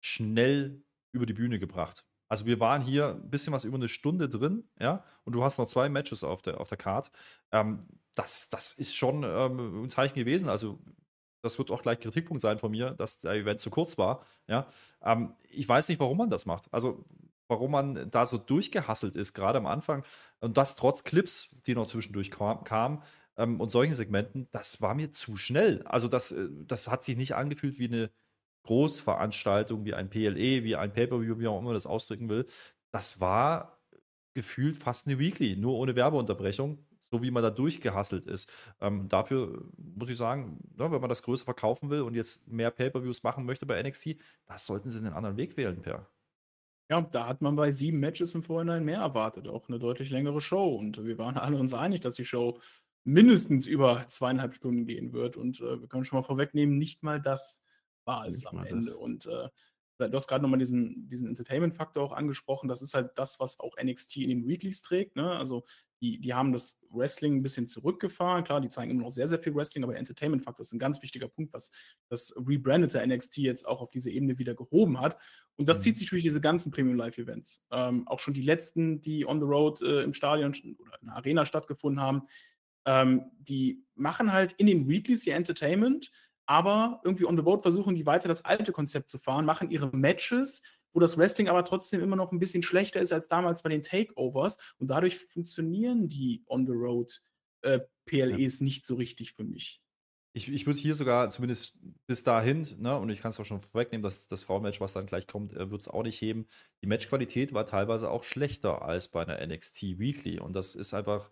[0.00, 0.82] schnell
[1.12, 2.06] über die Bühne gebracht.
[2.28, 5.58] Also wir waren hier ein bisschen was über eine Stunde drin, ja, und du hast
[5.58, 7.10] noch zwei Matches auf der, auf der Card.
[7.52, 7.80] Ähm,
[8.14, 10.48] das, das ist schon ähm, ein Zeichen gewesen.
[10.48, 10.80] Also
[11.42, 14.24] das wird auch gleich Kritikpunkt sein von mir, dass der Event zu kurz war.
[14.48, 14.66] Ja,
[15.02, 16.72] ähm, ich weiß nicht, warum man das macht.
[16.72, 17.04] Also
[17.48, 20.04] warum man da so durchgehasselt ist, gerade am Anfang.
[20.40, 23.02] Und das trotz Clips, die noch zwischendurch kamen kam,
[23.36, 25.82] ähm, und solchen Segmenten, das war mir zu schnell.
[25.84, 28.10] Also das, äh, das hat sich nicht angefühlt wie eine
[28.64, 32.46] Großveranstaltung, wie ein PLE, wie ein Pay-Per-View, wie auch immer man das ausdrücken will.
[32.92, 33.80] Das war
[34.34, 38.50] gefühlt fast eine Weekly, nur ohne Werbeunterbrechung, so wie man da durchgehasselt ist.
[38.80, 42.48] Ähm, dafür muss ich sagen, ja, ne, wenn man das größer verkaufen will und jetzt
[42.48, 44.16] mehr Pay-Per-Views machen möchte bei NXT,
[44.46, 46.06] das sollten sie einen anderen Weg wählen, Per.
[46.88, 50.40] Ja, da hat man bei sieben Matches im Vorhinein mehr erwartet, auch eine deutlich längere
[50.40, 50.76] Show.
[50.76, 52.60] Und wir waren alle uns einig, dass die Show
[53.06, 55.36] mindestens über zweieinhalb Stunden gehen wird.
[55.36, 57.64] Und äh, wir können schon mal vorwegnehmen, nicht mal das
[58.04, 58.86] war es nicht am Ende.
[58.86, 58.94] Das.
[58.94, 59.48] Und äh,
[59.98, 62.68] du hast gerade nochmal diesen, diesen Entertainment-Faktor auch angesprochen.
[62.68, 65.14] Das ist halt das, was auch NXT in den Weeklies trägt.
[65.14, 65.30] Ne?
[65.30, 65.64] Also
[66.02, 68.44] die, die haben das Wrestling ein bisschen zurückgefahren.
[68.44, 71.00] Klar, die zeigen immer noch sehr, sehr viel Wrestling, aber der Entertainment-Faktor ist ein ganz
[71.00, 71.70] wichtiger Punkt, was
[72.08, 75.16] das rebrandete NXT jetzt auch auf diese Ebene wieder gehoben hat.
[75.56, 75.82] Und das mhm.
[75.82, 77.64] zieht sich durch diese ganzen Premium-Live-Events.
[77.70, 81.16] Ähm, auch schon die letzten, die on the road äh, im Stadion oder in der
[81.16, 82.22] Arena stattgefunden haben,
[82.86, 86.10] ähm, die machen halt in den Weeklies ihr Entertainment,
[86.46, 89.94] aber irgendwie on the road versuchen die weiter das alte Konzept zu fahren, machen ihre
[89.94, 90.62] Matches
[90.96, 93.82] wo das Wrestling aber trotzdem immer noch ein bisschen schlechter ist als damals bei den
[93.82, 94.56] Takeovers.
[94.78, 97.22] Und dadurch funktionieren die On-the-Road
[97.60, 98.64] äh, PLEs ja.
[98.64, 99.82] nicht so richtig für mich.
[100.32, 101.74] Ich, ich würde hier sogar zumindest
[102.06, 105.04] bis dahin, ne, und ich kann es auch schon vorwegnehmen, dass das Frauenmatch, was dann
[105.04, 106.46] gleich kommt, äh, wird es auch nicht heben.
[106.82, 110.40] Die Matchqualität war teilweise auch schlechter als bei einer NXT Weekly.
[110.40, 111.28] Und das ist einfach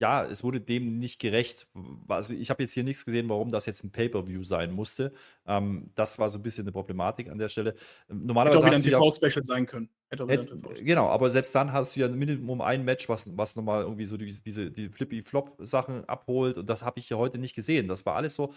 [0.00, 1.68] ja, es wurde dem nicht gerecht.
[2.08, 5.12] Also ich habe jetzt hier nichts gesehen, warum das jetzt ein Pay-per-View sein musste.
[5.46, 7.74] Ähm, das war so ein bisschen eine Problematik an der Stelle.
[8.08, 9.90] Ähm, normalerweise Hätte auch wieder ein TV-Special sein können.
[10.08, 10.48] Hätte,
[10.82, 14.16] genau, aber selbst dann hast du ja Minimum ein Match, was, was nochmal irgendwie so
[14.16, 16.56] die, diese die Flippy-Flop-Sachen abholt.
[16.56, 17.86] Und das habe ich hier heute nicht gesehen.
[17.86, 18.54] Das war alles so,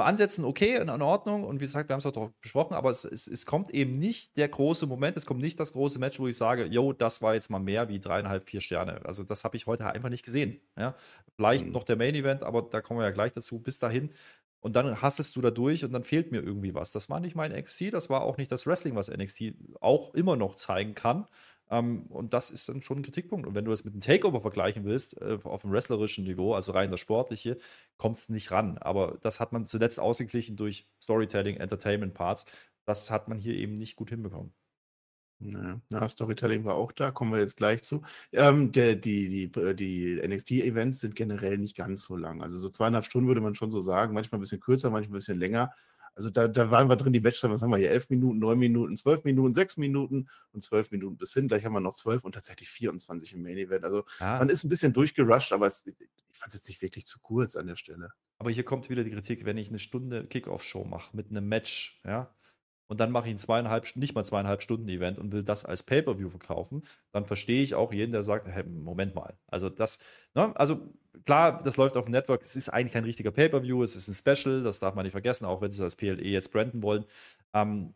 [0.00, 1.44] Ansätzen okay, in, in Ordnung.
[1.44, 4.36] Und wie gesagt, wir haben es auch besprochen, aber es, es, es, kommt eben nicht
[4.38, 7.34] der große Moment, es kommt nicht das große Match, wo ich sage, yo, das war
[7.34, 9.04] jetzt mal mehr wie dreieinhalb, vier Sterne.
[9.04, 10.60] Also das habe ich heute einfach nicht gesehen.
[10.78, 10.94] Ja?
[11.36, 11.72] Vielleicht mhm.
[11.72, 13.60] noch der Main Event, aber da kommen wir ja gleich dazu.
[13.60, 14.10] Bis dahin.
[14.60, 16.92] Und dann hassest du da durch und dann fehlt mir irgendwie was.
[16.92, 20.36] Das war nicht mein NXT, das war auch nicht das Wrestling, was NXT auch immer
[20.36, 21.26] noch zeigen kann.
[21.72, 23.46] Ähm, und das ist dann schon ein Kritikpunkt.
[23.46, 26.72] Und wenn du es mit einem Takeover vergleichen willst, äh, auf dem wrestlerischen Niveau, also
[26.72, 27.56] rein das Sportliche,
[27.96, 28.78] kommst du nicht ran.
[28.78, 32.44] Aber das hat man zuletzt ausgeglichen durch Storytelling, Entertainment Parts.
[32.84, 34.52] Das hat man hier eben nicht gut hinbekommen.
[35.90, 38.02] Ja, Storytelling war auch da, kommen wir jetzt gleich zu.
[38.32, 42.42] Ähm, der, die die, die NXT-Events sind generell nicht ganz so lang.
[42.42, 45.18] Also so zweieinhalb Stunden würde man schon so sagen, manchmal ein bisschen kürzer, manchmal ein
[45.18, 45.72] bisschen länger.
[46.14, 47.90] Also da, da waren wir drin, die Matchzeit, was haben wir hier?
[47.90, 51.48] Elf Minuten, neun Minuten, zwölf Minuten, sechs Minuten und zwölf Minuten bis hin.
[51.48, 53.84] Gleich haben wir noch zwölf und tatsächlich 24 im Main Event.
[53.84, 54.38] Also ah.
[54.38, 57.56] man ist ein bisschen durchgerusht, aber es, ich fand es jetzt nicht wirklich zu kurz
[57.56, 58.10] an der Stelle.
[58.38, 62.00] Aber hier kommt wieder die Kritik, wenn ich eine Stunde Kickoff-Show mache mit einem Match,
[62.04, 62.34] ja,
[62.88, 65.82] und dann mache ich ein zweieinhalb, nicht mal zweieinhalb Stunden Event und will das als
[65.82, 69.34] Pay-Per-View verkaufen, dann verstehe ich auch jeden, der sagt, hey, Moment mal.
[69.46, 69.98] Also das,
[70.34, 70.80] ne, also
[71.24, 74.14] klar, das läuft auf dem Network, es ist eigentlich kein richtiger Pay-Per-View, es ist ein
[74.14, 77.04] Special, das darf man nicht vergessen, auch wenn sie das PLE jetzt branden wollen.
[77.54, 77.94] Ähm,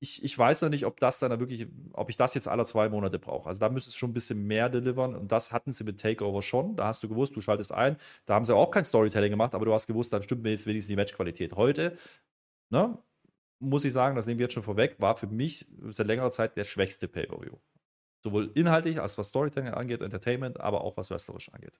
[0.00, 2.88] ich, ich weiß noch nicht, ob das dann wirklich, ob ich das jetzt alle zwei
[2.88, 3.48] Monate brauche.
[3.48, 6.42] Also da müsste es schon ein bisschen mehr delivern und das hatten sie mit Takeover
[6.42, 6.76] schon.
[6.76, 7.96] Da hast du gewusst, du schaltest ein.
[8.24, 10.66] Da haben sie auch kein Storytelling gemacht, aber du hast gewusst, dann stimmt mir jetzt
[10.66, 11.56] wenigstens die Matchqualität.
[11.56, 11.96] Heute,
[12.70, 12.98] ne,
[13.60, 16.56] muss ich sagen, das nehmen wir jetzt schon vorweg, war für mich seit längerer Zeit
[16.56, 17.56] der schwächste Pay-Per-View.
[18.20, 21.78] Sowohl inhaltlich als was Storytelling angeht, Entertainment, aber auch was wrestlerisch angeht.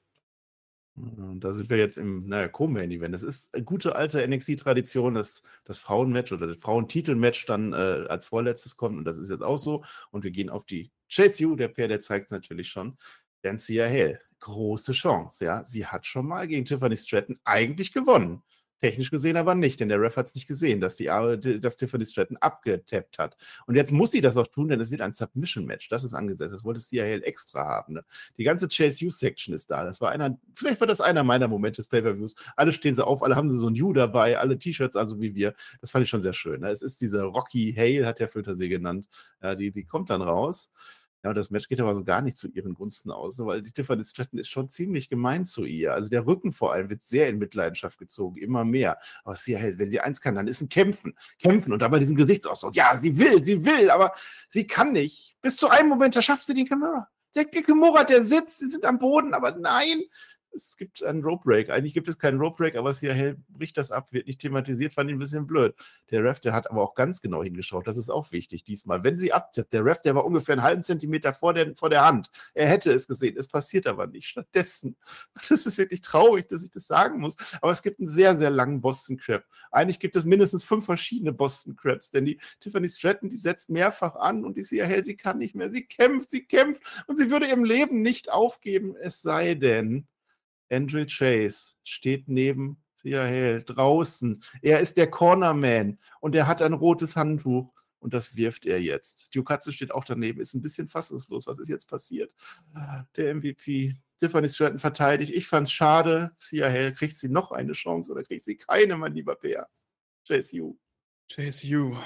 [1.40, 3.14] Da sind wir jetzt im naja, Co-Main-Event.
[3.14, 8.26] Das ist eine gute alte NXT-Tradition, dass das Frauenmatch oder das Frauentitelmatch dann äh, als
[8.26, 8.98] vorletztes kommt.
[8.98, 9.84] Und das ist jetzt auch so.
[10.10, 11.56] Und wir gehen auf die Chase U.
[11.56, 12.96] Der Pair, der zeigt es natürlich schon.
[13.42, 15.44] Dancia Hale, große Chance.
[15.44, 18.42] Ja, sie hat schon mal gegen Tiffany Stratton eigentlich gewonnen.
[18.80, 21.06] Technisch gesehen aber nicht, denn der Ref hat es nicht gesehen, dass, die,
[21.60, 23.36] dass Tiffany Stratton abgetappt hat.
[23.66, 25.88] Und jetzt muss sie das auch tun, denn es wird ein Submission-Match.
[25.88, 26.54] Das ist angesetzt.
[26.54, 27.94] Das wollte CIL extra haben.
[27.94, 28.04] Ne?
[28.36, 29.84] Die ganze Chase U-Section ist da.
[29.84, 32.36] Das war einer, vielleicht war das einer meiner Momente des Pay-Per-Views.
[32.56, 35.54] Alle stehen so auf, alle haben so ein U dabei, alle T-Shirts, also wie wir.
[35.80, 36.60] Das fand ich schon sehr schön.
[36.60, 36.70] Ne?
[36.70, 39.08] Es ist diese Rocky Hale, hat der Flöter sie genannt.
[39.42, 40.70] Ja, die, die kommt dann raus.
[41.24, 43.62] Ja, und das Match geht aber so gar nicht zu ihren Gunsten aus, ne, weil
[43.62, 45.92] die Tiffany Stratton ist schon ziemlich gemein zu ihr.
[45.94, 48.98] Also der Rücken vor allem wird sehr in Mitleidenschaft gezogen, immer mehr.
[49.24, 51.14] Aber sie hält, wenn sie eins kann, dann ist ein Kämpfen.
[51.40, 52.76] Kämpfen und dabei diesen Gesichtsausdruck.
[52.76, 54.12] Ja, sie will, sie will, aber
[54.48, 55.36] sie kann nicht.
[55.42, 57.08] Bis zu einem Moment, da schafft sie den Kimura.
[57.34, 60.02] Der Kimura, der sitzt, sie sind am Boden, aber nein,
[60.58, 61.70] es gibt einen Rope Break.
[61.70, 65.10] Eigentlich gibt es keinen Rope Break, aber hier bricht das ab, wird nicht thematisiert, fand
[65.10, 65.74] ich ein bisschen blöd.
[66.10, 67.86] Der Ref, der hat aber auch ganz genau hingeschaut.
[67.86, 69.04] Das ist auch wichtig diesmal.
[69.04, 72.04] Wenn sie abtippt, der Ref, der war ungefähr einen halben Zentimeter vor der, vor der
[72.04, 72.30] Hand.
[72.54, 73.36] Er hätte es gesehen.
[73.38, 74.26] Es passiert aber nicht.
[74.28, 74.96] Stattdessen,
[75.48, 78.50] das ist wirklich traurig, dass ich das sagen muss, aber es gibt einen sehr, sehr
[78.50, 79.44] langen Boston Crab.
[79.70, 84.16] Eigentlich gibt es mindestens fünf verschiedene Boston Crabs, denn die Tiffany Stratton, die setzt mehrfach
[84.16, 85.70] an und die Hell, sie kann nicht mehr.
[85.70, 90.06] Sie kämpft, sie kämpft und sie würde im Leben nicht aufgeben, es sei denn,
[90.70, 94.42] Andrew Chase steht neben Sia Hale draußen.
[94.62, 99.34] Er ist der Cornerman und er hat ein rotes Handtuch und das wirft er jetzt.
[99.34, 101.46] Ducatze steht auch daneben, ist ein bisschen fassungslos.
[101.46, 102.32] Was ist jetzt passiert?
[103.16, 103.96] Der MVP.
[104.18, 105.32] Tiffany Stratton verteidigt.
[105.32, 106.32] Ich fand es schade.
[106.38, 109.68] Sia Hale, kriegt sie noch eine Chance oder kriegt sie keine, mein lieber Bär?
[110.24, 110.76] JSU.
[111.30, 111.96] JSU.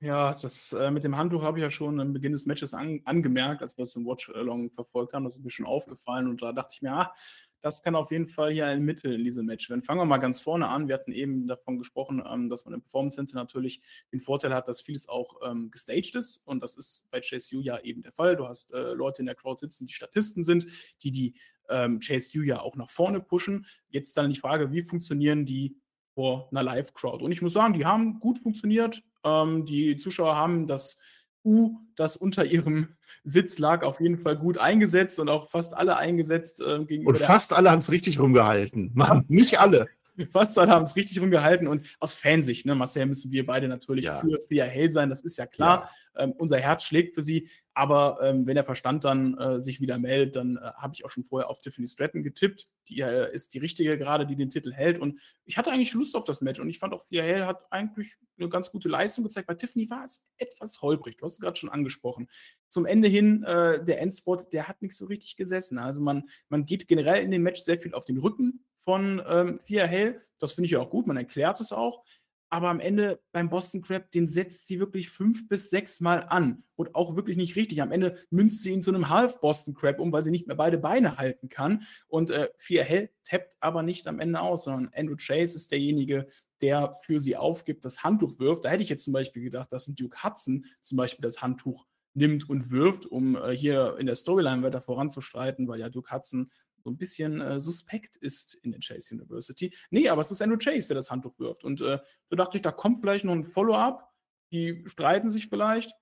[0.00, 3.00] Ja, das äh, mit dem Handtuch habe ich ja schon am Beginn des Matches an,
[3.04, 5.22] angemerkt, als wir es im Watch-Along verfolgt haben.
[5.22, 7.14] Das ist mir schon aufgefallen und da dachte ich mir, ah,
[7.62, 9.82] das kann auf jeden Fall hier ein Mittel in diesem Match werden.
[9.82, 10.88] Fangen wir mal ganz vorne an.
[10.88, 13.80] Wir hatten eben davon gesprochen, ähm, dass man im Performance Center natürlich
[14.12, 16.42] den Vorteil hat, dass vieles auch ähm, gestaged ist.
[16.44, 18.36] Und das ist bei Chase U ja eben der Fall.
[18.36, 20.66] Du hast äh, Leute in der Crowd sitzen, die Statisten sind,
[21.02, 21.34] die die
[21.68, 23.66] ähm, Chase U ja auch nach vorne pushen.
[23.88, 25.76] Jetzt dann die Frage, wie funktionieren die
[26.14, 27.24] vor einer Live-Crowd?
[27.24, 29.02] Und ich muss sagen, die haben gut funktioniert.
[29.24, 30.98] Ähm, die Zuschauer haben das
[31.44, 32.88] U, das unter ihrem
[33.24, 37.10] Sitz lag, auf jeden Fall gut eingesetzt und auch fast alle eingesetzt äh, gegenüber.
[37.10, 38.90] Und fast alle haben es richtig rumgehalten.
[38.94, 39.88] Mann, nicht alle.
[40.32, 44.04] Fast alle haben es richtig rumgehalten und aus Fansicht, ne, Marcel, müssen wir beide natürlich
[44.06, 44.20] ja.
[44.20, 45.90] für Thea Hell sein, das ist ja klar.
[46.14, 46.24] Ja.
[46.24, 49.98] Ähm, unser Herz schlägt für sie, aber ähm, wenn der Verstand dann äh, sich wieder
[49.98, 52.68] meldet, dann äh, habe ich auch schon vorher auf Tiffany Stratton getippt.
[52.88, 56.14] Die äh, ist die richtige gerade, die den Titel hält und ich hatte eigentlich Lust
[56.14, 59.24] auf das Match und ich fand auch, Thea Hell hat eigentlich eine ganz gute Leistung
[59.24, 59.46] gezeigt.
[59.46, 62.28] Bei Tiffany war es etwas holprig, du hast es gerade schon angesprochen.
[62.68, 65.78] Zum Ende hin, äh, der Endspot, der hat nicht so richtig gesessen.
[65.78, 69.60] Also man, man geht generell in dem Match sehr viel auf den Rücken von ähm,
[69.64, 70.20] Thea Hale.
[70.38, 72.04] Das finde ich ja auch gut, man erklärt es auch.
[72.52, 76.64] Aber am Ende beim Boston Crab, den setzt sie wirklich fünf bis sechs Mal an
[76.76, 77.80] und auch wirklich nicht richtig.
[77.80, 80.56] Am Ende münzt sie ihn zu einem Half Boston Crab um, weil sie nicht mehr
[80.56, 81.84] beide Beine halten kann.
[82.08, 86.28] Und äh, Thea Hale tappt aber nicht am Ende aus, sondern Andrew Chase ist derjenige,
[86.60, 88.66] der für sie aufgibt, das Handtuch wirft.
[88.66, 91.86] Da hätte ich jetzt zum Beispiel gedacht, dass ein Duke Hudson zum Beispiel das Handtuch
[92.12, 96.50] nimmt und wirft, um äh, hier in der Storyline weiter voranzustreiten, weil ja Duke Hudson
[96.82, 99.74] so ein bisschen äh, suspekt ist in der Chase University.
[99.90, 101.64] Nee, aber es ist Andrew Chase, der das Handtuch wirft.
[101.64, 104.10] Und äh, so dachte ich, da kommt vielleicht noch ein Follow-up.
[104.52, 105.92] Die streiten sich vielleicht.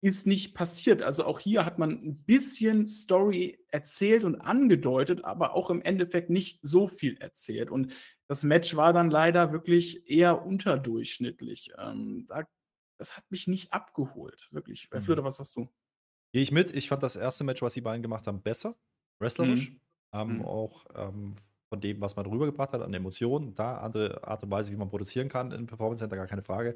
[0.00, 1.02] Ist nicht passiert.
[1.02, 6.28] Also auch hier hat man ein bisschen Story erzählt und angedeutet, aber auch im Endeffekt
[6.28, 7.70] nicht so viel erzählt.
[7.70, 7.94] Und
[8.26, 11.72] das Match war dann leider wirklich eher unterdurchschnittlich.
[11.78, 12.46] Ähm, da,
[12.98, 14.90] das hat mich nicht abgeholt, wirklich.
[14.92, 15.00] Mhm.
[15.00, 15.68] Flöter, was hast du?
[16.32, 16.74] Gehe ich mit.
[16.74, 18.76] Ich fand das erste Match, was die beiden gemacht haben, besser.
[19.20, 19.70] Wrestlerisch.
[19.70, 19.80] Mhm
[20.14, 20.44] ähm, mhm.
[20.44, 21.34] auch ähm,
[21.68, 23.54] von dem, was man rübergebracht hat an Emotionen.
[23.54, 26.74] Da andere Art und Weise, wie man produzieren kann im Performance Center, gar keine Frage.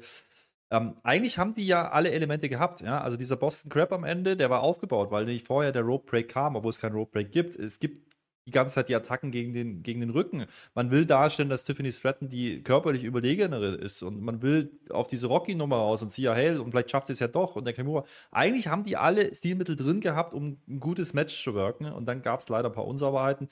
[0.71, 3.01] Ähm, eigentlich haben die ja alle Elemente gehabt, ja.
[3.01, 6.29] Also dieser Boston Crab am Ende, der war aufgebaut, weil nicht vorher der Rope Break
[6.29, 7.55] kam, obwohl es keinen Rope Break gibt.
[7.55, 8.08] Es gibt
[8.49, 10.45] die ganze Zeit die Attacken gegen den, gegen den Rücken.
[10.73, 15.27] Man will darstellen, dass Tiffany Stratton die körperlich überlegenere ist und man will auf diese
[15.27, 18.03] Rocky-Nummer raus und Sia Hale und vielleicht schafft sie es ja doch und der Kimura.
[18.31, 22.21] Eigentlich haben die alle Stilmittel drin gehabt, um ein gutes Match zu wirken und dann
[22.21, 23.49] gab es leider ein paar Unsauberheiten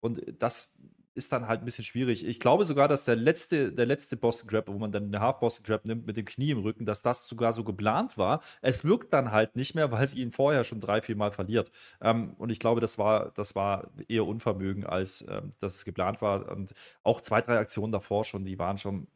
[0.00, 0.78] und das
[1.20, 2.26] ist dann halt ein bisschen schwierig.
[2.26, 5.38] Ich glaube sogar, dass der letzte, der letzte Boston Grab, wo man dann eine Half
[5.40, 8.40] Boston Grab nimmt mit dem Knie im Rücken, dass das sogar so geplant war.
[8.62, 11.70] Es wirkt dann halt nicht mehr, weil sie ihn vorher schon drei, vier Mal verliert.
[12.00, 16.22] Ähm, und ich glaube, das war, das war eher Unvermögen, als ähm, dass es geplant
[16.22, 16.50] war.
[16.50, 19.06] Und auch zwei, drei Aktionen davor schon, die waren schon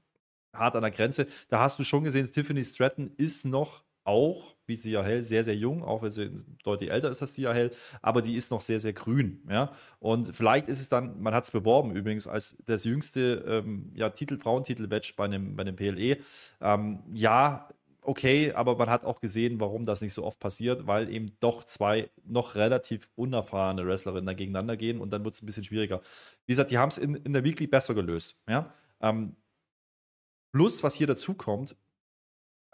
[0.53, 1.27] hart an der Grenze.
[1.49, 5.57] Da hast du schon gesehen, Tiffany Stratton ist noch auch wie Sia Hell, sehr, sehr
[5.57, 6.31] jung, auch wenn sie
[6.63, 9.43] deutlich älter ist als Sia Hell, aber die ist noch sehr, sehr grün.
[9.49, 9.73] Ja?
[9.99, 14.11] Und vielleicht ist es dann, man hat es beworben übrigens, als das jüngste ähm, ja,
[14.11, 16.19] Titel, Frauentitel-Match bei einem, bei einem PLE.
[16.61, 17.69] Ähm, ja,
[18.01, 21.65] okay, aber man hat auch gesehen, warum das nicht so oft passiert, weil eben doch
[21.65, 26.01] zwei noch relativ unerfahrene Wrestlerinnen da gegeneinander gehen und dann wird es ein bisschen schwieriger.
[26.47, 28.37] Wie gesagt, die haben es in, in der Weekly besser gelöst.
[28.49, 28.73] Ja?
[29.01, 29.37] Ähm,
[30.55, 31.75] Plus, was hier dazu kommt,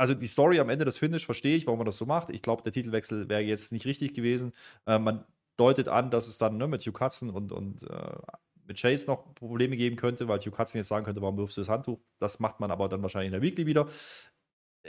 [0.01, 2.31] also die Story am Ende des Finish verstehe ich, warum man das so macht.
[2.31, 4.53] Ich glaube, der Titelwechsel wäre jetzt nicht richtig gewesen.
[4.87, 5.27] Äh, man
[5.59, 8.17] deutet an, dass es dann ne, mit Hugh Hudson und, und äh,
[8.65, 11.61] mit Chase noch Probleme geben könnte, weil Hugh Hudson jetzt sagen könnte, warum wirfst du
[11.61, 12.01] das Handtuch?
[12.19, 13.89] Das macht man aber dann wahrscheinlich in der Weekly wieder.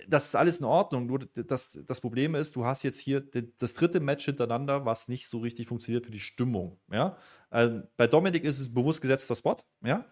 [0.07, 1.07] Das ist alles in Ordnung.
[1.07, 3.19] Nur das, das Problem ist, du hast jetzt hier
[3.57, 6.79] das dritte Match hintereinander, was nicht so richtig funktioniert für die Stimmung.
[6.89, 7.17] Ja?
[7.51, 9.57] Ähm, bei Dominik ist es bewusst gesetzter Spot.
[9.83, 10.05] Ja?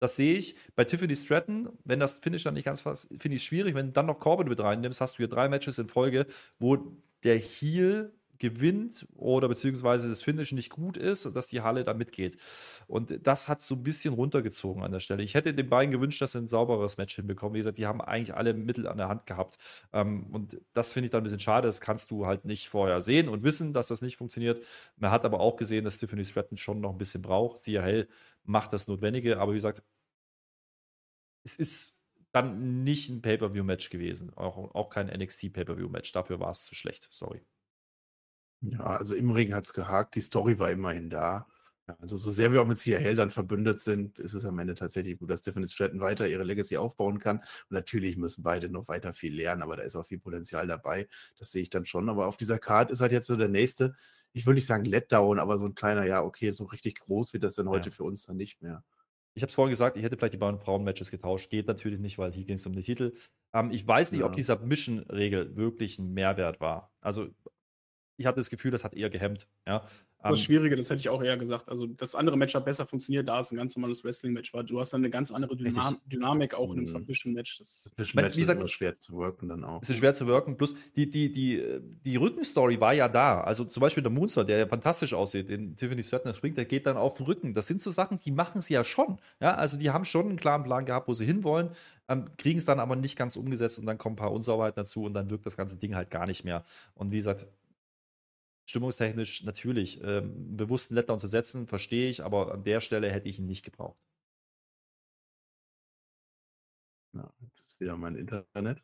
[0.00, 0.56] Das sehe ich.
[0.74, 3.74] Bei Tiffany Stratton, wenn das Finish dann nicht ganz passt, finde ich schwierig.
[3.74, 6.26] Wenn du dann noch Corbin mit reinnimmst, hast du hier drei Matches in Folge,
[6.58, 6.78] wo
[7.22, 11.94] der Heel gewinnt oder beziehungsweise das Finish nicht gut ist und dass die Halle da
[11.94, 12.36] mitgeht.
[12.88, 15.22] Und das hat so ein bisschen runtergezogen an der Stelle.
[15.22, 17.54] Ich hätte den beiden gewünscht, dass sie ein sauberes Match hinbekommen.
[17.54, 19.58] Wie gesagt, die haben eigentlich alle Mittel an der Hand gehabt.
[19.92, 21.68] Ähm, und das finde ich dann ein bisschen schade.
[21.68, 24.64] Das kannst du halt nicht vorher sehen und wissen, dass das nicht funktioniert.
[24.96, 27.66] Man hat aber auch gesehen, dass Tiffany Stratton schon noch ein bisschen braucht.
[27.66, 28.08] Die Hell
[28.44, 29.38] macht das Notwendige.
[29.38, 29.82] Aber wie gesagt,
[31.44, 34.32] es ist dann nicht ein Pay-Per-View-Match gewesen.
[34.36, 36.12] Auch, auch kein NXT-Pay-Per-View-Match.
[36.12, 37.08] Dafür war es zu schlecht.
[37.10, 37.42] Sorry.
[38.62, 40.14] Ja, also im Ring hat es gehakt.
[40.14, 41.46] Die Story war immerhin da.
[41.88, 44.74] Ja, also so sehr wir auch mit CRL dann verbündet sind, ist es am Ende
[44.74, 47.38] tatsächlich gut, dass Tiffany Stratton weiter ihre Legacy aufbauen kann.
[47.38, 51.08] Und natürlich müssen beide noch weiter viel lernen, aber da ist auch viel Potenzial dabei.
[51.38, 52.08] Das sehe ich dann schon.
[52.08, 53.94] Aber auf dieser Card ist halt jetzt so der nächste,
[54.32, 57.44] ich will nicht sagen Letdown, aber so ein kleiner, ja, okay, so richtig groß wird
[57.44, 57.94] das dann heute ja.
[57.94, 58.84] für uns dann nicht mehr.
[59.34, 61.50] Ich habe es vorhin gesagt, ich hätte vielleicht die beiden Frauen-Matches getauscht.
[61.50, 63.14] Geht natürlich nicht, weil hier ging es um den Titel.
[63.52, 64.26] Ähm, ich weiß nicht, ja.
[64.26, 66.92] ob die Submission-Regel wirklich ein Mehrwert war.
[67.00, 67.28] Also,
[68.20, 69.48] ich hatte das Gefühl, das hat eher gehemmt.
[69.66, 69.82] Ja.
[70.22, 71.70] Das ähm, Schwierige, das hätte ich auch eher gesagt.
[71.70, 74.62] Also das andere Match hat besser funktioniert, da es ein ganz normales Wrestling-Match war.
[74.62, 76.86] Du hast dann eine ganz andere Dynam Dynamik auch in einem.
[76.86, 77.58] Submission-Match.
[77.58, 79.80] Das Submission-Match ist immer schwer zu worken dann auch.
[79.80, 80.58] Es ist schwer zu worken.
[80.58, 83.40] Plus die, die, die, die Rückenstory war ja da.
[83.40, 86.86] Also zum Beispiel der Moonster, der ja fantastisch aussieht, den Tiffany Stratton springt, der geht
[86.86, 87.54] dann auf den Rücken.
[87.54, 89.18] Das sind so Sachen, die machen sie ja schon.
[89.40, 91.70] Ja, also die haben schon einen klaren Plan gehabt, wo sie hinwollen,
[92.08, 95.04] ähm, kriegen es dann aber nicht ganz umgesetzt und dann kommen ein paar Unsauberheiten dazu
[95.04, 96.64] und dann wirkt das ganze Ding halt gar nicht mehr.
[96.94, 97.46] Und wie gesagt,
[98.70, 103.38] stimmungstechnisch natürlich ähm, bewussten Letdown zu setzen, verstehe ich, aber an der Stelle hätte ich
[103.38, 103.98] ihn nicht gebraucht.
[107.12, 108.82] Ja, jetzt ist wieder mein Internet.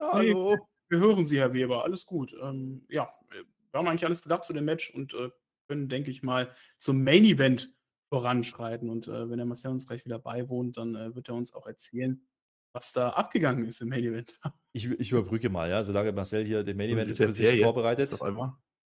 [0.00, 0.54] Hallo.
[0.54, 1.84] Nee, wir hören Sie, Herr Weber.
[1.84, 2.34] Alles gut.
[2.42, 5.30] Ähm, ja, wir haben eigentlich alles gedacht zu dem Match und äh,
[5.68, 7.72] können, denke ich mal, zum Main Event
[8.08, 8.90] voranschreiten.
[8.90, 11.66] Und äh, wenn der Marcel uns gleich wieder beiwohnt, dann äh, wird er uns auch
[11.66, 12.20] erzählen,
[12.76, 14.38] was da abgegangen ist im Main Event.
[14.76, 18.14] Ich, ich überbrücke mal, ja, solange Marcel hier den Main Event für sich vorbereitet.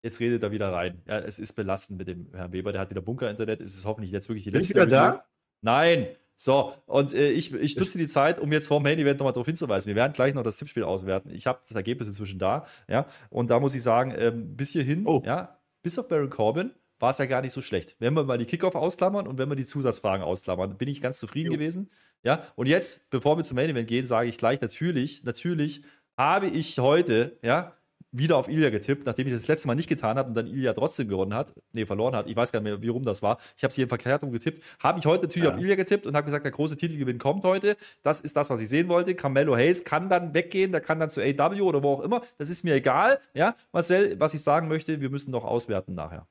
[0.04, 1.02] Jetzt redet er wieder rein.
[1.04, 3.60] Ja, es ist belastend mit dem Herrn Weber, der hat wieder Bunker-Internet.
[3.60, 4.74] Es ist hoffentlich jetzt wirklich die letzte.
[4.74, 5.24] Bin ich wieder da?
[5.62, 6.06] Nein.
[6.36, 9.32] So, und äh, ich, ich nutze die Zeit, um jetzt vor dem Main Event nochmal
[9.32, 9.88] darauf hinzuweisen.
[9.88, 11.28] Wir werden gleich noch das Tippspiel auswerten.
[11.30, 13.08] Ich habe das Ergebnis inzwischen da, ja.
[13.28, 15.24] Und da muss ich sagen, ähm, bis hierhin, oh.
[15.26, 16.70] ja, bis auf Baron Corbin,
[17.00, 17.96] war es ja gar nicht so schlecht.
[17.98, 21.18] Wenn wir mal die Kickoff ausklammern und wenn wir die Zusatzfragen ausklammern, bin ich ganz
[21.18, 21.58] zufrieden jo.
[21.58, 21.90] gewesen.
[22.22, 25.82] Ja, und jetzt, bevor wir zum Main Event gehen, sage ich gleich, natürlich, natürlich
[26.16, 27.74] habe ich heute, ja,
[28.12, 30.46] wieder auf Ilya getippt, nachdem ich das, das letzte Mal nicht getan habe und dann
[30.46, 32.26] Ilya trotzdem gewonnen hat, nee, verloren hat.
[32.26, 33.38] Ich weiß gar nicht mehr, wie rum das war.
[33.56, 34.62] Ich habe es hier verkehrt rum getippt.
[34.80, 35.54] Habe ich heute natürlich ja.
[35.54, 37.76] auf Ilya getippt und habe gesagt, der große Titelgewinn kommt heute.
[38.02, 39.14] Das ist das, was ich sehen wollte.
[39.14, 42.22] Carmelo Hayes kann dann weggehen, der kann dann zu AW oder wo auch immer.
[42.38, 43.20] Das ist mir egal.
[43.32, 46.26] Ja, Marcel, was ich sagen möchte, wir müssen noch auswerten nachher.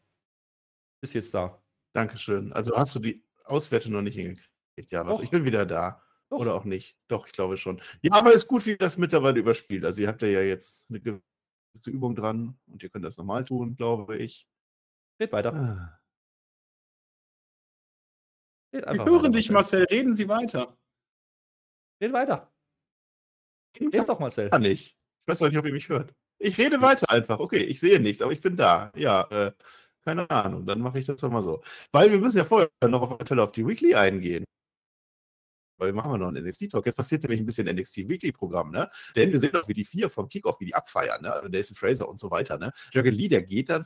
[1.01, 1.61] Ist jetzt da.
[1.93, 2.51] Dankeschön.
[2.51, 4.49] Also hast du die Auswerte noch nicht hingekriegt?
[4.89, 5.19] Ja, was?
[5.19, 6.01] Ich bin wieder da.
[6.29, 6.39] Doch.
[6.39, 6.95] Oder auch nicht.
[7.07, 7.81] Doch, ich glaube schon.
[8.01, 9.83] Ja, aber ist gut, wie das mittlerweile überspielt.
[9.83, 13.75] Also ihr habt ja jetzt eine gewisse Übung dran und ihr könnt das nochmal tun,
[13.75, 14.47] glaube ich.
[15.19, 15.53] Red weiter.
[15.53, 15.99] Ah.
[18.73, 19.83] Red einfach Wir hören weiter, dich, Marcel.
[19.85, 20.77] Reden Sie weiter.
[22.01, 22.51] Red weiter.
[23.79, 24.51] Red doch, Marcel.
[24.51, 24.91] Kann ich.
[24.91, 26.13] Ich weiß auch nicht, ob ihr mich hört.
[26.37, 27.39] Ich rede weiter einfach.
[27.39, 28.91] Okay, ich sehe nichts, aber ich bin da.
[28.95, 29.51] Ja, äh,
[30.03, 30.65] keine Ahnung.
[30.65, 31.61] Dann mache ich das doch mal so.
[31.91, 34.45] Weil wir müssen ja vorher noch auf, auf die Weekly eingehen
[35.79, 36.85] weil wir machen noch einen NXT-Talk.
[36.85, 38.89] Jetzt passiert nämlich ein bisschen NXT-Weekly-Programm, ne?
[39.15, 41.33] Denn wir sehen doch, wie die vier vom Kickoff, wie die abfeiern, ne?
[41.33, 42.71] Also Nathan Fraser und so weiter, ne?
[42.93, 43.85] Jürgen Lee, der geht dann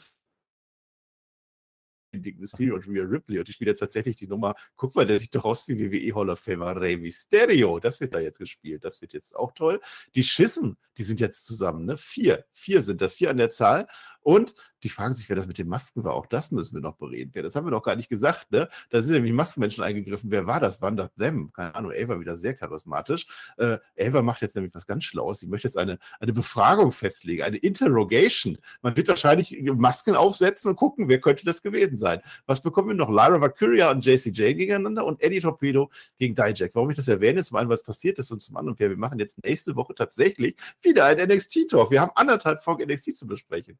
[2.22, 5.20] Dick Mysterio und Rhea Ripley und ich spiele jetzt tatsächlich die Nummer, guck mal, der
[5.20, 7.80] sieht doch aus wie WWE Hall of Famer Rey Mysterio.
[7.80, 8.84] Das wird da jetzt gespielt.
[8.84, 9.80] Das wird jetzt auch toll.
[10.16, 11.98] Die Schissen, die sind jetzt zusammen, ne?
[11.98, 12.46] Vier.
[12.54, 13.88] Vier sind das, vier an der Zahl.
[14.24, 16.14] Und die fragen sich, wer das mit den Masken war.
[16.14, 17.32] Auch das müssen wir noch bereden.
[17.34, 18.52] Das haben wir noch gar nicht gesagt.
[18.52, 18.68] Ne?
[18.90, 20.30] Da sind nämlich Maskenmenschen eingegriffen.
[20.32, 20.82] Wer war das?
[20.82, 21.52] Waren das them?
[21.54, 21.92] Keine Ahnung.
[21.92, 23.26] Ava wieder sehr charismatisch.
[23.58, 25.40] Äh, Ava macht jetzt nämlich was ganz Schlaues.
[25.40, 28.58] Sie möchte jetzt eine, eine Befragung festlegen, eine Interrogation.
[28.82, 32.22] Man wird wahrscheinlich Masken aufsetzen und gucken, wer könnte das gewesen sein.
[32.46, 33.10] Was bekommen wir noch?
[33.10, 36.72] Lyra Valkyria und JCJ gegeneinander und Eddie Torpedo gegen Dijak.
[36.74, 37.44] Warum ich das erwähne?
[37.44, 40.56] Zum einen, weil es passiert ist und zum anderen, wir machen jetzt nächste Woche tatsächlich
[40.82, 41.92] wieder einen NXT-Talk.
[41.92, 43.78] Wir haben anderthalb Folgen NXT zu besprechen.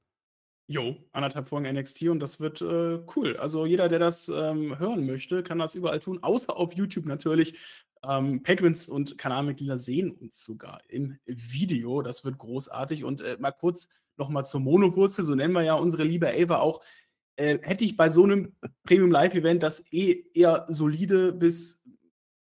[0.68, 3.36] Jo, anderthalb Folgen NXT und das wird äh, cool.
[3.38, 7.57] Also jeder, der das ähm, hören möchte, kann das überall tun, außer auf YouTube natürlich.
[8.01, 12.01] Ähm, Patrons und Kanalmitglieder sehen uns sogar im Video.
[12.01, 13.03] Das wird großartig.
[13.03, 16.82] Und äh, mal kurz nochmal zur Monowurzel, so nennen wir ja unsere liebe Ava auch.
[17.36, 21.86] Äh, hätte ich bei so einem Premium Live-Event, das eh eher solide bis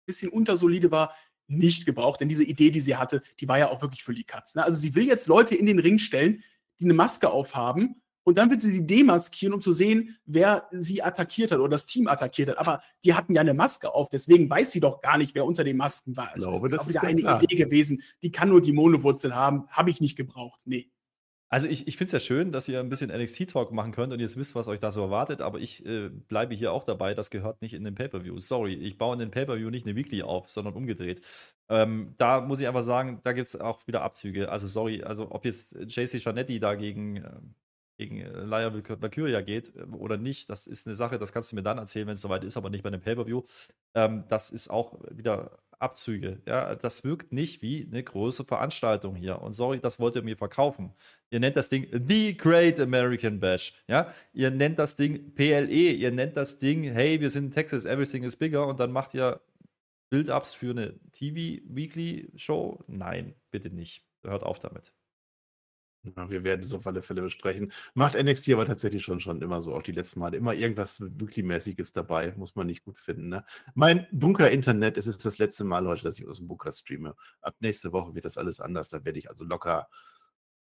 [0.07, 1.14] bisschen untersolide war,
[1.49, 2.20] nicht gebraucht.
[2.20, 4.55] Denn diese Idee, die sie hatte, die war ja auch wirklich für die Katz.
[4.55, 4.64] Ne?
[4.64, 6.43] Also sie will jetzt Leute in den Ring stellen,
[6.79, 11.03] die eine Maske aufhaben und dann wird sie sie demaskieren, um zu sehen, wer sie
[11.03, 12.59] attackiert hat oder das Team attackiert hat.
[12.59, 15.64] Aber die hatten ja eine Maske auf, deswegen weiß sie doch gar nicht, wer unter
[15.64, 16.31] den Masken war.
[16.37, 17.43] Ich glaube, das ist auch wieder eine klar.
[17.43, 18.03] Idee gewesen.
[18.23, 19.66] Die kann nur die Monowurzel haben.
[19.68, 20.61] Habe ich nicht gebraucht.
[20.64, 20.91] Nee.
[21.53, 24.20] Also ich, ich finde es ja schön, dass ihr ein bisschen NXT-Talk machen könnt und
[24.20, 27.29] jetzt wisst, was euch da so erwartet, aber ich äh, bleibe hier auch dabei, das
[27.29, 28.39] gehört nicht in den Pay-Per-View.
[28.39, 31.20] Sorry, ich baue in den Pay-Per-View nicht eine Weekly auf, sondern umgedreht.
[31.68, 34.49] Ähm, da muss ich einfach sagen, da gibt es auch wieder Abzüge.
[34.49, 36.75] Also sorry, also ob jetzt JC Janetti da
[37.99, 41.53] gegen, ähm, äh, Laia Valkyria geht äh, oder nicht, das ist eine Sache, das kannst
[41.53, 43.43] du mir dann erzählen, wenn es soweit ist, aber nicht bei einem Pay-Per-View.
[43.95, 46.40] Ähm, das ist auch wieder Abzüge.
[46.47, 49.43] Ja, das wirkt nicht wie eine große Veranstaltung hier.
[49.43, 50.95] Und sorry, das wollt ihr mir verkaufen.
[51.30, 53.74] Ihr nennt das Ding The Great American Bash.
[53.88, 55.93] Ja, ihr nennt das Ding PLE.
[55.93, 58.66] Ihr nennt das Ding, hey, wir sind in Texas, everything is bigger.
[58.66, 59.40] Und dann macht ihr
[60.11, 62.84] Build-ups für eine TV-Weekly-Show?
[62.86, 64.07] Nein, bitte nicht.
[64.22, 64.93] Hört auf damit.
[66.05, 67.73] Ja, wir werden es auf alle Fälle besprechen.
[67.95, 70.37] Macht NXT aber tatsächlich schon, schon immer so, auch die letzten Male.
[70.37, 73.29] Immer irgendwas Weekly-mäßiges dabei, muss man nicht gut finden.
[73.29, 73.45] Ne?
[73.75, 77.15] Mein Bunker-Internet, es ist das letzte Mal heute, dass ich aus dem Bunker streame.
[77.41, 78.89] Ab nächste Woche wird das alles anders.
[78.89, 79.89] Da werde ich also locker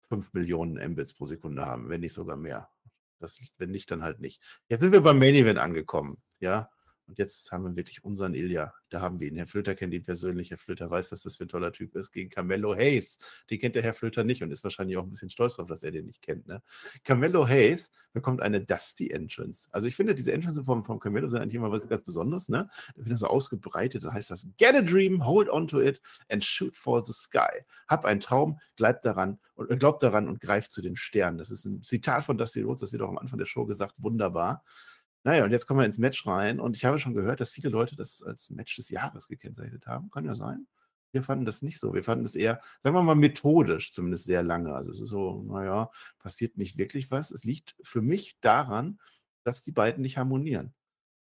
[0.09, 2.71] 5 Millionen Mbits pro Sekunde haben, wenn nicht sogar mehr.
[3.19, 4.43] Das, wenn nicht, dann halt nicht.
[4.69, 6.71] Jetzt sind wir beim Main Event angekommen, ja.
[7.09, 8.75] Und jetzt haben wir wirklich unseren Ilja.
[8.91, 9.37] Da haben wir ihn.
[9.37, 10.51] Herr Flöter kennt ihn persönlich.
[10.51, 12.13] Herr Flöter weiß, was das für ein toller Typ ist.
[12.13, 13.19] Gegen Carmelo Hayes.
[13.51, 15.83] Den kennt der Herr Flöter nicht und ist wahrscheinlich auch ein bisschen stolz darauf, dass
[15.83, 16.47] er den nicht kennt.
[16.47, 16.63] Ne?
[17.05, 19.69] Carmelo Hayes bekommt eine Dusty Entrance.
[19.73, 22.51] Also ich finde, diese Entrance vom, vom Carmelo sind eigentlich immer was ganz Besonderes.
[22.51, 22.69] Ne?
[22.95, 24.05] Da wird er so ausgebreitet.
[24.05, 27.65] Dann heißt das, get a dream, hold on to it and shoot for the sky.
[27.89, 31.39] Hab einen Traum, bleib daran und äh, glaub daran und greif zu den Sternen.
[31.39, 32.81] Das ist ein Zitat von Dusty Rhodes.
[32.81, 33.95] Das wird auch am Anfang der Show gesagt.
[33.97, 34.63] Wunderbar.
[35.29, 37.69] Naja, und jetzt kommen wir ins Match rein und ich habe schon gehört, dass viele
[37.69, 40.09] Leute das als Match des Jahres gekennzeichnet haben.
[40.11, 40.67] Kann ja sein.
[41.13, 41.93] Wir fanden das nicht so.
[41.93, 44.73] Wir fanden das eher, sagen wir mal, methodisch zumindest sehr lange.
[44.73, 47.31] Also es ist so, naja, passiert nicht wirklich was.
[47.31, 49.01] Es liegt für mich daran,
[49.45, 50.73] dass die beiden nicht harmonieren.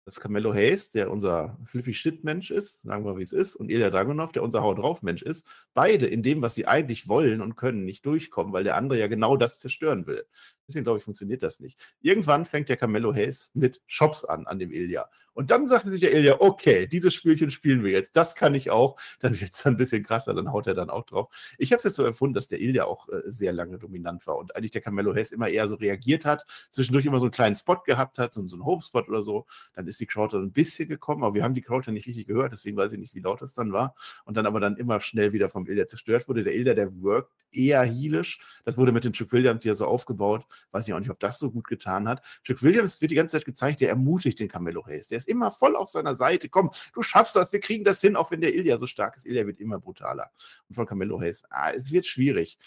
[0.05, 3.69] Dass Carmelo Hayes, der unser Flippy Shit Mensch ist, sagen wir wie es ist, und
[3.69, 7.41] Ilya Dragunov, der unser Hau drauf Mensch ist, beide in dem, was sie eigentlich wollen
[7.41, 10.25] und können, nicht durchkommen, weil der andere ja genau das zerstören will.
[10.71, 11.77] Deswegen glaube ich, funktioniert das nicht.
[12.01, 15.09] Irgendwann fängt der Carmelo Hayes mit Shops an, an dem Ilya.
[15.33, 18.69] Und dann sagt sich der Ilya, okay, dieses Spielchen spielen wir jetzt, das kann ich
[18.69, 18.99] auch.
[19.19, 21.55] Dann wird es ein bisschen krasser, dann haut er dann auch drauf.
[21.57, 24.37] Ich habe es jetzt so empfunden, dass der Ilya auch äh, sehr lange dominant war
[24.37, 27.55] und eigentlich der Carmelo Hayes immer eher so reagiert hat, zwischendurch immer so einen kleinen
[27.55, 29.45] Spot gehabt hat, so, so einen Home-Spot oder so.
[29.73, 32.07] Dann ist die Crowd dann ein bisschen gekommen, aber wir haben die Crowd ja nicht
[32.07, 33.95] richtig gehört, deswegen weiß ich nicht, wie laut das dann war.
[34.25, 36.43] Und dann aber dann immer schnell wieder vom Ilya zerstört wurde.
[36.43, 38.39] Der Ilya, der worked eher heelisch.
[38.65, 40.45] Das wurde mit den Trick Williams ja so aufgebaut.
[40.71, 42.23] Weiß ich auch nicht, ob das so gut getan hat.
[42.45, 45.09] Trick Williams wird die ganze Zeit gezeigt, der ermutigt den Carmelo Hayes.
[45.09, 46.49] Der ist immer voll auf seiner Seite.
[46.49, 49.25] Komm, du schaffst das, wir kriegen das hin, auch wenn der Ilya so stark ist.
[49.25, 50.31] Ilya wird immer brutaler.
[50.69, 52.57] Und von Carmelo Hayes, ah, es wird schwierig.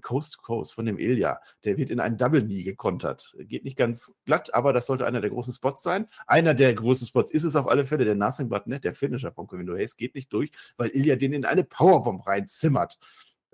[0.00, 1.40] Coast to Coast von dem Ilya.
[1.64, 3.34] Der wird in einen Double Knee gekontert.
[3.38, 6.06] Geht nicht ganz glatt, aber das sollte einer der großen Spots sein.
[6.26, 9.32] Einer der großen Spots ist es auf alle Fälle, der Nothing But Net, der Finisher
[9.32, 12.98] von Carmelo Hayes, geht nicht durch, weil Ilya den in eine Powerbomb reinzimmert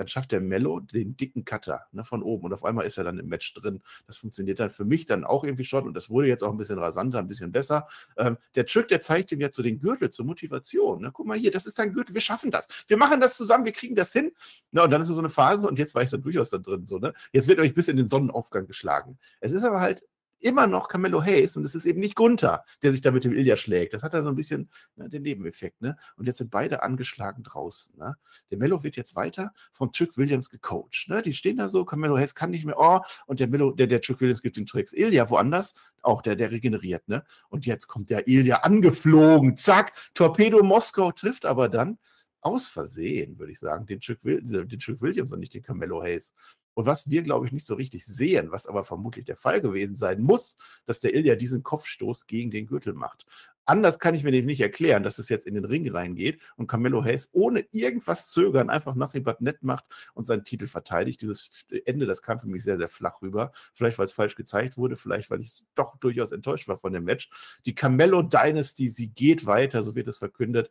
[0.00, 3.04] dann schafft der Mello den dicken Cutter ne, von oben und auf einmal ist er
[3.04, 3.82] dann im Match drin.
[4.06, 6.56] Das funktioniert dann für mich dann auch irgendwie schon und das wurde jetzt auch ein
[6.56, 7.86] bisschen rasanter, ein bisschen besser.
[8.16, 11.02] Ähm, der Trick, der zeigt ihm jetzt so den Gürtel zur Motivation.
[11.02, 11.10] Ne?
[11.12, 12.66] Guck mal hier, das ist dein Gürtel, wir schaffen das.
[12.88, 14.32] Wir machen das zusammen, wir kriegen das hin.
[14.70, 16.56] Na, und dann ist es so eine Phase und jetzt war ich dann durchaus da
[16.56, 16.86] drin.
[16.86, 17.12] So, ne?
[17.34, 19.18] Jetzt wird euch bis in den Sonnenaufgang geschlagen.
[19.40, 20.02] Es ist aber halt
[20.40, 23.32] immer noch Carmelo Hayes und es ist eben nicht Gunther, der sich da mit dem
[23.32, 23.94] Ilya schlägt.
[23.94, 25.80] Das hat dann so ein bisschen ne, den Nebeneffekt.
[25.80, 25.96] Ne?
[26.16, 27.96] Und jetzt sind beide angeschlagen draußen.
[27.96, 28.16] Ne?
[28.50, 31.06] Der Mello wird jetzt weiter von Trick Williams gecoacht.
[31.08, 31.22] Ne?
[31.22, 34.00] Die stehen da so, Carmelo Hayes kann nicht mehr, oh, und der Mello, der, der
[34.00, 34.92] Trick Williams gibt den Tricks.
[34.92, 37.06] Ilya woanders, auch der, der regeneriert.
[37.08, 37.24] Ne?
[37.48, 41.98] Und jetzt kommt der Ilya angeflogen, zack, Torpedo Moskau trifft aber dann
[42.42, 46.34] aus Versehen, würde ich sagen, den Trick, den Trick Williams und nicht den Carmelo Hayes.
[46.80, 49.94] Und was wir, glaube ich, nicht so richtig sehen, was aber vermutlich der Fall gewesen
[49.94, 50.56] sein muss,
[50.86, 53.26] dass der Ilya diesen Kopfstoß gegen den Gürtel macht.
[53.66, 56.68] Anders kann ich mir nämlich nicht erklären, dass es jetzt in den Ring reingeht und
[56.68, 61.20] Carmelo Hayes ohne irgendwas zögern einfach nothing but net macht und seinen Titel verteidigt.
[61.20, 61.50] Dieses
[61.84, 63.52] Ende, das kam für mich sehr, sehr flach rüber.
[63.74, 67.04] Vielleicht, weil es falsch gezeigt wurde, vielleicht, weil ich doch durchaus enttäuscht war von dem
[67.04, 67.28] Match.
[67.66, 70.70] Die Carmelo Dynasty, sie geht weiter, so wird es verkündet.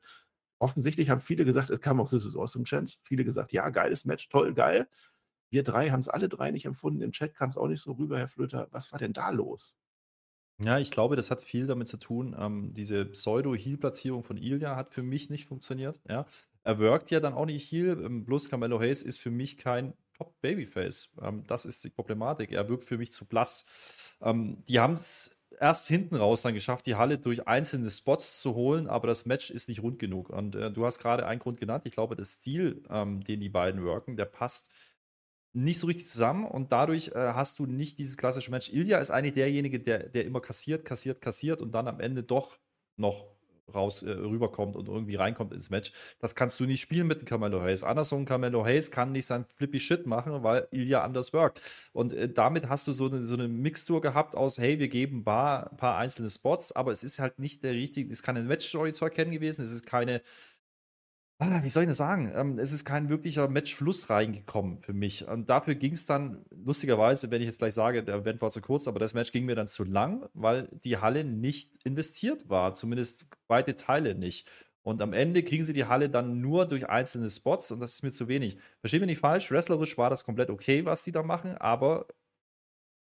[0.58, 2.98] Offensichtlich haben viele gesagt, es kam auch This is Awesome Chance.
[3.04, 4.88] Viele gesagt, ja, geiles Match, toll, geil.
[5.50, 7.02] Wir drei haben es alle drei nicht empfunden.
[7.02, 8.68] Im Chat kam es auch nicht so rüber, Herr Flöter.
[8.72, 9.78] Was war denn da los?
[10.62, 12.36] Ja, ich glaube, das hat viel damit zu tun.
[12.38, 16.00] Ähm, diese Pseudo-Heal-Platzierung von Ilya hat für mich nicht funktioniert.
[16.08, 16.26] Ja.
[16.64, 18.04] Er wirkt ja dann auch nicht Heal.
[18.04, 21.14] Ähm, plus Carmelo Hayes ist für mich kein Top-Babyface.
[21.22, 22.52] Ähm, das ist die Problematik.
[22.52, 23.68] Er wirkt für mich zu blass.
[24.22, 28.56] Ähm, die haben es erst hinten raus dann geschafft, die Halle durch einzelne Spots zu
[28.56, 30.30] holen, aber das Match ist nicht rund genug.
[30.30, 31.84] Und äh, du hast gerade einen Grund genannt.
[31.86, 34.70] Ich glaube, der Stil, ähm, den die beiden worken, der passt
[35.54, 38.70] nicht so richtig zusammen und dadurch äh, hast du nicht dieses klassische Match.
[38.72, 42.60] Ilya ist eigentlich derjenige, der, der immer kassiert, kassiert, kassiert und dann am Ende doch
[42.98, 43.26] noch
[43.74, 45.92] raus äh, rüberkommt und irgendwie reinkommt ins Match.
[46.20, 47.84] Das kannst du nicht spielen mit Carmelo Hayes.
[47.84, 51.62] Andersrum, Carmelo Hayes kann nicht sein flippy Shit machen, weil Ilya anders wirkt.
[51.94, 55.20] Und äh, damit hast du so eine, so eine Mixtur gehabt aus, hey, wir geben
[55.20, 58.44] ein paar, paar einzelne Spots, aber es ist halt nicht der richtige, es ist keine
[58.44, 60.22] Match-Story zu erkennen gewesen, es ist keine
[61.42, 62.30] Ah, wie soll ich das sagen?
[62.36, 65.26] Ähm, es ist kein wirklicher Matchfluss reingekommen für mich.
[65.26, 68.60] Und dafür ging es dann, lustigerweise, wenn ich jetzt gleich sage, der Event war zu
[68.60, 72.74] kurz, aber das Match ging mir dann zu lang, weil die Halle nicht investiert war,
[72.74, 74.50] zumindest weite Teile nicht.
[74.82, 78.04] Und am Ende kriegen sie die Halle dann nur durch einzelne Spots und das ist
[78.04, 78.58] mir zu wenig.
[78.82, 82.08] Verstehe mich nicht falsch, wrestlerisch war das komplett okay, was sie da machen, aber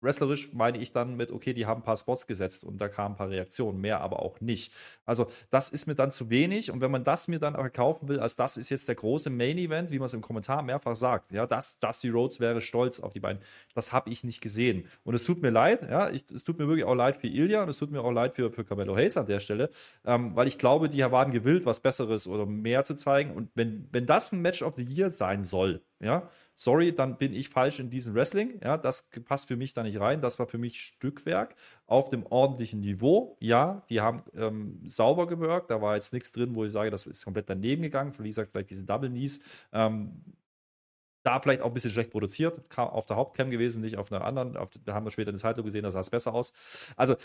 [0.02, 3.16] Wrestlerisch meine ich dann mit, okay, die haben ein paar Spots gesetzt und da kamen
[3.16, 4.74] ein paar Reaktionen, mehr aber auch nicht.
[5.06, 8.20] Also, das ist mir dann zu wenig und wenn man das mir dann verkaufen will,
[8.20, 11.32] als das ist jetzt der große Main Event, wie man es im Kommentar mehrfach sagt,
[11.32, 13.42] ja, das, Dusty Rhodes wäre stolz auf die beiden,
[13.74, 14.88] das habe ich nicht gesehen.
[15.04, 17.64] Und es tut mir leid, ja, ich, es tut mir wirklich auch leid für Ilya
[17.64, 19.70] und es tut mir auch leid für, für Carmelo Hayes an der Stelle,
[20.06, 23.88] ähm, weil ich glaube, die waren gewillt, was Besseres oder mehr zu zeigen und wenn,
[23.92, 27.80] wenn das ein Match of the Year sein soll, ja, sorry, dann bin ich falsch
[27.80, 28.60] in diesem Wrestling.
[28.64, 30.22] Ja, das passt für mich da nicht rein.
[30.22, 31.56] Das war für mich Stückwerk
[31.86, 33.38] auf dem ordentlichen Niveau.
[33.40, 35.70] Ja, die haben ähm, sauber gewirkt.
[35.70, 38.12] Da war jetzt nichts drin, wo ich sage, das ist komplett daneben gegangen.
[38.18, 39.44] Wie gesagt, vielleicht diese Double Knees.
[39.72, 40.24] Ähm,
[41.22, 44.58] da vielleicht auch ein bisschen schlecht produziert, auf der Hauptcam gewesen, nicht auf einer anderen.
[44.58, 46.54] Auf, da haben wir später in der Zeitung gesehen, da sah es besser aus.
[46.96, 47.16] Also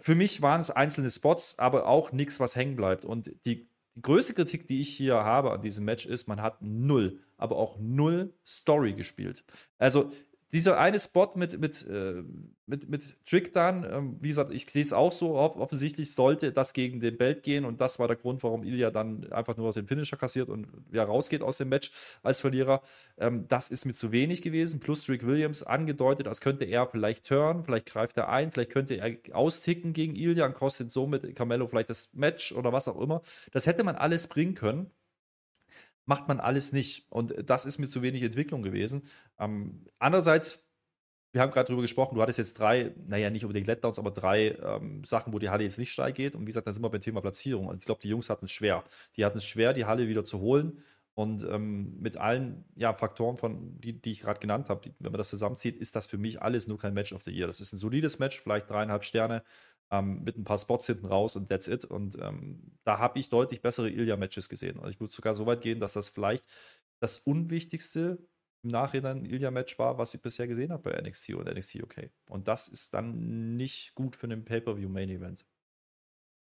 [0.00, 3.04] für mich waren es einzelne Spots, aber auch nichts, was hängen bleibt.
[3.04, 6.60] Und die, die größte Kritik, die ich hier habe an diesem Match, ist, man hat
[6.60, 9.44] null, aber auch null Story gespielt.
[9.78, 10.12] Also
[10.52, 12.22] dieser eine Spot mit, mit, äh,
[12.66, 16.72] mit, mit Trick dann, ähm, wie gesagt, ich sehe es auch so, offensichtlich sollte das
[16.72, 19.86] gegen den Belt gehen und das war der Grund, warum Ilya dann einfach nur den
[19.86, 21.90] Finisher kassiert und ja rausgeht aus dem Match
[22.22, 22.82] als Verlierer.
[23.18, 27.26] Ähm, das ist mir zu wenig gewesen, plus Trick Williams angedeutet, als könnte er vielleicht
[27.26, 31.66] turn, vielleicht greift er ein, vielleicht könnte er austicken gegen Ilya und kostet somit Carmelo
[31.66, 33.22] vielleicht das Match oder was auch immer.
[33.52, 34.90] Das hätte man alles bringen können
[36.06, 37.10] macht man alles nicht.
[37.10, 39.02] Und das ist mir zu wenig Entwicklung gewesen.
[39.38, 40.70] Ähm, andererseits,
[41.32, 44.52] wir haben gerade darüber gesprochen, du hattest jetzt drei, naja, nicht unbedingt Letdowns, aber drei
[44.52, 46.34] ähm, Sachen, wo die Halle jetzt nicht steil geht.
[46.34, 47.68] Und wie gesagt, da sind wir beim Thema Platzierung.
[47.68, 48.84] Also ich glaube, die Jungs hatten es schwer.
[49.16, 50.82] Die hatten es schwer, die Halle wieder zu holen.
[51.14, 55.18] Und ähm, mit allen ja, Faktoren, von, die, die ich gerade genannt habe, wenn man
[55.18, 57.46] das zusammenzieht, ist das für mich alles nur kein Match of the Year.
[57.46, 59.42] Das ist ein solides Match, vielleicht dreieinhalb Sterne,
[59.90, 61.84] ähm, mit ein paar Spots hinten raus und that's it.
[61.84, 64.78] Und ähm, da habe ich deutlich bessere Ilya-Matches gesehen.
[64.78, 66.44] Und ich würde sogar so weit gehen, dass das vielleicht
[67.00, 68.26] das unwichtigste
[68.62, 72.10] im Nachhinein Ilya-Match war, was ich bisher gesehen habe bei NXT und NXT UK.
[72.28, 75.46] Und das ist dann nicht gut für einen Pay-Per-View-Main-Event.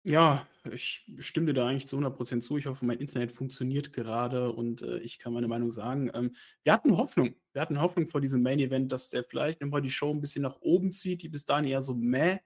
[0.06, 2.58] Ja, ich stimme dir da eigentlich zu 100% zu.
[2.58, 6.12] Ich hoffe, mein Internet funktioniert gerade und äh, ich kann meine Meinung sagen.
[6.14, 7.36] Ähm, wir hatten Hoffnung.
[7.54, 10.42] Wir hatten Hoffnung vor diesem Main Event, dass der vielleicht nochmal die Show ein bisschen
[10.42, 12.40] nach oben zieht, die bis dahin eher so meh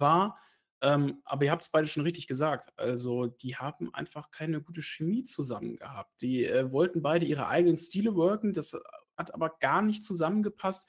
[0.00, 0.38] war.
[0.80, 2.72] Ähm, aber ihr habt es beide schon richtig gesagt.
[2.78, 6.20] Also, die haben einfach keine gute Chemie zusammen gehabt.
[6.20, 8.52] Die äh, wollten beide ihre eigenen Stile worken.
[8.52, 8.76] Das
[9.16, 10.88] hat aber gar nicht zusammengepasst.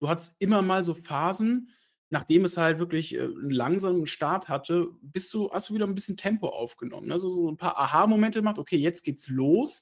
[0.00, 1.70] Du hattest immer mal so Phasen,
[2.10, 5.94] nachdem es halt wirklich äh, einen langsamen Start hatte, bist du, hast du wieder ein
[5.94, 7.06] bisschen Tempo aufgenommen.
[7.06, 7.18] Ne?
[7.18, 9.80] So, so ein paar Aha-Momente gemacht, okay, jetzt geht's los.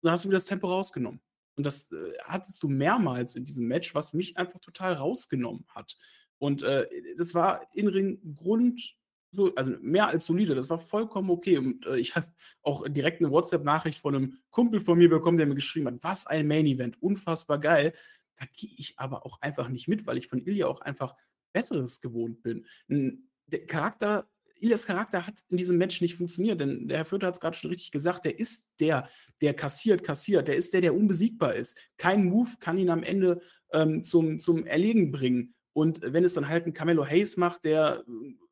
[0.00, 1.20] Und dann hast du wieder das Tempo rausgenommen.
[1.56, 5.96] Und das äh, hattest du mehrmals in diesem Match, was mich einfach total rausgenommen hat.
[6.42, 8.96] Und äh, das war in Ring Grund,
[9.30, 10.56] so, also mehr als solide.
[10.56, 11.56] Das war vollkommen okay.
[11.56, 12.26] Und äh, ich habe
[12.62, 16.26] auch direkt eine WhatsApp-Nachricht von einem Kumpel von mir bekommen, der mir geschrieben hat: Was
[16.26, 17.94] ein Main-Event, unfassbar geil.
[18.40, 21.14] Da gehe ich aber auch einfach nicht mit, weil ich von Ilya auch einfach
[21.52, 22.66] Besseres gewohnt bin.
[22.88, 27.34] Der Charakter, Ilias Charakter hat in diesem Match nicht funktioniert, denn der Herr Fürther hat
[27.34, 29.08] es gerade schon richtig gesagt, der ist der,
[29.42, 31.78] der kassiert, kassiert, der ist der, der unbesiegbar ist.
[31.98, 33.42] Kein Move kann ihn am Ende
[33.72, 35.54] ähm, zum, zum Erlegen bringen.
[35.72, 38.04] Und wenn es dann halt ein Camelo Hayes macht, der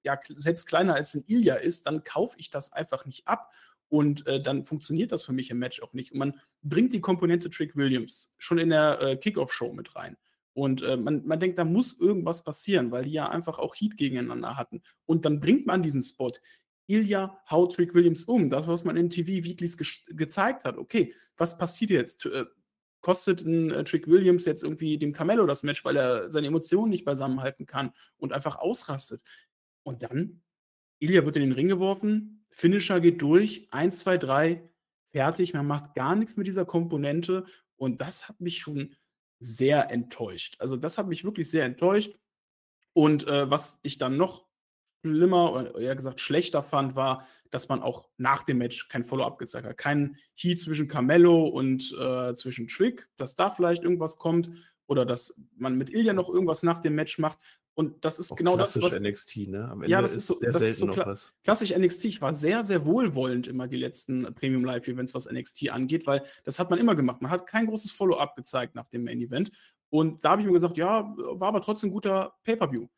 [0.03, 3.53] ja selbst kleiner als ein Ilya ist, dann kaufe ich das einfach nicht ab.
[3.89, 6.13] Und äh, dann funktioniert das für mich im Match auch nicht.
[6.13, 10.17] Und man bringt die Komponente Trick Williams schon in der äh, Kickoff-Show mit rein.
[10.53, 13.97] Und äh, man, man denkt, da muss irgendwas passieren, weil die ja einfach auch Heat
[13.97, 14.83] gegeneinander hatten.
[15.07, 16.33] Und dann bringt man diesen Spot.
[16.87, 18.51] Ilya haut Trick Williams um.
[18.51, 20.77] Das, was man in TV Weeklies ge gezeigt hat.
[20.77, 22.27] Okay, was passiert jetzt?
[22.27, 22.47] Äh,
[23.01, 26.91] kostet ein äh, Trick Williams jetzt irgendwie dem Carmelo das Match, weil er seine Emotionen
[26.91, 29.23] nicht beisammenhalten kann und einfach ausrastet.
[29.83, 30.43] Und dann,
[30.99, 34.71] Ilya wird in den Ring geworfen, Finisher geht durch, 1, 2, 3,
[35.13, 35.55] fertig.
[35.55, 37.45] Man macht gar nichts mit dieser Komponente
[37.77, 38.95] und das hat mich schon
[39.39, 40.57] sehr enttäuscht.
[40.59, 42.19] Also das hat mich wirklich sehr enttäuscht.
[42.93, 44.47] Und äh, was ich dann noch
[45.03, 49.39] schlimmer oder eher gesagt schlechter fand, war, dass man auch nach dem Match kein Follow-up
[49.39, 49.77] gezeigt hat.
[49.77, 54.51] Kein Heat zwischen Carmelo und äh, zwischen Trick, dass da vielleicht irgendwas kommt
[54.87, 57.39] oder dass man mit Ilya noch irgendwas nach dem Match macht.
[57.75, 59.01] Und das ist auch genau das, was.
[59.01, 59.65] NXT, ne?
[59.65, 61.35] Am Ende ja, das ist, so, sehr das selten so noch was.
[61.45, 62.07] Klassisch NXT.
[62.07, 66.23] Ich war sehr, sehr wohlwollend immer die letzten Premium Live Events, was NXT angeht, weil
[66.45, 67.23] das hat man immer gemacht.
[67.23, 69.51] Man hat kein großes Follow-up gezeigt nach dem Main Event.
[69.89, 72.89] Und da habe ich mir gesagt, ja, war aber trotzdem ein guter Pay-Per-View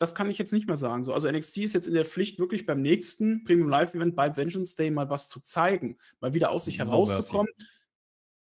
[0.00, 1.04] das kann ich jetzt nicht mehr sagen.
[1.04, 4.34] So, also NXT ist jetzt in der Pflicht, wirklich beim nächsten Premium Live Event bei
[4.34, 7.52] Vengeance Day mal was zu zeigen, mal wieder aus sich no herauszukommen.
[7.54, 7.70] Mercy.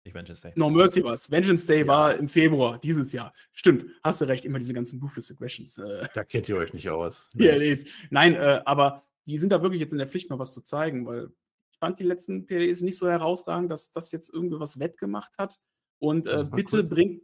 [0.04, 0.52] Nicht Vengeance Day.
[0.54, 1.28] No Mercy was.
[1.28, 1.86] Vengeance Day ja.
[1.88, 3.34] war im Februar dieses Jahr.
[3.52, 5.76] Stimmt, hast du recht, immer diese ganzen Ruthless Aggressions.
[5.78, 7.28] Äh, da kennt ihr euch nicht aus.
[7.34, 7.76] Nee.
[8.10, 11.04] Nein, äh, aber die sind da wirklich jetzt in der Pflicht, mal was zu zeigen,
[11.04, 11.32] weil
[11.72, 15.58] ich fand die letzten PDs nicht so herausragend, dass das jetzt irgendwie was wettgemacht hat.
[15.98, 17.22] Und äh, bitte bringt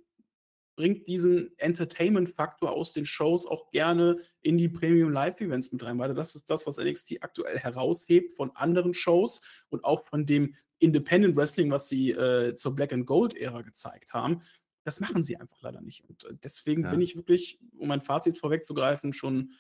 [0.77, 6.15] bringt diesen Entertainment-Faktor aus den Shows auch gerne in die Premium Live-Events mit rein, weil
[6.15, 9.41] das ist das, was NXT aktuell heraushebt von anderen Shows
[9.71, 14.43] und auch von dem Independent Wrestling, was sie äh, zur Black and Gold-Ära gezeigt haben.
[14.85, 16.05] Das machen sie einfach leider nicht.
[16.05, 16.91] Und äh, deswegen ja.
[16.91, 19.53] bin ich wirklich, um mein Fazit vorwegzugreifen, schon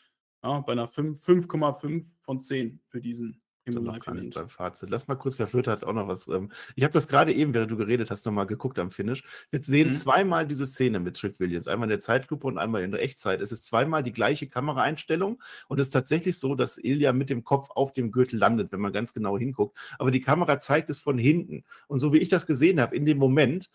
[0.42, 4.90] ja, bei einer 5,5 von 10 für diesen Gar nicht beim Fazit.
[4.90, 6.28] Lass mal kurz, wer Flöte hat auch noch was.
[6.28, 9.24] Ähm, ich habe das gerade eben, während du geredet hast, nochmal geguckt am Finish.
[9.50, 9.92] Wir sehen mhm.
[9.92, 11.66] zweimal diese Szene mit Trick Williams.
[11.66, 13.40] Einmal in der Zeitlupe und einmal in der Echtzeit.
[13.40, 17.42] Es ist zweimal die gleiche Kameraeinstellung und es ist tatsächlich so, dass Ilya mit dem
[17.42, 19.76] Kopf auf dem Gürtel landet, wenn man ganz genau hinguckt.
[19.98, 21.64] Aber die Kamera zeigt es von hinten.
[21.88, 23.68] Und so wie ich das gesehen habe, in dem Moment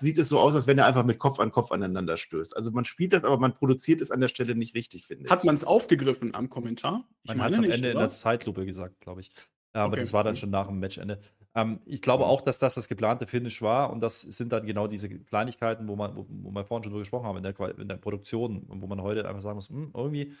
[0.00, 2.56] sieht es so aus, als wenn er einfach mit Kopf an Kopf aneinander stößt.
[2.56, 5.30] Also man spielt das, aber man produziert es an der Stelle nicht richtig, finde ich.
[5.30, 7.08] Hat man es aufgegriffen am Kommentar?
[7.22, 7.90] Ich man hat es am Ende oder?
[7.92, 9.30] in der Zeitlupe gesagt, glaube ich.
[9.74, 10.02] Ja, aber okay.
[10.02, 11.20] das war dann schon nach dem Matchende.
[11.54, 14.86] Ähm, ich glaube auch, dass das das geplante Finish war und das sind dann genau
[14.86, 17.88] diese Kleinigkeiten, wo man, wo, wo wir vorhin schon drüber gesprochen haben, in der, in
[17.88, 20.34] der Produktion und wo man heute einfach sagen muss, hm, irgendwie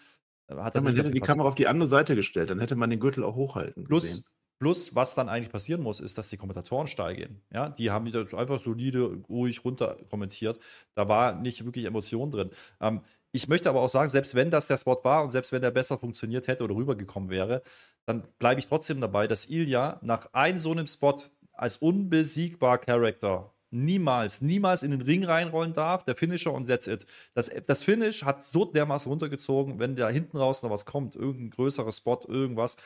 [0.48, 2.76] äh, hat das ja, Man hätte die Kamera auf die andere Seite gestellt, dann hätte
[2.76, 4.24] man den Gürtel auch hochhalten Plus, gesehen.
[4.62, 7.42] Plus, was dann eigentlich passieren muss, ist, dass die Kommentatoren steigen.
[7.52, 10.56] Ja, die haben die einfach solide, ruhig runter kommentiert.
[10.94, 12.50] Da war nicht wirklich Emotion drin.
[12.80, 13.00] Ähm,
[13.32, 15.72] ich möchte aber auch sagen, selbst wenn das der Spot war und selbst wenn der
[15.72, 17.64] besser funktioniert hätte oder rübergekommen wäre,
[18.06, 21.16] dann bleibe ich trotzdem dabei, dass Ilya nach einem so einem Spot
[21.54, 26.04] als unbesiegbar Charakter niemals, niemals in den Ring reinrollen darf.
[26.04, 27.06] Der Finisher und that's it.
[27.34, 31.50] Das, das Finish hat so dermaßen runtergezogen, wenn da hinten raus noch was kommt, irgendein
[31.50, 32.76] größerer Spot, irgendwas,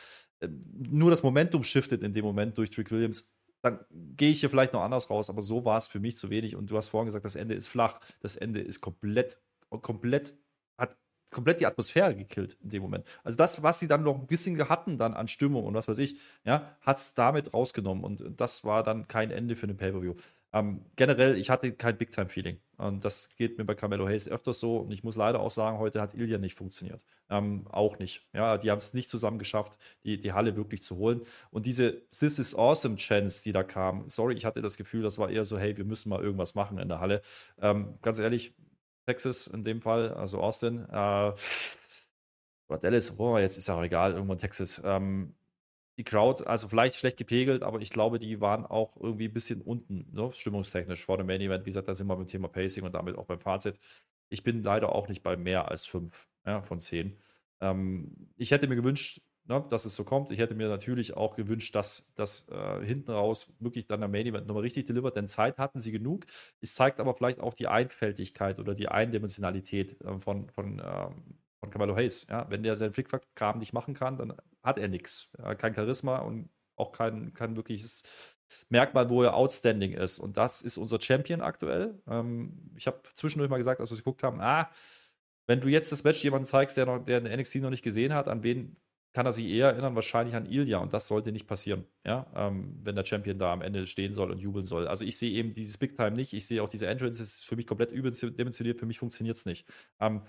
[0.40, 0.48] äh,
[0.88, 3.32] nur das Momentum shiftet in dem Moment durch Trick Williams.
[3.62, 3.80] Dann
[4.16, 6.56] gehe ich hier vielleicht noch anders raus, aber so war es für mich zu wenig.
[6.56, 9.38] Und du hast vorhin gesagt, das Ende ist flach, das Ende ist komplett
[9.82, 10.34] komplett,
[10.78, 10.96] hat
[11.30, 13.06] komplett die Atmosphäre gekillt in dem Moment.
[13.24, 15.98] Also das, was sie dann noch ein bisschen hatten dann an Stimmung und was weiß
[15.98, 20.14] ich, ja, hat es damit rausgenommen und das war dann kein Ende für den Pay-Per-View.
[20.56, 24.78] Ähm, generell, ich hatte kein Big-Time-Feeling und das geht mir bei Carmelo Hayes öfters so
[24.78, 27.04] und ich muss leider auch sagen, heute hat Ilya nicht funktioniert.
[27.28, 28.26] Ähm, auch nicht.
[28.32, 31.20] Ja, die haben es nicht zusammen geschafft, die, die Halle wirklich zu holen
[31.50, 35.18] und diese This is Awesome Chance, die da kam, sorry, ich hatte das Gefühl, das
[35.18, 37.20] war eher so, hey, wir müssen mal irgendwas machen in der Halle.
[37.60, 38.54] Ähm, ganz ehrlich,
[39.06, 40.86] Texas in dem Fall, also Austin.
[40.90, 41.32] Äh,
[42.68, 44.80] oder Dallas, oh, jetzt ist ja auch egal, irgendwann Texas.
[44.84, 45.34] Ähm,
[45.96, 49.62] die Crowd, also vielleicht schlecht gepegelt, aber ich glaube, die waren auch irgendwie ein bisschen
[49.62, 51.64] unten, ne, stimmungstechnisch vor dem Main Event.
[51.64, 53.78] Wie gesagt, da sind wir beim Thema Pacing und damit auch beim Fazit.
[54.28, 57.16] Ich bin leider auch nicht bei mehr als fünf ja, von zehn.
[57.60, 60.30] Ähm, ich hätte mir gewünscht, ne, dass es so kommt.
[60.30, 64.26] Ich hätte mir natürlich auch gewünscht, dass das äh, hinten raus wirklich dann am Main
[64.26, 66.26] Event nochmal richtig delivert, denn Zeit hatten sie genug.
[66.60, 71.72] Es zeigt aber vielleicht auch die Einfältigkeit oder die Eindimensionalität äh, von, von, ähm, von
[71.72, 72.26] Camelo Hayes.
[72.28, 72.46] Ja?
[72.48, 75.30] Wenn der seinen Flickflack-Kram nicht machen kann, dann hat er nichts.
[75.38, 75.54] Ja?
[75.54, 78.02] Kein Charisma und auch kein, kein wirkliches
[78.68, 80.18] Merkmal, wo er outstanding ist.
[80.18, 82.00] Und das ist unser Champion aktuell.
[82.06, 84.70] Ähm, ich habe zwischendurch mal gesagt, als wir geguckt haben, ah,
[85.46, 88.14] wenn du jetzt das Match jemanden zeigst, der, noch, der in NXT noch nicht gesehen
[88.14, 88.76] hat, an wen
[89.16, 92.78] kann er sich eher erinnern, wahrscheinlich an Ilya und das sollte nicht passieren, ja, ähm,
[92.82, 94.86] wenn der Champion da am Ende stehen soll und jubeln soll.
[94.86, 97.56] Also ich sehe eben dieses Big Time nicht, ich sehe auch diese Entrance, ist für
[97.56, 99.66] mich komplett überdimensioniert, für mich funktioniert es nicht.
[100.00, 100.20] Ähm,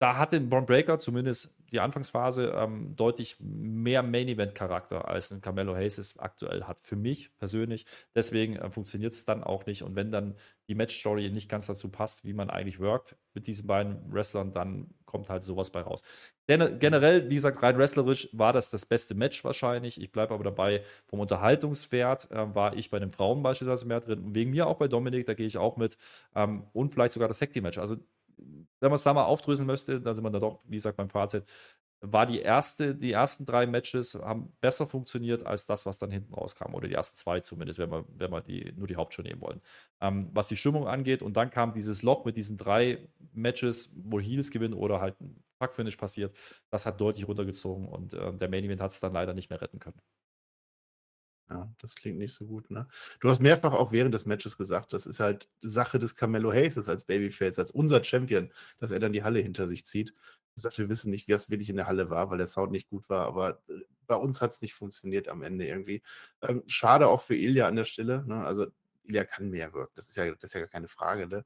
[0.00, 5.98] da hatte Braun Breaker zumindest die Anfangsphase ähm, deutlich mehr Main-Event-Charakter als ein Carmelo Hayes
[5.98, 6.80] es aktuell hat.
[6.80, 7.84] Für mich persönlich.
[8.14, 9.82] Deswegen äh, funktioniert es dann auch nicht.
[9.82, 10.36] Und wenn dann
[10.68, 14.94] die Match-Story nicht ganz dazu passt, wie man eigentlich workt mit diesen beiden Wrestlern, dann
[15.04, 16.02] kommt halt sowas bei raus.
[16.48, 20.00] Denn, generell, wie gesagt, rein wrestlerisch war das das beste Match wahrscheinlich.
[20.00, 24.20] Ich bleibe aber dabei, vom Unterhaltungswert äh, war ich bei den Frauen beispielsweise mehr drin.
[24.20, 25.98] Und wegen mir auch bei Dominik, da gehe ich auch mit.
[26.34, 27.76] Ähm, und vielleicht sogar das Tag-Team-Match.
[27.76, 27.96] Also
[28.36, 31.10] wenn man es da mal aufdröseln möchte, da sind wir dann doch, wie gesagt, beim
[31.10, 31.44] Fazit,
[32.02, 36.32] war die erste, die ersten drei Matches haben besser funktioniert als das, was dann hinten
[36.32, 36.74] rauskam.
[36.74, 39.60] Oder die ersten zwei zumindest, wenn wir, wenn wir die, nur die Hauptshow nehmen wollen.
[40.00, 41.22] Ähm, was die Stimmung angeht.
[41.22, 45.44] Und dann kam dieses Loch mit diesen drei Matches, wo Heels gewinnen oder halt ein
[45.58, 46.34] Fuck-Finish passiert.
[46.70, 49.60] Das hat deutlich runtergezogen und äh, der Main Event hat es dann leider nicht mehr
[49.60, 50.00] retten können.
[51.50, 52.86] Ja, das klingt nicht so gut, ne?
[53.20, 56.88] Du hast mehrfach auch während des Matches gesagt, das ist halt Sache des Carmelo Hayes
[56.88, 60.14] als Babyface, als unser Champion, dass er dann die Halle hinter sich zieht.
[60.56, 62.70] Er sagt, wir wissen nicht, wie es wirklich in der Halle war, weil der Sound
[62.70, 66.02] nicht gut war, aber äh, bei uns hat es nicht funktioniert am Ende irgendwie.
[66.42, 68.44] Ähm, schade auch für Ilya an der Stelle, ne?
[68.44, 68.66] Also
[69.04, 71.44] Ilya kann mehr wirken, das ist ja, das ist ja gar keine Frage, ne?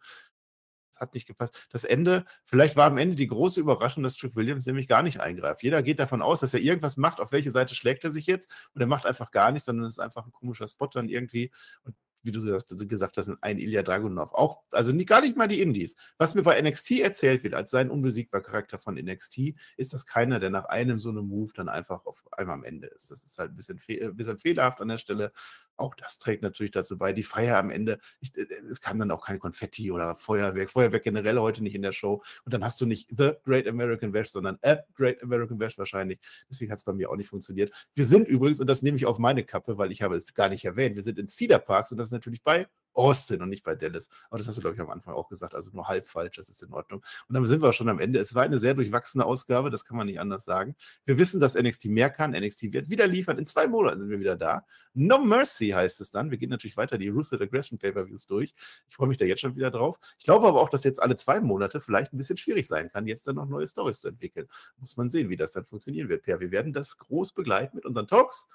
[0.95, 1.67] Es hat nicht gepasst.
[1.71, 5.21] Das Ende, vielleicht war am Ende die große Überraschung, dass Trick Williams nämlich gar nicht
[5.21, 5.63] eingreift.
[5.63, 8.51] Jeder geht davon aus, dass er irgendwas macht, auf welche Seite schlägt er sich jetzt
[8.75, 11.51] und er macht einfach gar nichts, sondern es ist einfach ein komischer Spot dann irgendwie.
[11.83, 14.33] Und wie du gesagt hast, ein Ilya Dragunov.
[14.33, 15.97] Auch, also gar nicht mal die Indies.
[16.19, 20.41] Was mir bei NXT erzählt wird, als sein unbesiegbar Charakter von NXT, ist das keiner,
[20.41, 23.11] der nach einem so einem Move dann einfach auf einmal am Ende ist.
[23.11, 25.33] Das ist halt ein bisschen, fehl, ein bisschen fehlerhaft an der Stelle.
[25.77, 27.13] Auch das trägt natürlich dazu bei.
[27.13, 30.71] Die Feier am Ende, ich, äh, es kam dann auch kein Konfetti oder Feuerwerk.
[30.71, 32.23] Feuerwerk generell heute nicht in der Show.
[32.45, 36.21] Und dann hast du nicht The Great American Bash, sondern A Great American Bash wahrscheinlich.
[36.49, 37.73] Deswegen hat es bei mir auch nicht funktioniert.
[37.95, 40.49] Wir sind übrigens, und das nehme ich auf meine Kappe, weil ich habe es gar
[40.49, 43.65] nicht erwähnt, wir sind in Cedar Parks und das ist natürlich bei Austin und nicht
[43.65, 44.09] bei Dallas.
[44.31, 45.55] Aber das hast du, glaube ich, am Anfang auch gesagt.
[45.55, 47.05] Also nur halb falsch, das ist in Ordnung.
[47.29, 48.19] Und dann sind wir schon am Ende.
[48.21, 50.77] Es war eine sehr durchwachsene Ausgabe, das kann man nicht anders sagen.
[51.05, 52.31] Wir wissen, dass NXT mehr kann.
[52.31, 53.39] NXT wird wieder liefern.
[53.39, 54.65] In zwei Monaten sind wir wieder da.
[54.95, 56.31] No Mercy heißt es dann.
[56.31, 58.55] Wir gehen natürlich weiter die Ruthless Aggression Pay-Per-Views durch.
[58.89, 59.99] Ich freue mich da jetzt schon wieder drauf.
[60.19, 63.07] Ich glaube aber auch, dass jetzt alle zwei Monate vielleicht ein bisschen schwierig sein kann,
[63.07, 64.47] jetzt dann noch neue Stories zu entwickeln.
[64.79, 66.39] Muss man sehen, wie das dann funktionieren wird, Per.
[66.39, 68.47] Wir werden das groß begleiten mit unseren Talks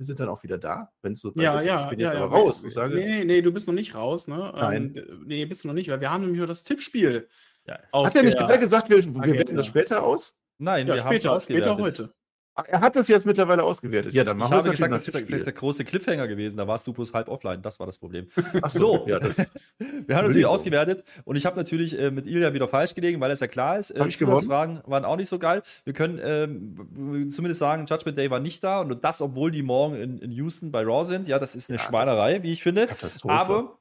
[0.00, 1.66] wir sind dann auch wieder da, wenn es so ja, ist.
[1.66, 2.64] Ja, ich bin ja, jetzt ja, aber raus.
[2.64, 4.28] Ich sage, nee, nee, du bist noch nicht raus.
[4.28, 4.50] Ne?
[4.56, 4.94] Nein.
[4.96, 7.28] Ähm, nee, bist du noch nicht, weil wir haben nämlich nur das Tippspiel.
[7.92, 10.40] Hat er nicht gerade gesagt, wir, wir werten das später aus?
[10.56, 11.74] Nein, wir haben es ausgewertet.
[11.74, 12.14] Später heute.
[12.60, 14.12] Ach, er hat das jetzt mittlerweile ausgewertet.
[14.12, 16.56] Ja, dann machen ich habe gesagt, das ist der, der, große Cliffhanger gewesen.
[16.56, 17.62] Da warst du bloß halb offline.
[17.62, 18.28] Das war das Problem.
[18.62, 19.38] Ach so, ja, das
[19.78, 23.30] wir haben natürlich ausgewertet und ich habe natürlich äh, mit Ilja wieder falsch gelegen, weil
[23.30, 23.90] es ja klar ist.
[23.90, 25.62] Äh, Fragen waren auch nicht so geil.
[25.84, 29.96] Wir können ähm, zumindest sagen, Judgment Day war nicht da und das, obwohl die morgen
[29.96, 31.28] in, in Houston bei Raw sind.
[31.28, 32.88] Ja, das ist eine ja, Schweinerei, ist wie ich finde.
[33.24, 33.78] Aber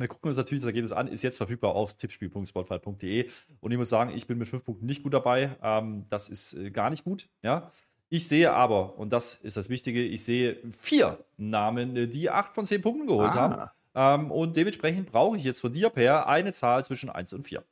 [0.00, 3.28] wir gucken uns natürlich das Ergebnis an, ist jetzt verfügbar auf tippspiel.spotfight.de.
[3.60, 5.56] Und ich muss sagen, ich bin mit fünf Punkten nicht gut dabei.
[5.62, 7.28] Ähm, das ist äh, gar nicht gut.
[7.42, 7.70] Ja.
[8.12, 12.52] Ich sehe aber, und das ist das Wichtige, ich sehe vier Namen, äh, die acht
[12.52, 13.70] von zehn Punkten geholt ah.
[13.94, 14.24] haben.
[14.24, 17.64] Ähm, und dementsprechend brauche ich jetzt von dir, Per, eine Zahl zwischen 1 und 4.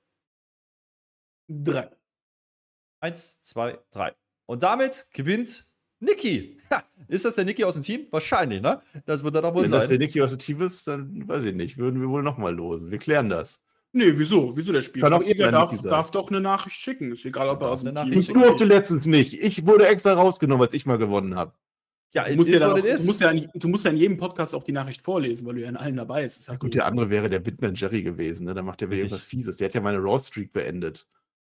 [1.49, 1.91] Drei.
[3.01, 4.15] Eins, zwei, drei.
[4.47, 5.65] Und damit gewinnt
[6.01, 6.61] Niki.
[6.71, 8.07] Ha, ist das der Niki aus dem Team?
[8.11, 8.81] Wahrscheinlich, ne?
[9.07, 9.81] Das wird dann auch wohl Wenn sein.
[9.81, 11.79] Wenn das der Niki aus dem Team ist, dann weiß ich nicht.
[11.79, 12.91] Würden wir wohl nochmal losen.
[12.91, 13.63] Wir klären das.
[13.93, 14.57] Nee, wieso?
[14.57, 15.03] Wieso der Spiel?
[15.03, 17.13] Kann auch darf, darf doch eine Nachricht schicken.
[17.13, 19.35] Ist egal, ob er aus dem Team Ich durfte letztens nicht.
[19.35, 21.53] Ich wurde extra rausgenommen, als ich mal gewonnen habe.
[22.13, 24.55] Ja, du musst, ja auch, du, musst ja in, du musst ja in jedem Podcast
[24.55, 26.49] auch die Nachricht vorlesen, weil du ja in allen dabei bist.
[26.49, 28.47] Ja, gut, der andere wäre der Bitman Jerry gewesen.
[28.47, 28.55] Ne?
[28.55, 29.57] Da macht er wieder irgendwas Fieses.
[29.57, 31.07] Der hat ja meine Raw Streak beendet.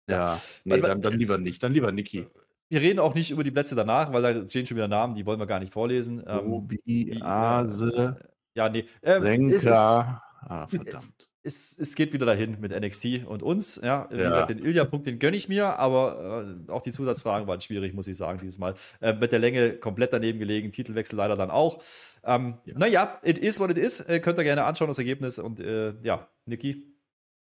[0.09, 1.63] Ja, nee, dann, dann lieber nicht.
[1.63, 2.27] Dann lieber Niki.
[2.69, 5.25] Wir reden auch nicht über die Plätze danach, weil da stehen schon wieder Namen, die
[5.25, 6.21] wollen wir gar nicht vorlesen.
[6.27, 8.17] Obi, ähm, Ase,
[8.55, 8.87] ja, nee.
[9.03, 9.57] Ähm, Senka.
[9.57, 11.30] Ist, ah, verdammt.
[11.43, 13.81] Es, es, geht wieder dahin mit NXT und uns.
[13.83, 14.25] Ja, wie ja.
[14.25, 18.07] gesagt, den Ilya-Punkt, den gönne ich mir, aber äh, auch die Zusatzfragen waren schwierig, muss
[18.09, 18.75] ich sagen, dieses Mal.
[19.01, 21.83] Äh, mit der Länge komplett daneben gelegen, Titelwechsel leider dann auch.
[22.25, 22.75] Ähm, ja.
[22.77, 24.01] Naja, it is what it is.
[24.01, 25.39] Äh, könnt ihr gerne anschauen, das Ergebnis.
[25.39, 26.85] Und äh, ja, Niki,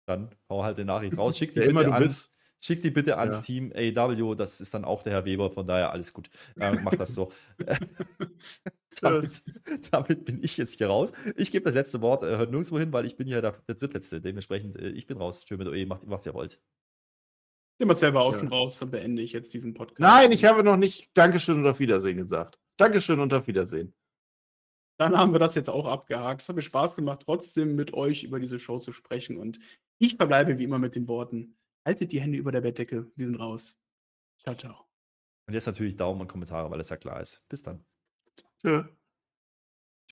[0.07, 1.39] dann hau halt die Nachricht raus.
[1.39, 2.03] Schick die bitte an.
[2.03, 2.31] Bist.
[2.63, 3.43] Schick die bitte ans ja.
[3.43, 6.29] Team AW, das ist dann auch der Herr Weber, von daher alles gut.
[6.59, 7.33] Äh, mach das so.
[9.01, 9.43] damit,
[9.93, 11.13] damit, bin ich jetzt hier raus.
[11.37, 13.75] Ich gebe das letzte Wort, äh, hört nirgendwo hin, weil ich bin hier der, der
[13.75, 14.21] Drittletzte.
[14.21, 15.45] Dementsprechend, äh, ich bin raus.
[15.47, 16.61] Schön mit OE, macht, was ihr wollt.
[17.79, 18.41] Ich bin selber auch ja.
[18.41, 20.01] schon raus, dann beende ich jetzt diesen Podcast.
[20.01, 22.59] Nein, ich habe noch nicht Dankeschön und auf Wiedersehen gesagt.
[22.77, 23.95] Dankeschön und auf Wiedersehen.
[24.99, 26.43] Dann haben wir das jetzt auch abgehakt.
[26.43, 29.39] Es hat mir Spaß gemacht, trotzdem mit euch über diese Show zu sprechen.
[29.39, 29.59] Und
[29.99, 31.57] ich verbleibe wie immer mit den Worten:
[31.87, 33.11] Haltet die Hände über der Bettdecke.
[33.17, 33.79] Wir sind raus.
[34.43, 34.87] Ciao, ciao.
[35.47, 37.43] Und jetzt natürlich Daumen und Kommentare, weil es ja klar ist.
[37.49, 37.83] Bis dann.
[38.65, 38.91] Sure.